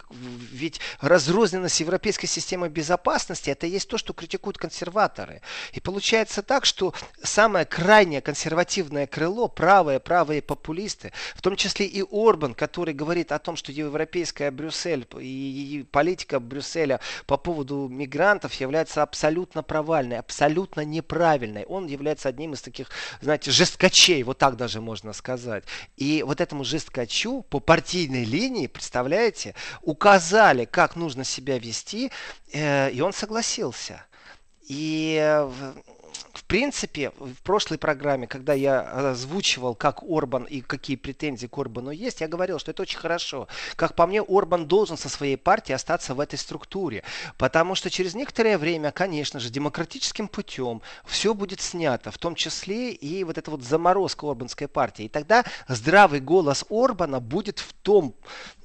Ведь 0.54 0.80
разрозненность 1.02 1.82
европейской 2.12 2.28
системы 2.28 2.68
безопасности 2.68 3.50
это 3.50 3.68
есть 3.68 3.88
то, 3.88 3.98
что 3.98 4.14
критикуют 4.14 4.58
консерваторы. 4.58 5.42
И 5.72 5.80
получается 5.80 6.42
так, 6.42 6.66
что 6.66 6.94
самое 7.24 7.66
крайнее 7.66 8.22
консервативное 8.22 9.08
крыло, 9.08 9.48
правые, 9.48 10.00
правые 10.00 10.42
популисты, 10.42 11.14
в 11.36 11.42
том 11.42 11.56
числе 11.56 11.86
и 11.86 12.04
Орбан, 12.12 12.54
который 12.54 12.94
говорит 12.94 13.32
о 13.32 13.40
том, 13.40 13.56
что 13.56 13.72
европейская 13.72 14.52
Брюссель 14.52 15.08
и 15.20 15.86
политика 15.92 16.40
Брюсселя 16.40 17.00
по 17.28 17.38
поводу 17.38 17.88
мигрантов 17.90 18.54
является 18.56 19.04
абсолютно 19.04 19.64
провальной, 19.64 20.20
абсолютно 20.20 20.82
неправильной. 20.82 21.64
Он 21.66 21.88
является 21.88 22.28
одним 22.28 22.54
из 22.54 22.62
таких, 22.62 22.90
знаете, 23.22 23.52
жесткачей, 23.52 24.24
вот 24.24 24.38
так 24.38 24.58
даже 24.58 24.82
можно 24.82 25.14
сказать. 25.14 25.64
И 25.96 26.24
вот 26.28 26.42
этому 26.42 26.66
жесткачу 26.66 27.44
по 27.50 27.60
партийной 27.60 28.26
линии, 28.26 28.68
представляете, 28.68 29.56
указали, 29.82 30.66
как 30.66 30.96
нужно 30.96 31.24
себя 31.24 31.58
вести, 31.58 32.01
э, 32.54 32.92
и 32.92 33.02
он 33.02 33.14
согласился. 33.14 34.06
И 34.68 35.20
э, 35.22 35.52
в 36.34 36.46
принципе, 36.46 37.12
в 37.20 37.36
прошлой 37.44 37.78
программе, 37.78 38.28
когда 38.28 38.54
я 38.54 38.82
озвучивал, 39.12 39.76
как 39.76 40.02
Орбан 40.04 40.46
и 40.46 40.62
какие 40.62 40.96
претензии 40.96 41.48
к 41.48 41.58
Орбану 41.58 41.92
есть, 41.92 42.22
я 42.22 42.28
говорил, 42.28 42.60
что 42.60 42.72
это 42.72 42.82
очень 42.84 42.98
хорошо. 42.98 43.48
Как 43.76 43.96
по 43.96 44.08
мне, 44.08 44.22
Орбан 44.22 44.66
должен 44.66 44.98
со 44.98 45.10
своей 45.10 45.38
партией 45.38 45.76
остаться 45.76 46.14
в 46.14 46.20
этой 46.20 46.38
структуре. 46.38 47.04
Потому 47.38 47.76
что 47.76 47.90
через 47.90 48.16
некоторое 48.16 48.58
время, 48.58 48.92
конечно 48.92 49.40
же, 49.40 49.50
демократическим 49.50 50.28
путем 50.28 50.82
все 51.06 51.34
будет 51.34 51.62
снято, 51.62 52.12
в 52.12 52.18
том 52.18 52.36
числе 52.36 52.92
и 52.92 53.24
вот 53.24 53.38
эта 53.38 53.52
вот 53.52 53.64
заморозка 53.64 54.30
Орбанской 54.30 54.68
партии. 54.68 55.06
И 55.06 55.10
тогда 55.10 55.44
здравый 55.68 56.22
голос 56.22 56.66
Орбана 56.70 57.20
будет 57.20 57.60
в 57.60 57.74
том 57.74 58.16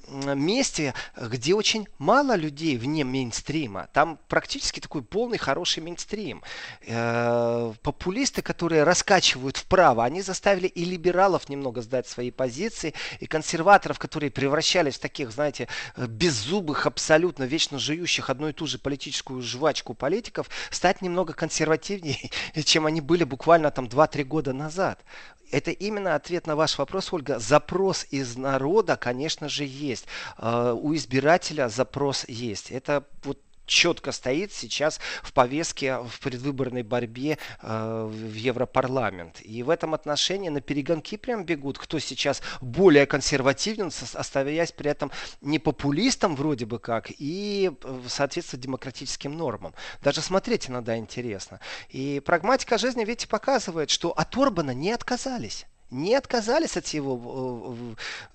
месте, 0.07 0.93
где 1.15 1.53
очень 1.53 1.87
мало 1.97 2.35
людей 2.35 2.77
вне 2.77 3.03
мейнстрима. 3.03 3.87
Там 3.93 4.19
практически 4.27 4.79
такой 4.79 5.03
полный 5.03 5.37
хороший 5.37 5.83
мейнстрим. 5.83 6.43
Э, 6.85 7.73
популисты, 7.81 8.41
которые 8.41 8.83
раскачивают 8.83 9.57
вправо, 9.57 10.03
они 10.03 10.21
заставили 10.21 10.67
и 10.67 10.85
либералов 10.85 11.49
немного 11.49 11.81
сдать 11.81 12.07
свои 12.07 12.31
позиции, 12.31 12.93
и 13.19 13.27
консерваторов, 13.27 13.99
которые 13.99 14.31
превращались 14.31 14.95
в 14.95 14.99
таких, 14.99 15.31
знаете, 15.31 15.67
беззубых, 15.97 16.85
абсолютно 16.85 17.43
вечно 17.43 17.79
жующих 17.79 18.29
одну 18.29 18.49
и 18.49 18.53
ту 18.53 18.67
же 18.67 18.79
политическую 18.79 19.41
жвачку 19.41 19.93
политиков, 19.93 20.49
стать 20.69 21.01
немного 21.01 21.33
консервативнее, 21.33 22.29
чем 22.63 22.85
они 22.85 23.01
были 23.01 23.23
буквально 23.23 23.71
там 23.71 23.85
2-3 23.85 24.23
года 24.23 24.53
назад 24.53 25.03
это 25.51 25.71
именно 25.71 26.15
ответ 26.15 26.47
на 26.47 26.55
ваш 26.55 26.77
вопрос, 26.77 27.13
Ольга. 27.13 27.39
Запрос 27.39 28.05
из 28.09 28.35
народа, 28.35 28.95
конечно 28.95 29.49
же, 29.49 29.63
есть. 29.63 29.96
А, 30.37 30.73
у 30.73 30.93
избирателя 30.95 31.69
запрос 31.69 32.25
есть. 32.27 32.71
Это 32.71 33.05
вот 33.23 33.39
четко 33.67 34.11
стоит 34.11 34.51
сейчас 34.51 34.99
в 35.21 35.33
повестке 35.33 35.99
в 35.99 36.19
предвыборной 36.19 36.81
борьбе 36.81 37.37
э, 37.61 38.09
в 38.11 38.33
Европарламент. 38.33 39.41
И 39.43 39.61
в 39.61 39.69
этом 39.69 39.93
отношении 39.93 40.49
на 40.49 40.61
перегонки 40.61 41.17
прям 41.17 41.43
бегут, 41.43 41.77
кто 41.77 41.99
сейчас 41.99 42.41
более 42.61 43.05
консервативен, 43.05 43.91
оставаясь 44.13 44.71
при 44.71 44.89
этом 44.89 45.11
не 45.41 45.59
популистом 45.59 46.35
вроде 46.35 46.65
бы 46.65 46.79
как 46.79 47.11
и 47.11 47.71
э, 47.83 48.01
соответствует 48.07 48.63
демократическим 48.63 49.37
нормам. 49.37 49.73
Даже 50.01 50.21
смотреть 50.21 50.69
иногда 50.69 50.97
интересно. 50.97 51.59
И 51.89 52.21
прагматика 52.25 52.77
жизни, 52.77 53.03
видите, 53.03 53.27
показывает, 53.27 53.89
что 53.89 54.11
от 54.11 54.35
Орбана 54.37 54.71
не 54.71 54.91
отказались 54.91 55.67
не 55.89 56.15
отказались 56.15 56.77
от 56.77 56.87
его 56.87 57.75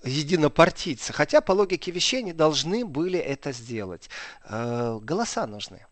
э, 0.03 0.09
единопартийца, 0.09 1.13
хотя 1.13 1.41
по 1.41 1.51
логике 1.51 1.91
вещей 1.91 2.23
не 2.23 2.33
должны 2.33 2.85
были 2.85 3.19
это 3.19 3.51
сделать. 3.51 4.09
Э, 4.45 4.99
голоса 5.01 5.45
нужны. 5.47 5.85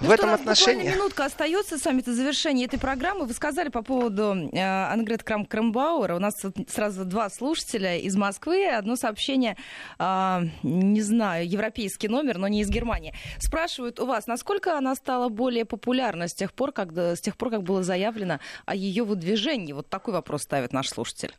Ну 0.00 0.08
в 0.08 0.10
этом 0.10 0.30
отношении... 0.30 0.88
минутка 0.88 1.26
остается 1.26 1.76
саммита 1.78 2.14
завершения 2.14 2.64
этой 2.64 2.78
программы. 2.78 3.26
Вы 3.26 3.34
сказали 3.34 3.68
по 3.68 3.82
поводу 3.82 4.34
э, 4.52 4.58
Ангрет 4.92 5.22
Крам 5.22 5.44
Крамбауэра. 5.44 6.16
У 6.16 6.18
нас 6.18 6.40
сразу 6.68 7.04
два 7.04 7.28
слушателя 7.28 7.98
из 7.98 8.16
Москвы. 8.16 8.66
Одно 8.66 8.96
сообщение, 8.96 9.56
э, 9.98 10.40
не 10.62 11.02
знаю, 11.02 11.48
европейский 11.48 12.08
номер, 12.08 12.38
но 12.38 12.48
не 12.48 12.62
из 12.62 12.70
Германии. 12.70 13.14
Спрашивают 13.38 14.00
у 14.00 14.06
вас, 14.06 14.26
насколько 14.26 14.78
она 14.78 14.94
стала 14.94 15.28
более 15.28 15.66
популярна 15.66 16.28
с 16.28 16.34
тех 16.34 16.54
пор, 16.54 16.72
как, 16.72 16.96
с 16.96 17.20
тех 17.20 17.36
пор, 17.36 17.50
как 17.50 17.62
было 17.62 17.82
заявлено 17.82 18.40
о 18.64 18.74
ее 18.74 19.04
выдвижении? 19.04 19.74
Вот 19.74 19.90
такой 19.90 20.14
вопрос 20.14 20.42
ставит 20.42 20.72
наш 20.72 20.88
слушатель 20.88 21.34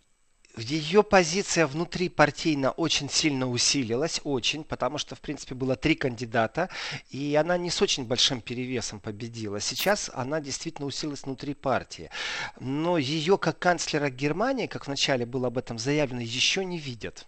ее 0.58 1.04
позиция 1.04 1.66
внутри 1.68 2.10
партийно 2.10 2.72
очень 2.72 3.10
сильно 3.10 3.50
усилилась, 3.50 4.22
очень, 4.24 4.64
потому 4.64 4.98
что, 4.98 5.16
в 5.16 5.22
принципе, 5.22 5.56
было 5.56 5.76
три 5.76 5.96
кандидата, 5.96 6.70
и 7.10 7.36
она 7.36 7.58
не 7.58 7.70
с 7.70 7.82
очень 7.82 8.06
большим 8.06 8.42
перевесом 8.42 9.00
победила. 9.00 9.60
Сейчас 9.60 10.10
она 10.14 10.42
действительно 10.42 10.88
усилилась 10.88 11.24
внутри 11.24 11.54
партии. 11.54 12.10
Но 12.60 12.98
ее 12.98 13.38
как 13.38 13.60
канцлера 13.60 14.10
Германии, 14.10 14.68
как 14.68 14.88
вначале 14.88 15.26
было 15.26 15.48
об 15.48 15.58
этом 15.58 15.78
заявлено, 15.78 16.22
еще 16.22 16.66
не 16.66 16.78
видят. 16.78 17.28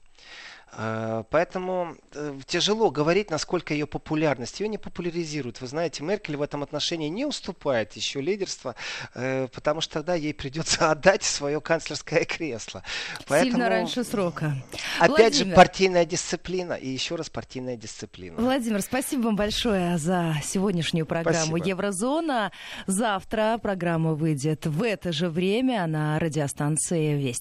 Э, 0.75 1.23
поэтому 1.29 1.95
э, 2.13 2.39
тяжело 2.45 2.89
говорить, 2.89 3.29
насколько 3.29 3.73
ее 3.73 3.85
популярность. 3.85 4.59
Ее 4.59 4.67
не 4.67 4.77
популяризируют. 4.77 5.61
Вы 5.61 5.67
знаете, 5.67 6.03
Меркель 6.03 6.37
в 6.37 6.41
этом 6.41 6.63
отношении 6.63 7.09
не 7.09 7.25
уступает 7.25 7.93
еще 7.93 8.21
лидерство, 8.21 8.75
э, 9.13 9.47
потому 9.53 9.81
что 9.81 9.95
тогда 9.95 10.15
ей 10.15 10.33
придется 10.33 10.91
отдать 10.91 11.23
свое 11.23 11.61
канцлерское 11.61 12.25
кресло. 12.25 12.83
Поэтому, 13.27 13.51
Сильно 13.51 13.69
раньше 13.69 14.03
срока. 14.03 14.55
Опять 14.99 15.35
Владимир. 15.35 15.49
же, 15.49 15.55
партийная 15.55 16.05
дисциплина 16.05 16.73
и 16.73 16.89
еще 16.89 17.15
раз 17.15 17.29
партийная 17.29 17.75
дисциплина. 17.75 18.35
Владимир, 18.39 18.81
спасибо 18.81 19.23
вам 19.23 19.35
большое 19.35 19.97
за 19.97 20.35
сегодняшнюю 20.43 21.05
программу 21.05 21.57
спасибо. 21.57 21.67
Еврозона. 21.67 22.51
Завтра 22.87 23.59
программа 23.61 24.13
выйдет 24.13 24.65
в 24.65 24.83
это 24.83 25.11
же 25.11 25.29
время 25.29 25.85
на 25.87 26.19
радиостанции 26.19 27.13
Вести. 27.13 27.31